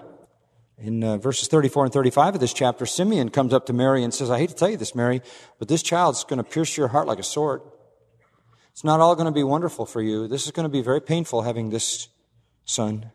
in 0.78 1.04
uh, 1.04 1.18
verses 1.18 1.48
34 1.48 1.84
and 1.84 1.92
35 1.92 2.34
of 2.34 2.40
this 2.40 2.52
chapter, 2.52 2.86
Simeon 2.86 3.28
comes 3.28 3.52
up 3.52 3.66
to 3.66 3.72
Mary 3.72 4.02
and 4.02 4.12
says, 4.12 4.30
I 4.30 4.38
hate 4.38 4.50
to 4.50 4.54
tell 4.54 4.70
you 4.70 4.76
this, 4.76 4.94
Mary, 4.94 5.22
but 5.58 5.68
this 5.68 5.82
child's 5.82 6.24
going 6.24 6.38
to 6.38 6.44
pierce 6.44 6.76
your 6.76 6.88
heart 6.88 7.06
like 7.06 7.18
a 7.18 7.24
sword. 7.24 7.62
It's 8.72 8.84
not 8.84 9.00
all 9.00 9.14
going 9.14 9.26
to 9.26 9.32
be 9.32 9.42
wonderful 9.42 9.84
for 9.84 10.00
you. 10.00 10.26
This 10.28 10.46
is 10.46 10.52
going 10.52 10.64
to 10.64 10.70
be 10.70 10.82
very 10.82 11.00
painful 11.00 11.42
having 11.42 11.70
this 11.70 12.08
son. 12.64 13.10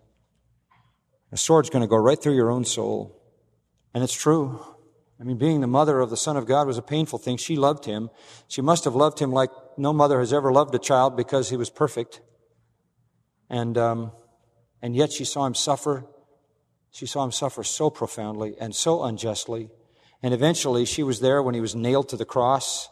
A 1.31 1.37
sword's 1.37 1.69
going 1.69 1.81
to 1.81 1.87
go 1.87 1.97
right 1.97 2.21
through 2.21 2.35
your 2.35 2.51
own 2.51 2.65
soul. 2.65 3.19
And 3.93 4.03
it's 4.03 4.13
true. 4.13 4.63
I 5.19 5.23
mean, 5.23 5.37
being 5.37 5.61
the 5.61 5.67
mother 5.67 5.99
of 5.99 6.09
the 6.09 6.17
Son 6.17 6.35
of 6.35 6.45
God 6.45 6.67
was 6.67 6.77
a 6.77 6.81
painful 6.81 7.19
thing. 7.19 7.37
She 7.37 7.55
loved 7.55 7.85
him. 7.85 8.09
She 8.47 8.61
must 8.61 8.83
have 8.83 8.95
loved 8.95 9.19
him 9.19 9.31
like 9.31 9.49
no 9.77 9.93
mother 9.93 10.19
has 10.19 10.33
ever 10.33 10.51
loved 10.51 10.75
a 10.75 10.79
child 10.79 11.15
because 11.15 11.49
he 11.49 11.57
was 11.57 11.69
perfect. 11.69 12.21
And, 13.49 13.77
um, 13.77 14.11
and 14.81 14.95
yet 14.95 15.13
she 15.13 15.23
saw 15.23 15.45
him 15.45 15.55
suffer 15.55 16.05
she 16.95 17.05
saw 17.05 17.25
him 17.25 17.33
suffer 17.33 17.61
so 17.61 17.89
profoundly 17.89 18.55
and 18.57 18.73
so 18.73 19.03
unjustly. 19.03 19.69
And 20.23 20.33
eventually, 20.33 20.85
she 20.85 21.03
was 21.03 21.19
there 21.19 21.43
when 21.43 21.53
he 21.53 21.59
was 21.59 21.75
nailed 21.75 22.07
to 22.07 22.15
the 22.15 22.23
cross. 22.23 22.87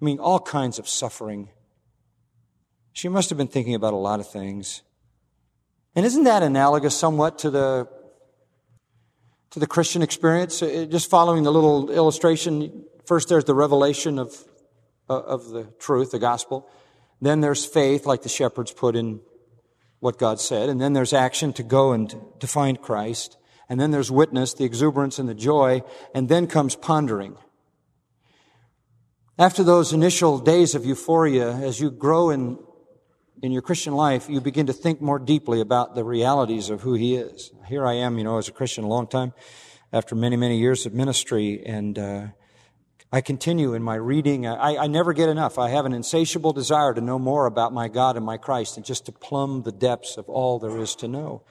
I 0.00 0.02
mean, 0.02 0.18
all 0.18 0.40
kinds 0.40 0.78
of 0.78 0.88
suffering. 0.88 1.50
She 2.94 3.10
must 3.10 3.28
have 3.28 3.36
been 3.36 3.46
thinking 3.46 3.74
about 3.74 3.92
a 3.92 3.96
lot 3.96 4.20
of 4.20 4.26
things. 4.30 4.80
And 5.94 6.06
isn't 6.06 6.24
that 6.24 6.42
analogous 6.42 6.96
somewhat 6.96 7.40
to 7.40 7.50
the 7.50 7.88
to 9.54 9.60
the 9.60 9.66
Christian 9.66 10.02
experience? 10.02 10.62
Uh, 10.62 10.86
just 10.88 11.08
following 11.08 11.42
the 11.42 11.52
little 11.52 11.90
illustration, 11.90 12.84
first 13.06 13.28
there's 13.28 13.44
the 13.44 13.54
revelation 13.54 14.18
of 14.18 14.36
of 15.08 15.50
the 15.50 15.64
truth, 15.78 16.10
the 16.10 16.18
gospel. 16.18 16.68
Then 17.20 17.40
there's 17.40 17.64
faith, 17.64 18.06
like 18.06 18.22
the 18.22 18.28
shepherds 18.28 18.72
put 18.72 18.96
in 18.96 19.20
what 20.00 20.18
God 20.18 20.40
said. 20.40 20.68
And 20.68 20.80
then 20.80 20.92
there's 20.92 21.12
action 21.12 21.52
to 21.54 21.62
go 21.62 21.92
and 21.92 22.14
to 22.40 22.46
find 22.46 22.80
Christ. 22.80 23.36
And 23.68 23.80
then 23.80 23.90
there's 23.90 24.10
witness, 24.10 24.54
the 24.54 24.64
exuberance 24.64 25.18
and 25.18 25.28
the 25.28 25.34
joy. 25.34 25.82
And 26.14 26.28
then 26.28 26.46
comes 26.46 26.76
pondering. 26.76 27.36
After 29.38 29.64
those 29.64 29.92
initial 29.92 30.38
days 30.38 30.74
of 30.74 30.84
euphoria, 30.84 31.52
as 31.52 31.80
you 31.80 31.90
grow 31.90 32.30
in, 32.30 32.58
in 33.42 33.52
your 33.52 33.62
Christian 33.62 33.94
life, 33.94 34.28
you 34.28 34.40
begin 34.40 34.66
to 34.66 34.72
think 34.72 35.00
more 35.00 35.18
deeply 35.18 35.60
about 35.60 35.94
the 35.94 36.04
realities 36.04 36.70
of 36.70 36.82
who 36.82 36.94
He 36.94 37.16
is. 37.16 37.52
Here 37.68 37.86
I 37.86 37.94
am, 37.94 38.18
you 38.18 38.24
know, 38.24 38.38
as 38.38 38.48
a 38.48 38.52
Christian 38.52 38.84
a 38.84 38.88
long 38.88 39.06
time, 39.06 39.32
after 39.92 40.14
many, 40.14 40.36
many 40.36 40.58
years 40.58 40.86
of 40.86 40.94
ministry, 40.94 41.62
and 41.64 41.98
uh, 41.98 42.26
I 43.12 43.20
continue 43.20 43.74
in 43.74 43.82
my 43.82 43.94
reading. 43.94 44.44
I, 44.46 44.76
I, 44.76 44.86
never 44.88 45.12
get 45.12 45.28
enough. 45.28 45.56
I 45.56 45.70
have 45.70 45.86
an 45.86 45.92
insatiable 45.92 46.52
desire 46.52 46.92
to 46.94 47.00
know 47.00 47.16
more 47.16 47.46
about 47.46 47.72
my 47.72 47.86
God 47.86 48.16
and 48.16 48.26
my 48.26 48.36
Christ 48.36 48.76
and 48.76 48.84
just 48.84 49.06
to 49.06 49.12
plumb 49.12 49.62
the 49.62 49.70
depths 49.70 50.16
of 50.16 50.28
all 50.28 50.58
there 50.58 50.76
is 50.78 50.96
to 50.96 51.06
know 51.06 51.44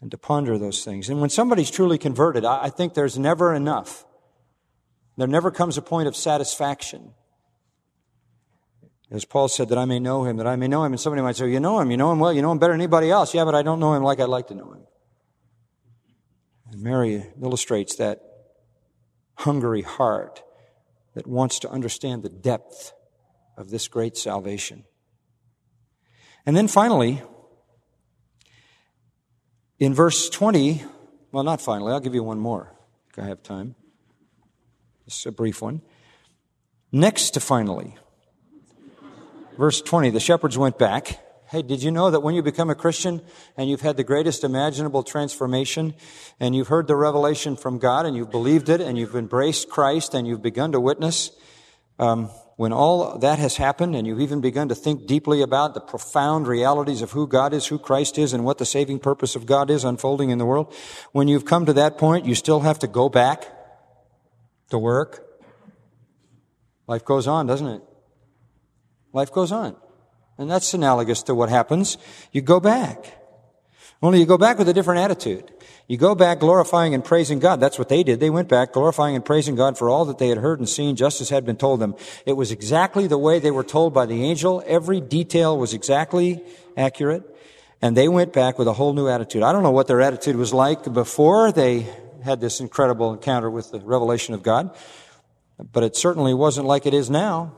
and 0.00 0.10
to 0.10 0.16
ponder 0.16 0.56
those 0.56 0.82
things. 0.82 1.10
And 1.10 1.20
when 1.20 1.28
somebody's 1.28 1.70
truly 1.70 1.98
converted, 1.98 2.46
I, 2.46 2.64
I 2.64 2.70
think 2.70 2.94
there's 2.94 3.18
never 3.18 3.54
enough. 3.54 4.06
There 5.18 5.28
never 5.28 5.50
comes 5.50 5.76
a 5.76 5.82
point 5.82 6.08
of 6.08 6.16
satisfaction. 6.16 7.12
As 9.10 9.24
Paul 9.24 9.48
said, 9.48 9.68
that 9.70 9.78
I 9.78 9.86
may 9.86 9.98
know 9.98 10.24
him, 10.24 10.36
that 10.36 10.46
I 10.46 10.54
may 10.54 10.68
know 10.68 10.84
him. 10.84 10.92
And 10.92 11.00
somebody 11.00 11.22
might 11.22 11.36
say, 11.36 11.50
You 11.50 11.60
know 11.60 11.80
him, 11.80 11.90
you 11.90 11.96
know 11.96 12.12
him 12.12 12.20
well, 12.20 12.32
you 12.32 12.42
know 12.42 12.52
him 12.52 12.58
better 12.58 12.72
than 12.72 12.80
anybody 12.80 13.10
else. 13.10 13.34
Yeah, 13.34 13.44
but 13.44 13.54
I 13.54 13.62
don't 13.62 13.80
know 13.80 13.94
him 13.94 14.02
like 14.04 14.20
I'd 14.20 14.28
like 14.28 14.48
to 14.48 14.54
know 14.54 14.72
him. 14.72 14.86
And 16.70 16.82
Mary 16.82 17.26
illustrates 17.42 17.96
that 17.96 18.20
hungry 19.34 19.82
heart 19.82 20.42
that 21.14 21.26
wants 21.26 21.58
to 21.60 21.70
understand 21.70 22.22
the 22.22 22.28
depth 22.28 22.92
of 23.56 23.70
this 23.70 23.88
great 23.88 24.16
salvation. 24.16 24.84
And 26.46 26.56
then 26.56 26.68
finally, 26.68 27.22
in 29.78 29.92
verse 29.92 30.30
20, 30.30 30.84
well, 31.32 31.42
not 31.42 31.60
finally, 31.60 31.92
I'll 31.92 32.00
give 32.00 32.14
you 32.14 32.22
one 32.22 32.38
more 32.38 32.76
if 33.10 33.18
I 33.18 33.26
have 33.26 33.42
time. 33.42 33.74
Just 35.04 35.26
a 35.26 35.32
brief 35.32 35.60
one. 35.60 35.82
Next 36.92 37.30
to 37.30 37.40
finally, 37.40 37.96
verse 39.56 39.82
20, 39.82 40.10
the 40.10 40.20
shepherds 40.20 40.56
went 40.56 40.78
back 40.78 41.18
Hey, 41.50 41.62
did 41.62 41.82
you 41.82 41.90
know 41.90 42.12
that 42.12 42.20
when 42.20 42.36
you 42.36 42.44
become 42.44 42.70
a 42.70 42.76
Christian 42.76 43.20
and 43.56 43.68
you've 43.68 43.80
had 43.80 43.96
the 43.96 44.04
greatest 44.04 44.44
imaginable 44.44 45.02
transformation 45.02 45.94
and 46.38 46.54
you've 46.54 46.68
heard 46.68 46.86
the 46.86 46.94
revelation 46.94 47.56
from 47.56 47.78
God 47.78 48.06
and 48.06 48.16
you've 48.16 48.30
believed 48.30 48.68
it 48.68 48.80
and 48.80 48.96
you've 48.96 49.16
embraced 49.16 49.68
Christ 49.68 50.14
and 50.14 50.28
you've 50.28 50.42
begun 50.42 50.70
to 50.70 50.78
witness, 50.78 51.32
um, 51.98 52.26
when 52.54 52.72
all 52.72 53.18
that 53.18 53.40
has 53.40 53.56
happened 53.56 53.96
and 53.96 54.06
you've 54.06 54.20
even 54.20 54.40
begun 54.40 54.68
to 54.68 54.76
think 54.76 55.08
deeply 55.08 55.42
about 55.42 55.74
the 55.74 55.80
profound 55.80 56.46
realities 56.46 57.02
of 57.02 57.10
who 57.10 57.26
God 57.26 57.52
is, 57.52 57.66
who 57.66 57.80
Christ 57.80 58.16
is, 58.16 58.32
and 58.32 58.44
what 58.44 58.58
the 58.58 58.64
saving 58.64 59.00
purpose 59.00 59.34
of 59.34 59.44
God 59.44 59.70
is 59.70 59.82
unfolding 59.82 60.30
in 60.30 60.38
the 60.38 60.46
world, 60.46 60.72
when 61.10 61.26
you've 61.26 61.46
come 61.46 61.66
to 61.66 61.72
that 61.72 61.98
point, 61.98 62.26
you 62.26 62.36
still 62.36 62.60
have 62.60 62.78
to 62.78 62.86
go 62.86 63.08
back 63.08 63.44
to 64.68 64.78
work. 64.78 65.26
Life 66.86 67.04
goes 67.04 67.26
on, 67.26 67.48
doesn't 67.48 67.66
it? 67.66 67.82
Life 69.12 69.32
goes 69.32 69.52
on. 69.52 69.76
And 70.38 70.50
that's 70.50 70.72
analogous 70.72 71.22
to 71.24 71.34
what 71.34 71.48
happens. 71.48 71.98
You 72.32 72.40
go 72.40 72.60
back. 72.60 73.16
Only 74.02 74.20
you 74.20 74.26
go 74.26 74.38
back 74.38 74.58
with 74.58 74.68
a 74.68 74.72
different 74.72 75.00
attitude. 75.00 75.52
You 75.86 75.98
go 75.98 76.14
back 76.14 76.38
glorifying 76.38 76.94
and 76.94 77.04
praising 77.04 77.38
God. 77.38 77.60
That's 77.60 77.78
what 77.78 77.90
they 77.90 78.02
did. 78.02 78.20
They 78.20 78.30
went 78.30 78.48
back 78.48 78.72
glorifying 78.72 79.14
and 79.16 79.24
praising 79.24 79.56
God 79.56 79.76
for 79.76 79.90
all 79.90 80.06
that 80.06 80.18
they 80.18 80.28
had 80.28 80.38
heard 80.38 80.58
and 80.58 80.68
seen 80.68 80.96
just 80.96 81.20
as 81.20 81.28
had 81.28 81.44
been 81.44 81.56
told 81.56 81.80
them. 81.80 81.94
It 82.24 82.34
was 82.34 82.50
exactly 82.50 83.06
the 83.06 83.18
way 83.18 83.38
they 83.38 83.50
were 83.50 83.64
told 83.64 83.92
by 83.92 84.06
the 84.06 84.24
angel. 84.24 84.62
Every 84.66 85.00
detail 85.00 85.58
was 85.58 85.74
exactly 85.74 86.42
accurate. 86.76 87.24
And 87.82 87.96
they 87.96 88.08
went 88.08 88.32
back 88.32 88.58
with 88.58 88.68
a 88.68 88.72
whole 88.72 88.92
new 88.94 89.08
attitude. 89.08 89.42
I 89.42 89.52
don't 89.52 89.62
know 89.62 89.70
what 89.70 89.86
their 89.86 90.00
attitude 90.00 90.36
was 90.36 90.54
like 90.54 90.90
before 90.92 91.52
they 91.52 91.86
had 92.22 92.40
this 92.40 92.60
incredible 92.60 93.12
encounter 93.12 93.50
with 93.50 93.70
the 93.70 93.80
revelation 93.80 94.34
of 94.34 94.42
God, 94.42 94.74
but 95.72 95.82
it 95.82 95.96
certainly 95.96 96.34
wasn't 96.34 96.66
like 96.66 96.86
it 96.86 96.94
is 96.94 97.10
now. 97.10 97.52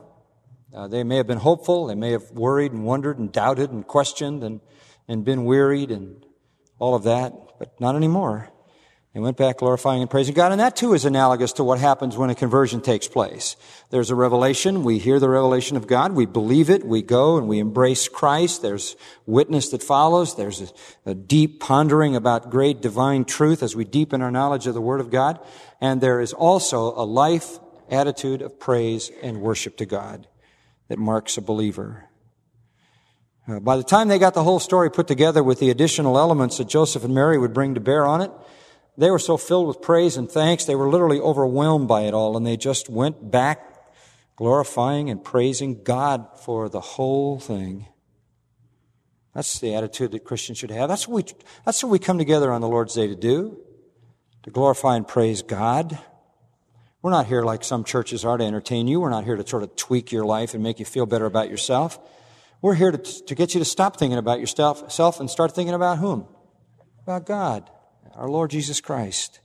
Uh, 0.73 0.87
they 0.87 1.03
may 1.03 1.17
have 1.17 1.27
been 1.27 1.37
hopeful. 1.37 1.87
They 1.87 1.95
may 1.95 2.11
have 2.11 2.31
worried 2.31 2.71
and 2.71 2.83
wondered 2.83 3.19
and 3.19 3.31
doubted 3.31 3.71
and 3.71 3.85
questioned 3.85 4.43
and, 4.43 4.59
and 5.07 5.23
been 5.23 5.45
wearied 5.45 5.91
and 5.91 6.25
all 6.79 6.95
of 6.95 7.03
that, 7.03 7.33
but 7.59 7.79
not 7.79 7.95
anymore. 7.95 8.49
They 9.13 9.19
went 9.19 9.37
back 9.37 9.59
glorifying 9.59 10.01
and 10.01 10.09
praising 10.09 10.33
God, 10.33 10.51
and 10.51 10.59
that 10.59 10.75
too 10.75 10.95
is 10.95 11.05
analogous 11.05 11.53
to 11.53 11.63
what 11.63 11.77
happens 11.77 12.17
when 12.17 12.31
a 12.31 12.35
conversion 12.35 12.81
takes 12.81 13.07
place. 13.07 13.55
There's 13.91 14.09
a 14.09 14.15
revelation, 14.15 14.83
we 14.83 14.97
hear 14.97 15.19
the 15.19 15.29
revelation 15.29 15.77
of 15.77 15.85
God, 15.85 16.13
we 16.13 16.25
believe 16.25 16.71
it, 16.71 16.83
we 16.83 17.03
go 17.03 17.37
and 17.37 17.47
we 17.47 17.59
embrace 17.59 18.07
Christ, 18.07 18.63
there's 18.63 18.95
witness 19.27 19.69
that 19.69 19.83
follows, 19.83 20.35
there's 20.35 20.73
a, 21.05 21.11
a 21.11 21.13
deep 21.13 21.59
pondering 21.59 22.15
about 22.15 22.49
great 22.49 22.81
divine 22.81 23.23
truth 23.23 23.61
as 23.61 23.75
we 23.75 23.85
deepen 23.85 24.23
our 24.23 24.31
knowledge 24.31 24.65
of 24.65 24.73
the 24.73 24.81
Word 24.81 24.99
of 24.99 25.11
God, 25.11 25.39
and 25.79 26.01
there 26.01 26.19
is 26.19 26.33
also 26.33 26.95
a 26.95 27.05
life 27.05 27.59
attitude 27.91 28.41
of 28.41 28.59
praise 28.59 29.11
and 29.21 29.41
worship 29.41 29.77
to 29.77 29.85
God 29.85 30.27
that 30.87 30.99
marks 30.99 31.37
a 31.37 31.41
believer. 31.41 32.09
Uh, 33.47 33.59
by 33.59 33.75
the 33.75 33.83
time 33.83 34.07
they 34.07 34.19
got 34.19 34.33
the 34.33 34.43
whole 34.43 34.59
story 34.59 34.89
put 34.89 35.07
together 35.07 35.43
with 35.43 35.59
the 35.59 35.69
additional 35.69 36.17
elements 36.17 36.57
that 36.57 36.67
Joseph 36.67 37.03
and 37.03 37.13
Mary 37.13 37.37
would 37.37 37.53
bring 37.53 37.73
to 37.75 37.81
bear 37.81 38.05
on 38.05 38.21
it, 38.21 38.31
they 38.97 39.09
were 39.09 39.19
so 39.19 39.37
filled 39.37 39.67
with 39.67 39.81
praise 39.81 40.17
and 40.17 40.29
thanks, 40.29 40.65
they 40.65 40.75
were 40.75 40.89
literally 40.89 41.19
overwhelmed 41.19 41.87
by 41.87 42.01
it 42.01 42.13
all, 42.13 42.37
and 42.37 42.45
they 42.45 42.57
just 42.57 42.89
went 42.89 43.31
back 43.31 43.69
glorifying 44.35 45.09
and 45.09 45.23
praising 45.23 45.83
God 45.83 46.27
for 46.39 46.69
the 46.69 46.79
whole 46.79 47.39
thing. 47.39 47.87
That's 49.33 49.59
the 49.59 49.73
attitude 49.73 50.11
that 50.11 50.23
Christians 50.23 50.59
should 50.59 50.71
have. 50.71 50.89
That's 50.89 51.07
what 51.07 51.25
we, 51.25 51.45
that's 51.65 51.83
what 51.83 51.89
we 51.89 51.99
come 51.99 52.17
together 52.17 52.51
on 52.51 52.61
the 52.61 52.67
Lord's 52.67 52.93
Day 52.93 53.07
to 53.07 53.15
do, 53.15 53.59
to 54.43 54.51
glorify 54.51 54.95
and 54.95 55.07
praise 55.07 55.41
God. 55.41 55.97
We're 57.03 57.11
not 57.11 57.27
here 57.27 57.43
like 57.43 57.63
some 57.63 57.83
churches 57.83 58.25
are 58.25 58.37
to 58.37 58.43
entertain 58.43 58.87
you. 58.87 58.99
We're 58.99 59.11
not 59.11 59.25
here 59.25 59.35
to 59.35 59.47
sort 59.47 59.61
of 59.61 59.75
tweak 59.75 60.11
your 60.11 60.25
life 60.25 60.55
and 60.55 60.63
make 60.63 60.79
you 60.79 60.85
feel 60.85 61.05
better 61.05 61.25
about 61.27 61.49
yourself. 61.49 61.99
We're 62.61 62.73
here 62.73 62.91
to, 62.91 62.97
to 62.97 63.35
get 63.35 63.53
you 63.53 63.59
to 63.59 63.65
stop 63.65 63.97
thinking 63.97 64.17
about 64.17 64.39
yourself 64.39 65.19
and 65.19 65.29
start 65.29 65.53
thinking 65.53 65.75
about 65.75 65.99
whom? 65.99 66.27
About 67.03 67.27
God 67.27 67.69
our 68.15 68.29
Lord 68.29 68.51
Jesus 68.51 68.81
Christ. 68.81 69.39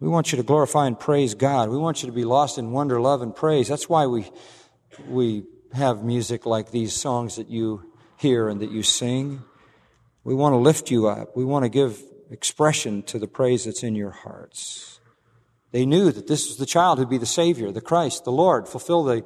We 0.00 0.08
want 0.08 0.30
you 0.30 0.36
to 0.36 0.44
glorify 0.44 0.86
and 0.86 0.98
praise 0.98 1.34
God. 1.34 1.70
We 1.70 1.78
want 1.78 2.02
you 2.02 2.06
to 2.06 2.12
be 2.12 2.24
lost 2.24 2.58
in 2.58 2.70
wonder, 2.70 3.00
love, 3.00 3.20
and 3.20 3.34
praise. 3.34 3.66
That's 3.66 3.88
why 3.88 4.06
we, 4.06 4.30
we 5.08 5.44
have 5.72 6.04
music 6.04 6.46
like 6.46 6.70
these 6.70 6.92
songs 6.92 7.36
that 7.36 7.48
you 7.48 7.92
hear 8.16 8.48
and 8.48 8.60
that 8.60 8.70
you 8.70 8.82
sing. 8.82 9.42
We 10.22 10.34
want 10.34 10.52
to 10.52 10.58
lift 10.58 10.90
you 10.90 11.08
up. 11.08 11.36
We 11.36 11.44
want 11.44 11.64
to 11.64 11.68
give 11.68 12.00
expression 12.30 13.02
to 13.04 13.18
the 13.18 13.26
praise 13.26 13.64
that's 13.64 13.82
in 13.82 13.96
your 13.96 14.10
hearts. 14.10 14.97
They 15.70 15.84
knew 15.84 16.10
that 16.10 16.26
this 16.26 16.48
was 16.48 16.56
the 16.56 16.66
child 16.66 16.98
who'd 16.98 17.10
be 17.10 17.18
the 17.18 17.26
Savior, 17.26 17.70
the 17.70 17.80
Christ, 17.80 18.24
the 18.24 18.32
Lord, 18.32 18.68
fulfill 18.68 19.04
the 19.04 19.24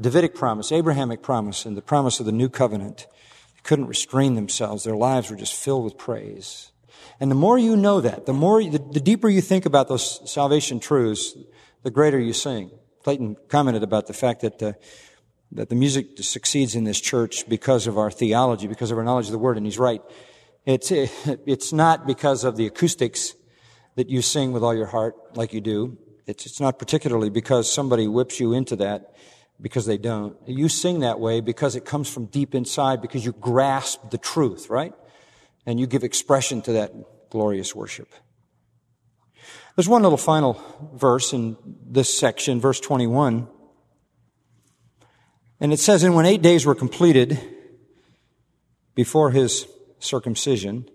Davidic 0.00 0.34
promise, 0.34 0.72
Abrahamic 0.72 1.22
promise, 1.22 1.66
and 1.66 1.76
the 1.76 1.82
promise 1.82 2.20
of 2.20 2.26
the 2.26 2.32
new 2.32 2.48
covenant. 2.48 3.06
They 3.54 3.60
couldn't 3.64 3.86
restrain 3.86 4.34
themselves. 4.34 4.84
Their 4.84 4.96
lives 4.96 5.30
were 5.30 5.36
just 5.36 5.54
filled 5.54 5.84
with 5.84 5.98
praise. 5.98 6.70
And 7.18 7.30
the 7.30 7.34
more 7.34 7.58
you 7.58 7.76
know 7.76 8.00
that, 8.00 8.26
the 8.26 8.32
more, 8.32 8.62
the, 8.62 8.78
the 8.78 9.00
deeper 9.00 9.28
you 9.28 9.40
think 9.40 9.66
about 9.66 9.88
those 9.88 10.30
salvation 10.30 10.80
truths, 10.80 11.36
the 11.82 11.90
greater 11.90 12.18
you 12.18 12.32
sing. 12.32 12.70
Clayton 13.02 13.36
commented 13.48 13.82
about 13.82 14.06
the 14.06 14.12
fact 14.12 14.42
that, 14.42 14.62
uh, 14.62 14.72
that 15.52 15.68
the 15.68 15.74
music 15.74 16.18
succeeds 16.20 16.74
in 16.74 16.84
this 16.84 17.00
church 17.00 17.48
because 17.48 17.86
of 17.86 17.98
our 17.98 18.10
theology, 18.10 18.68
because 18.68 18.90
of 18.90 18.98
our 18.98 19.04
knowledge 19.04 19.26
of 19.26 19.32
the 19.32 19.38
Word, 19.38 19.56
and 19.56 19.66
he's 19.66 19.78
right. 19.78 20.02
It's, 20.64 20.90
it's 20.92 21.72
not 21.72 22.06
because 22.06 22.44
of 22.44 22.56
the 22.56 22.66
acoustics 22.66 23.34
that 23.96 24.08
you 24.08 24.22
sing 24.22 24.52
with 24.52 24.62
all 24.62 24.74
your 24.74 24.86
heart 24.86 25.36
like 25.36 25.52
you 25.52 25.60
do. 25.60 25.98
It's, 26.26 26.46
it's 26.46 26.60
not 26.60 26.78
particularly 26.78 27.30
because 27.30 27.72
somebody 27.72 28.06
whips 28.06 28.40
you 28.40 28.52
into 28.52 28.76
that 28.76 29.14
because 29.60 29.86
they 29.86 29.98
don't. 29.98 30.36
You 30.46 30.68
sing 30.68 31.00
that 31.00 31.20
way 31.20 31.40
because 31.40 31.76
it 31.76 31.84
comes 31.84 32.08
from 32.08 32.26
deep 32.26 32.54
inside 32.54 33.02
because 33.02 33.24
you 33.24 33.32
grasp 33.32 34.10
the 34.10 34.18
truth, 34.18 34.70
right? 34.70 34.94
and 35.66 35.78
you 35.78 35.86
give 35.86 36.04
expression 36.04 36.62
to 36.62 36.72
that 36.72 36.92
glorious 37.30 37.74
worship. 37.74 38.08
There's 39.76 39.88
one 39.88 40.02
little 40.02 40.18
final 40.18 40.60
verse 40.94 41.32
in 41.32 41.56
this 41.86 42.12
section, 42.12 42.60
verse 42.60 42.80
21. 42.80 43.48
And 45.60 45.72
it 45.72 45.78
says, 45.78 46.02
And 46.02 46.14
when 46.14 46.26
eight 46.26 46.42
days 46.42 46.66
were 46.66 46.74
completed 46.74 47.38
before 48.94 49.30
his 49.30 49.66
circumcision, 49.98 50.88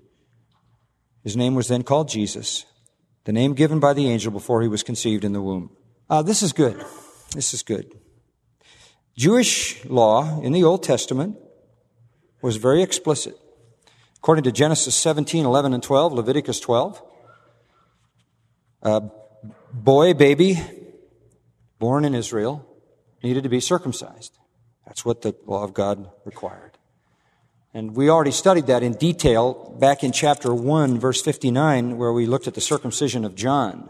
his 1.24 1.38
name 1.38 1.56
was 1.56 1.68
then 1.68 1.84
called 1.84 2.10
Jesus, 2.10 2.66
the 3.26 3.34
name 3.34 3.54
given 3.54 3.80
by 3.80 3.94
the 3.94 4.08
angel 4.10 4.32
before 4.32 4.62
he 4.62 4.68
was 4.68 4.84
conceived 4.84 5.24
in 5.24 5.34
the 5.34 5.42
womb. 5.42 5.72
Uh, 6.10 6.22
this 6.22 6.42
is 6.42 6.54
good. 6.54 6.84
This 7.34 7.54
is 7.54 7.64
good. 7.64 7.92
Jewish 9.18 9.84
law 9.86 10.42
in 10.42 10.54
the 10.54 10.64
Old 10.64 10.84
Testament 10.84 11.38
was 12.42 12.58
very 12.58 12.82
explicit. 12.82 13.36
According 14.18 14.44
to 14.44 14.52
Genesis 14.52 14.96
17, 14.96 15.46
11, 15.46 15.74
and 15.74 15.84
12, 15.84 16.14
Leviticus 16.14 16.60
12, 16.60 17.02
a 18.84 19.04
boy, 19.74 20.14
baby, 20.14 20.62
born 21.80 22.06
in 22.06 22.14
Israel, 22.14 22.66
needed 23.24 23.44
to 23.44 23.50
be 23.50 23.60
circumcised. 23.60 24.38
That's 24.86 25.04
what 25.04 25.22
the 25.22 25.36
law 25.46 25.64
of 25.64 25.74
God 25.74 26.10
required. 26.26 26.75
And 27.76 27.94
we 27.94 28.10
already 28.10 28.32
studied 28.32 28.68
that 28.68 28.84
in 28.84 28.94
detail 28.94 29.76
back 29.78 30.02
in 30.02 30.14
chapter 30.14 30.56
1, 30.56 30.98
verse 30.98 31.22
59, 31.22 31.98
where 31.98 32.14
we 32.14 32.26
looked 32.26 32.48
at 32.48 32.54
the 32.54 32.62
circumcision 32.62 33.26
of 33.26 33.36
John. 33.36 33.90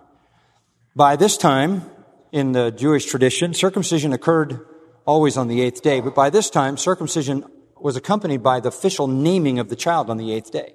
By 0.95 1.15
this 1.15 1.37
time, 1.37 1.83
in 2.31 2.53
the 2.53 2.71
Jewish 2.71 3.05
tradition, 3.05 3.53
circumcision 3.53 4.11
occurred 4.11 4.65
always 5.05 5.37
on 5.37 5.49
the 5.49 5.61
eighth 5.61 5.83
day, 5.83 6.01
but 6.01 6.15
by 6.15 6.31
this 6.31 6.49
time, 6.49 6.77
circumcision 6.77 7.45
was 7.77 7.95
accompanied 7.95 8.41
by 8.41 8.59
the 8.59 8.69
official 8.69 9.05
naming 9.07 9.59
of 9.59 9.69
the 9.69 9.75
child 9.75 10.09
on 10.09 10.17
the 10.17 10.33
eighth 10.33 10.51
day. 10.51 10.73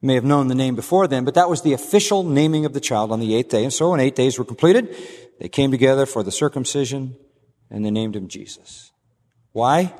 You 0.00 0.06
may 0.06 0.14
have 0.14 0.22
known 0.24 0.46
the 0.46 0.54
name 0.54 0.76
before 0.76 1.08
then, 1.08 1.24
but 1.24 1.34
that 1.34 1.50
was 1.50 1.62
the 1.62 1.72
official 1.72 2.22
naming 2.22 2.64
of 2.66 2.72
the 2.72 2.78
child 2.78 3.10
on 3.10 3.18
the 3.18 3.34
eighth 3.34 3.48
day. 3.48 3.64
And 3.64 3.72
so 3.72 3.90
when 3.90 3.98
eight 3.98 4.14
days 4.14 4.38
were 4.38 4.44
completed, 4.44 4.94
they 5.40 5.48
came 5.48 5.72
together 5.72 6.06
for 6.06 6.22
the 6.22 6.30
circumcision 6.30 7.16
and 7.68 7.84
they 7.84 7.90
named 7.90 8.14
him 8.14 8.28
Jesus. 8.28 8.92
Why? 9.50 9.92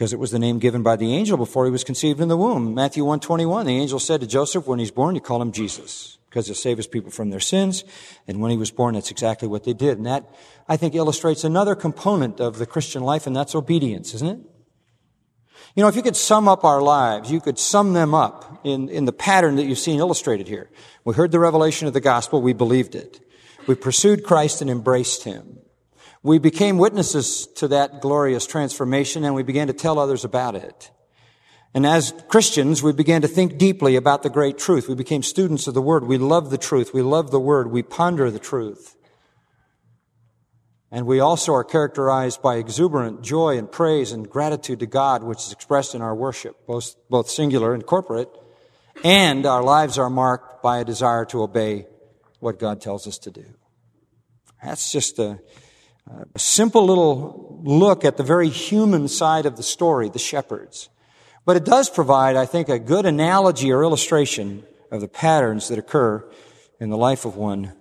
Because 0.00 0.14
it 0.14 0.18
was 0.18 0.30
the 0.30 0.38
name 0.38 0.58
given 0.58 0.82
by 0.82 0.96
the 0.96 1.14
angel 1.14 1.36
before 1.36 1.66
he 1.66 1.70
was 1.70 1.84
conceived 1.84 2.22
in 2.22 2.28
the 2.28 2.36
womb. 2.38 2.72
Matthew 2.72 3.04
121, 3.04 3.66
the 3.66 3.76
angel 3.76 4.00
said 4.00 4.22
to 4.22 4.26
Joseph, 4.26 4.66
when 4.66 4.78
he's 4.78 4.90
born, 4.90 5.14
you 5.14 5.20
call 5.20 5.42
him 5.42 5.52
Jesus 5.52 6.16
because 6.30 6.46
he'll 6.46 6.54
save 6.54 6.78
his 6.78 6.86
people 6.86 7.10
from 7.10 7.28
their 7.28 7.38
sins. 7.38 7.84
And 8.26 8.40
when 8.40 8.50
he 8.50 8.56
was 8.56 8.70
born, 8.70 8.94
that's 8.94 9.10
exactly 9.10 9.46
what 9.46 9.64
they 9.64 9.74
did. 9.74 9.98
And 9.98 10.06
that, 10.06 10.24
I 10.66 10.78
think, 10.78 10.94
illustrates 10.94 11.44
another 11.44 11.74
component 11.74 12.40
of 12.40 12.56
the 12.56 12.64
Christian 12.64 13.02
life, 13.02 13.26
and 13.26 13.36
that's 13.36 13.54
obedience, 13.54 14.14
isn't 14.14 14.26
it? 14.26 14.38
You 15.76 15.82
know, 15.82 15.88
if 15.88 15.96
you 15.96 16.02
could 16.02 16.16
sum 16.16 16.48
up 16.48 16.64
our 16.64 16.80
lives, 16.80 17.30
you 17.30 17.42
could 17.42 17.58
sum 17.58 17.92
them 17.92 18.14
up 18.14 18.62
in, 18.64 18.88
in 18.88 19.04
the 19.04 19.12
pattern 19.12 19.56
that 19.56 19.64
you've 19.64 19.78
seen 19.78 19.98
illustrated 19.98 20.48
here. 20.48 20.70
We 21.04 21.12
heard 21.12 21.30
the 21.30 21.38
revelation 21.38 21.86
of 21.86 21.92
the 21.92 22.00
gospel, 22.00 22.40
we 22.40 22.54
believed 22.54 22.94
it. 22.94 23.20
We 23.66 23.74
pursued 23.74 24.24
Christ 24.24 24.62
and 24.62 24.70
embraced 24.70 25.24
him. 25.24 25.58
We 26.22 26.38
became 26.38 26.78
witnesses 26.78 27.46
to 27.56 27.68
that 27.68 28.00
glorious 28.00 28.46
transformation 28.46 29.24
and 29.24 29.34
we 29.34 29.42
began 29.42 29.68
to 29.68 29.72
tell 29.72 29.98
others 29.98 30.24
about 30.24 30.54
it. 30.54 30.90
And 31.72 31.86
as 31.86 32.12
Christians, 32.28 32.82
we 32.82 32.92
began 32.92 33.22
to 33.22 33.28
think 33.28 33.56
deeply 33.56 33.96
about 33.96 34.22
the 34.22 34.30
great 34.30 34.58
truth. 34.58 34.88
We 34.88 34.96
became 34.96 35.22
students 35.22 35.66
of 35.68 35.74
the 35.74 35.82
Word. 35.82 36.04
We 36.04 36.18
love 36.18 36.50
the 36.50 36.58
truth. 36.58 36.92
We 36.92 37.02
love 37.02 37.30
the 37.30 37.40
Word. 37.40 37.70
We 37.70 37.82
ponder 37.82 38.30
the 38.30 38.40
truth. 38.40 38.96
And 40.90 41.06
we 41.06 41.20
also 41.20 41.54
are 41.54 41.62
characterized 41.62 42.42
by 42.42 42.56
exuberant 42.56 43.22
joy 43.22 43.56
and 43.56 43.70
praise 43.70 44.10
and 44.10 44.28
gratitude 44.28 44.80
to 44.80 44.86
God, 44.86 45.22
which 45.22 45.38
is 45.38 45.52
expressed 45.52 45.94
in 45.94 46.02
our 46.02 46.14
worship, 46.14 46.66
both, 46.66 46.96
both 47.08 47.30
singular 47.30 47.72
and 47.72 47.86
corporate. 47.86 48.28
And 49.04 49.46
our 49.46 49.62
lives 49.62 49.98
are 49.98 50.10
marked 50.10 50.64
by 50.64 50.78
a 50.78 50.84
desire 50.84 51.24
to 51.26 51.42
obey 51.42 51.86
what 52.40 52.58
God 52.58 52.80
tells 52.80 53.06
us 53.06 53.18
to 53.18 53.30
do. 53.30 53.44
That's 54.62 54.90
just 54.90 55.20
a, 55.20 55.38
a 56.34 56.38
simple 56.38 56.84
little 56.84 57.60
look 57.62 58.04
at 58.04 58.16
the 58.16 58.22
very 58.22 58.48
human 58.48 59.08
side 59.08 59.46
of 59.46 59.56
the 59.56 59.62
story, 59.62 60.08
the 60.08 60.18
shepherds. 60.18 60.88
But 61.44 61.56
it 61.56 61.64
does 61.64 61.88
provide, 61.88 62.36
I 62.36 62.46
think, 62.46 62.68
a 62.68 62.78
good 62.78 63.06
analogy 63.06 63.72
or 63.72 63.82
illustration 63.82 64.64
of 64.90 65.00
the 65.00 65.08
patterns 65.08 65.68
that 65.68 65.78
occur 65.78 66.28
in 66.78 66.90
the 66.90 66.96
life 66.96 67.24
of 67.24 67.36
one 67.36 67.72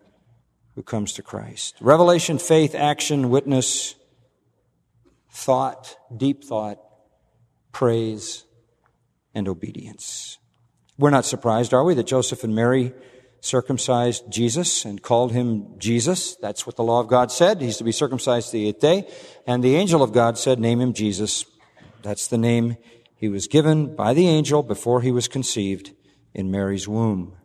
who 0.76 0.84
comes 0.84 1.14
to 1.14 1.22
Christ. 1.22 1.76
Revelation, 1.82 2.38
faith, 2.38 2.76
action, 2.76 3.30
witness, 3.30 3.96
thought, 5.32 5.98
deep 6.16 6.44
thought, 6.44 6.80
praise, 7.72 8.46
and 9.34 9.48
obedience. 9.48 10.38
We're 10.98 11.10
not 11.10 11.26
surprised, 11.26 11.74
are 11.74 11.84
we, 11.84 11.94
that 11.96 12.08
Joseph 12.08 12.44
and 12.44 12.56
Mary 12.56 12.94
circumcised 13.42 14.24
Jesus 14.30 14.86
and 14.86 15.02
called 15.02 15.32
him 15.32 15.78
Jesus. 15.78 16.36
That's 16.38 16.66
what 16.66 16.76
the 16.76 16.84
law 16.84 17.00
of 17.00 17.08
God 17.08 17.32
said. 17.32 17.62
He's 17.62 17.78
to 17.78 17.84
be 17.84 17.92
circumcised 17.92 18.52
the 18.52 18.68
eighth 18.68 18.80
day. 18.80 19.10
And 19.48 19.64
the 19.64 19.76
angel 19.76 20.04
of 20.04 20.12
God 20.12 20.38
said, 20.38 20.60
name 20.60 20.82
him 20.82 20.94
Jesus. 20.94 21.46
That's 22.02 22.28
the 22.28 22.38
name 22.38 22.78
he 23.16 23.28
was 23.30 23.48
given 23.48 23.96
by 23.96 24.14
the 24.14 24.28
angel 24.28 24.64
before 24.64 25.02
he 25.02 25.12
was 25.12 25.28
conceived 25.28 25.94
in 26.34 26.52
Mary's 26.52 26.88
womb. 26.88 27.36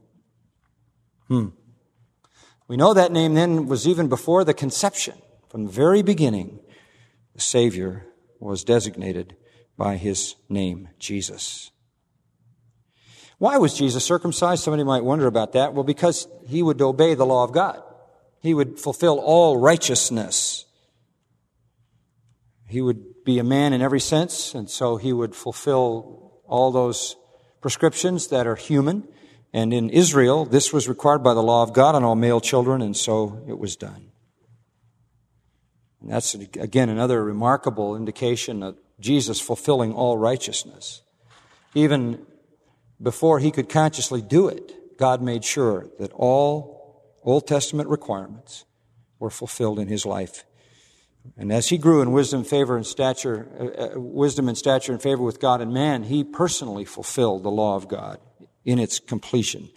Hmm. 1.28 1.48
We 2.68 2.76
know 2.76 2.94
that 2.94 3.12
name 3.12 3.34
then 3.34 3.66
was 3.66 3.86
even 3.86 4.08
before 4.08 4.44
the 4.44 4.54
conception. 4.54 5.20
From 5.48 5.64
the 5.64 5.70
very 5.70 6.02
beginning, 6.02 6.60
the 7.34 7.40
Savior 7.40 8.06
was 8.40 8.64
designated 8.64 9.36
by 9.76 9.96
his 9.96 10.36
name, 10.48 10.88
Jesus. 10.98 11.70
Why 13.44 13.58
was 13.58 13.74
Jesus 13.74 14.02
circumcised? 14.02 14.64
Somebody 14.64 14.84
might 14.84 15.04
wonder 15.04 15.26
about 15.26 15.52
that. 15.52 15.74
Well, 15.74 15.84
because 15.84 16.26
he 16.46 16.62
would 16.62 16.80
obey 16.80 17.12
the 17.12 17.26
law 17.26 17.44
of 17.44 17.52
God. 17.52 17.82
He 18.40 18.54
would 18.54 18.78
fulfill 18.78 19.18
all 19.18 19.58
righteousness. 19.58 20.64
He 22.66 22.80
would 22.80 23.22
be 23.22 23.38
a 23.38 23.44
man 23.44 23.74
in 23.74 23.82
every 23.82 24.00
sense, 24.00 24.54
and 24.54 24.70
so 24.70 24.96
he 24.96 25.12
would 25.12 25.36
fulfill 25.36 26.40
all 26.46 26.72
those 26.72 27.16
prescriptions 27.60 28.28
that 28.28 28.46
are 28.46 28.56
human. 28.56 29.06
And 29.52 29.74
in 29.74 29.90
Israel, 29.90 30.46
this 30.46 30.72
was 30.72 30.88
required 30.88 31.22
by 31.22 31.34
the 31.34 31.42
law 31.42 31.62
of 31.62 31.74
God 31.74 31.94
on 31.94 32.02
all 32.02 32.16
male 32.16 32.40
children, 32.40 32.80
and 32.80 32.96
so 32.96 33.44
it 33.46 33.58
was 33.58 33.76
done. 33.76 34.10
And 36.00 36.10
that's, 36.10 36.32
again, 36.32 36.88
another 36.88 37.22
remarkable 37.22 37.94
indication 37.94 38.62
of 38.62 38.78
Jesus 39.00 39.38
fulfilling 39.38 39.92
all 39.92 40.16
righteousness. 40.16 41.02
Even 41.74 42.24
before 43.04 43.38
he 43.38 43.50
could 43.50 43.68
consciously 43.68 44.20
do 44.22 44.48
it, 44.48 44.98
God 44.98 45.22
made 45.22 45.44
sure 45.44 45.88
that 45.98 46.12
all 46.12 47.14
Old 47.22 47.46
Testament 47.46 47.88
requirements 47.88 48.64
were 49.18 49.30
fulfilled 49.30 49.78
in 49.78 49.88
his 49.88 50.04
life. 50.04 50.44
And 51.36 51.52
as 51.52 51.68
he 51.68 51.78
grew 51.78 52.02
in 52.02 52.12
wisdom, 52.12 52.44
favor, 52.44 52.76
and 52.76 52.86
stature, 52.86 53.48
uh, 53.58 53.64
uh, 53.64 54.00
wisdom 54.00 54.48
and 54.48 54.58
stature 54.58 54.92
and 54.92 55.00
favor 55.00 55.22
with 55.22 55.40
God 55.40 55.60
and 55.60 55.72
man, 55.72 56.02
he 56.02 56.22
personally 56.22 56.84
fulfilled 56.84 57.42
the 57.42 57.50
law 57.50 57.76
of 57.76 57.88
God 57.88 58.18
in 58.64 58.78
its 58.78 59.00
completion. 59.00 59.70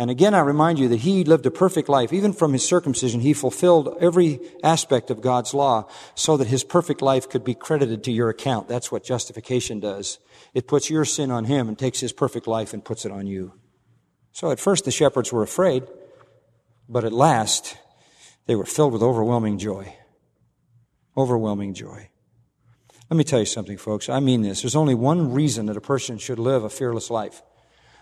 And 0.00 0.10
again, 0.10 0.32
I 0.32 0.40
remind 0.40 0.78
you 0.78 0.88
that 0.88 1.00
he 1.00 1.24
lived 1.24 1.44
a 1.44 1.50
perfect 1.50 1.86
life. 1.90 2.10
Even 2.10 2.32
from 2.32 2.54
his 2.54 2.66
circumcision, 2.66 3.20
he 3.20 3.34
fulfilled 3.34 3.98
every 4.00 4.40
aspect 4.64 5.10
of 5.10 5.20
God's 5.20 5.52
law 5.52 5.90
so 6.14 6.38
that 6.38 6.46
his 6.46 6.64
perfect 6.64 7.02
life 7.02 7.28
could 7.28 7.44
be 7.44 7.52
credited 7.52 8.02
to 8.04 8.10
your 8.10 8.30
account. 8.30 8.66
That's 8.66 8.90
what 8.90 9.04
justification 9.04 9.78
does. 9.78 10.18
It 10.54 10.66
puts 10.66 10.88
your 10.88 11.04
sin 11.04 11.30
on 11.30 11.44
him 11.44 11.68
and 11.68 11.78
takes 11.78 12.00
his 12.00 12.14
perfect 12.14 12.46
life 12.46 12.72
and 12.72 12.82
puts 12.82 13.04
it 13.04 13.12
on 13.12 13.26
you. 13.26 13.52
So 14.32 14.50
at 14.50 14.58
first 14.58 14.86
the 14.86 14.90
shepherds 14.90 15.34
were 15.34 15.42
afraid, 15.42 15.82
but 16.88 17.04
at 17.04 17.12
last 17.12 17.76
they 18.46 18.56
were 18.56 18.64
filled 18.64 18.94
with 18.94 19.02
overwhelming 19.02 19.58
joy. 19.58 19.94
Overwhelming 21.14 21.74
joy. 21.74 22.08
Let 23.10 23.18
me 23.18 23.24
tell 23.24 23.40
you 23.40 23.44
something, 23.44 23.76
folks. 23.76 24.08
I 24.08 24.20
mean 24.20 24.40
this. 24.40 24.62
There's 24.62 24.76
only 24.76 24.94
one 24.94 25.34
reason 25.34 25.66
that 25.66 25.76
a 25.76 25.82
person 25.82 26.16
should 26.16 26.38
live 26.38 26.64
a 26.64 26.70
fearless 26.70 27.10
life. 27.10 27.42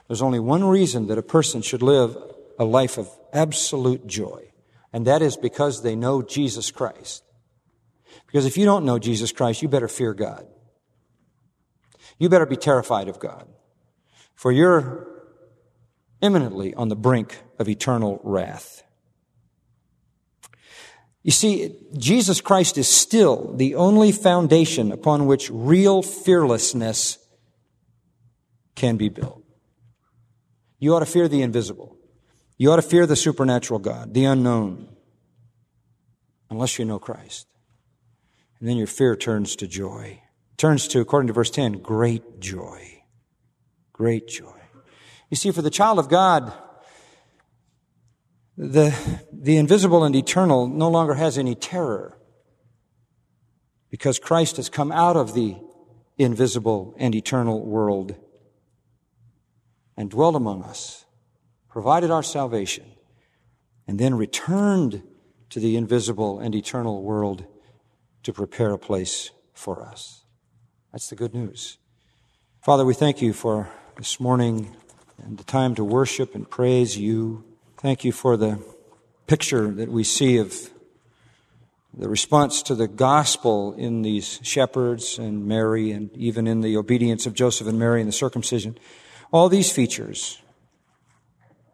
There's 0.09 0.23
only 0.23 0.41
one 0.41 0.65
reason 0.65 1.07
that 1.09 1.19
a 1.19 1.23
person 1.23 1.63
should 1.63 1.83
live 1.83 2.17
a 2.59 2.65
life 2.65 2.99
of 2.99 3.09
absolute 3.33 4.07
joy, 4.07 4.51
and 4.93 5.07
that 5.07 5.23
is 5.23 5.37
because 5.37 5.83
they 5.83 5.95
know 5.95 6.23
Jesus 6.23 6.71
Christ. 6.71 7.23
Because 8.27 8.47
if 8.47 8.57
you 8.57 8.65
don't 8.65 8.85
know 8.85 8.99
Jesus 8.99 9.33
Christ, 9.33 9.63
you 9.63 9.69
better 9.69 9.89
fear 9.89 10.15
God. 10.15 10.47
You 12.19 12.29
better 12.29 12.47
be 12.47 12.57
terrified 12.57 13.09
of 13.09 13.21
God, 13.21 13.47
for 14.35 14.51
you're 14.51 15.07
imminently 16.21 16.75
on 16.75 16.89
the 16.89 16.97
brink 16.97 17.39
of 17.59 17.69
eternal 17.69 18.21
wrath. 18.25 18.83
You 21.23 21.31
see, 21.31 21.77
Jesus 21.97 22.41
Christ 22.41 22.79
is 22.79 22.89
still 22.89 23.55
the 23.55 23.75
only 23.75 24.13
foundation 24.13 24.91
upon 24.91 25.27
which 25.27 25.51
real 25.51 26.03
fearlessness 26.03 27.19
can 28.75 28.97
be 28.97 29.11
built. 29.11 29.45
You 30.79 30.95
ought 30.95 31.01
to 31.01 31.07
fear 31.07 31.29
the 31.29 31.43
invisible. 31.43 31.97
You 32.57 32.72
ought 32.72 32.76
to 32.76 32.83
fear 32.83 33.07
the 33.07 33.16
supernatural 33.16 33.79
God, 33.79 34.14
the 34.14 34.24
unknown, 34.24 34.89
unless 36.51 36.79
you 36.79 36.85
know 36.85 36.99
Christ. 36.99 37.47
And 38.59 38.68
then 38.68 38.76
your 38.76 38.87
fear 38.87 39.16
turns 39.16 39.57
to 39.57 39.66
joy. 39.66 40.22
Turns 40.57 40.89
to, 40.89 41.01
according 41.01 41.29
to 41.29 41.33
verse 41.33 41.51
10, 41.51 41.74
great 41.74 42.41
joy. 42.41 43.03
Great 43.93 44.26
joy. 44.26 44.61
You 45.31 45.37
see, 45.37 45.53
for 45.53 45.62
the 45.62 45.70
child 45.70 45.99
of 45.99 46.09
God, 46.09 46.53
the, 48.57 48.97
the 49.33 49.57
invisible 49.57 50.03
and 50.03 50.16
eternal 50.16 50.66
no 50.66 50.89
longer 50.89 51.14
has 51.14 51.39
any 51.39 51.55
terror 51.55 52.18
because 53.91 54.18
Christ 54.18 54.57
has 54.57 54.68
come 54.68 54.91
out 54.91 55.16
of 55.16 55.35
the 55.35 55.57
invisible 56.16 56.95
and 56.99 57.14
eternal 57.14 57.64
world 57.64 58.16
and 59.99 60.09
dwelt 60.11 60.37
among 60.37 60.63
us, 60.63 61.05
provided 61.69 62.09
our 62.09 62.23
salvation, 62.23 62.85
and 63.89 63.99
then 63.99 64.15
returned 64.15 65.03
to 65.51 65.59
the 65.59 65.77
invisible 65.77 66.39
and 66.39 66.55
eternal 66.55 67.03
world 67.03 67.45
to 68.23 68.33
prepare 68.33 68.71
a 68.71 68.79
place 68.79 69.33
for 69.53 69.83
us. 69.83 70.23
That's 70.93 71.09
the 71.11 71.17
good 71.17 71.35
news. 71.35 71.79
Father, 72.63 72.85
we 72.85 72.95
thank 72.95 73.21
you 73.21 73.33
for 73.33 73.69
this 73.97 74.21
morning 74.21 74.77
and 75.21 75.37
the 75.37 75.43
time 75.43 75.75
to 75.75 75.83
worship 75.83 76.33
and 76.37 76.49
praise 76.49 76.97
you. 76.97 77.43
Thank 77.79 78.05
you 78.05 78.13
for 78.13 78.37
the 78.37 78.63
picture 79.27 79.69
that 79.73 79.89
we 79.89 80.05
see 80.05 80.37
of 80.37 80.71
the 81.93 82.09
response 82.09 82.63
to 82.63 82.77
the 82.77 82.87
gospel 82.87 83.73
in 83.73 84.03
these 84.03 84.39
shepherds 84.45 85.19
and 85.19 85.45
Mary, 85.49 85.91
and 85.91 86.17
even 86.17 86.47
in 86.47 86.61
the 86.61 86.77
obedience 86.77 87.27
of 87.27 87.35
Joseph 87.35 87.67
and 87.67 87.81
Mary 87.81 88.01
in 88.01 88.07
the 88.07 88.13
circumcision. 88.13 88.79
All 89.31 89.49
these 89.49 89.70
features 89.70 90.41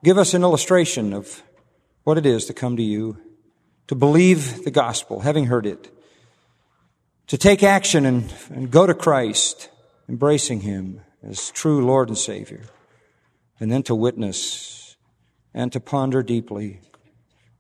give 0.03 0.19
us 0.19 0.35
an 0.35 0.43
illustration 0.43 1.13
of 1.13 1.43
what 2.03 2.19
it 2.19 2.27
is 2.27 2.47
to 2.47 2.55
come 2.55 2.77
to 2.77 2.83
you, 2.83 3.17
to 3.87 3.95
believe 3.95 4.65
the 4.65 4.71
gospel, 4.71 5.21
having 5.21 5.47
heard 5.47 5.65
it, 5.65 5.91
to 7.29 7.39
take 7.39 7.63
action 7.63 8.05
and, 8.05 8.33
and 8.51 8.71
go 8.71 8.87
to 8.87 8.95
Christ, 8.95 9.71
embracing 10.09 10.61
Him 10.61 11.01
as 11.23 11.51
true 11.53 11.85
Lord 11.85 12.09
and 12.09 12.19
Savior, 12.19 12.63
and 13.61 13.71
then 13.71 13.83
to 13.85 13.95
witness 13.95 14.97
and 15.55 15.73
to 15.73 15.81
ponder 15.81 16.23
deeply 16.23 16.81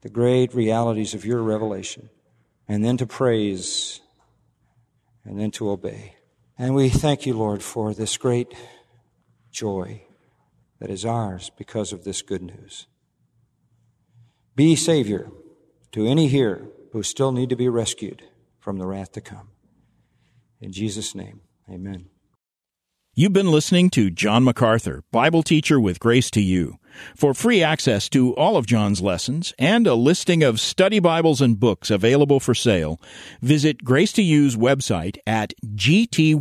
the 0.03 0.11
great 0.11 0.53
realities 0.55 1.15
of 1.15 1.25
your 1.25 1.41
revelation, 1.41 2.11
and 2.69 2.85
then 2.85 2.97
to 2.97 3.07
praise, 3.07 4.01
and 5.25 5.41
then 5.41 5.53
to 5.53 5.71
obey. 5.71 6.17
And 6.59 6.75
we 6.75 6.89
thank 6.89 7.25
you, 7.25 7.35
Lord, 7.35 7.63
for 7.63 7.95
this 7.95 8.17
great 8.17 8.53
joy 9.55 10.03
that 10.81 10.91
is 10.91 11.07
ours 11.07 11.51
because 11.57 11.93
of 11.93 12.05
this 12.05 12.21
good 12.21 12.43
news. 12.43 12.87
Be 14.57 14.77
Savior 14.77 15.31
to 15.93 16.07
any 16.07 16.29
here 16.29 16.69
who 16.93 17.03
still 17.03 17.33
need 17.33 17.49
to 17.49 17.57
be 17.57 17.69
rescued 17.69 18.25
from 18.59 18.79
the 18.79 18.87
wrath 18.87 19.13
to 19.13 19.21
come. 19.21 19.49
In 20.61 20.73
Jesus' 20.73 21.15
name, 21.15 21.41
amen. 21.71 22.07
You've 23.17 23.33
been 23.33 23.53
listening 23.53 23.91
to 23.91 24.11
John 24.11 24.43
MacArthur, 24.43 25.05
Bible 25.13 25.45
teacher 25.45 25.79
with 25.79 26.01
Grace 26.01 26.33
to 26.33 26.41
You. 26.41 26.79
For 27.15 27.33
free 27.33 27.63
access 27.63 28.09
to 28.09 28.35
all 28.35 28.57
of 28.57 28.67
John's 28.67 29.01
lessons 29.01 29.55
and 29.57 29.87
a 29.87 29.95
listing 29.95 30.43
of 30.43 30.61
study 30.61 30.99
Bibles 30.99 31.41
and 31.41 31.61
books 31.61 31.91
available 31.91 32.41
for 32.41 32.55
sale, 32.55 33.01
visit 33.41 33.85
Grace 33.85 34.13
to 34.15 34.23
You's 34.23 34.57
website 34.57 35.19
at 35.29 35.55
gty.org. 35.65 36.41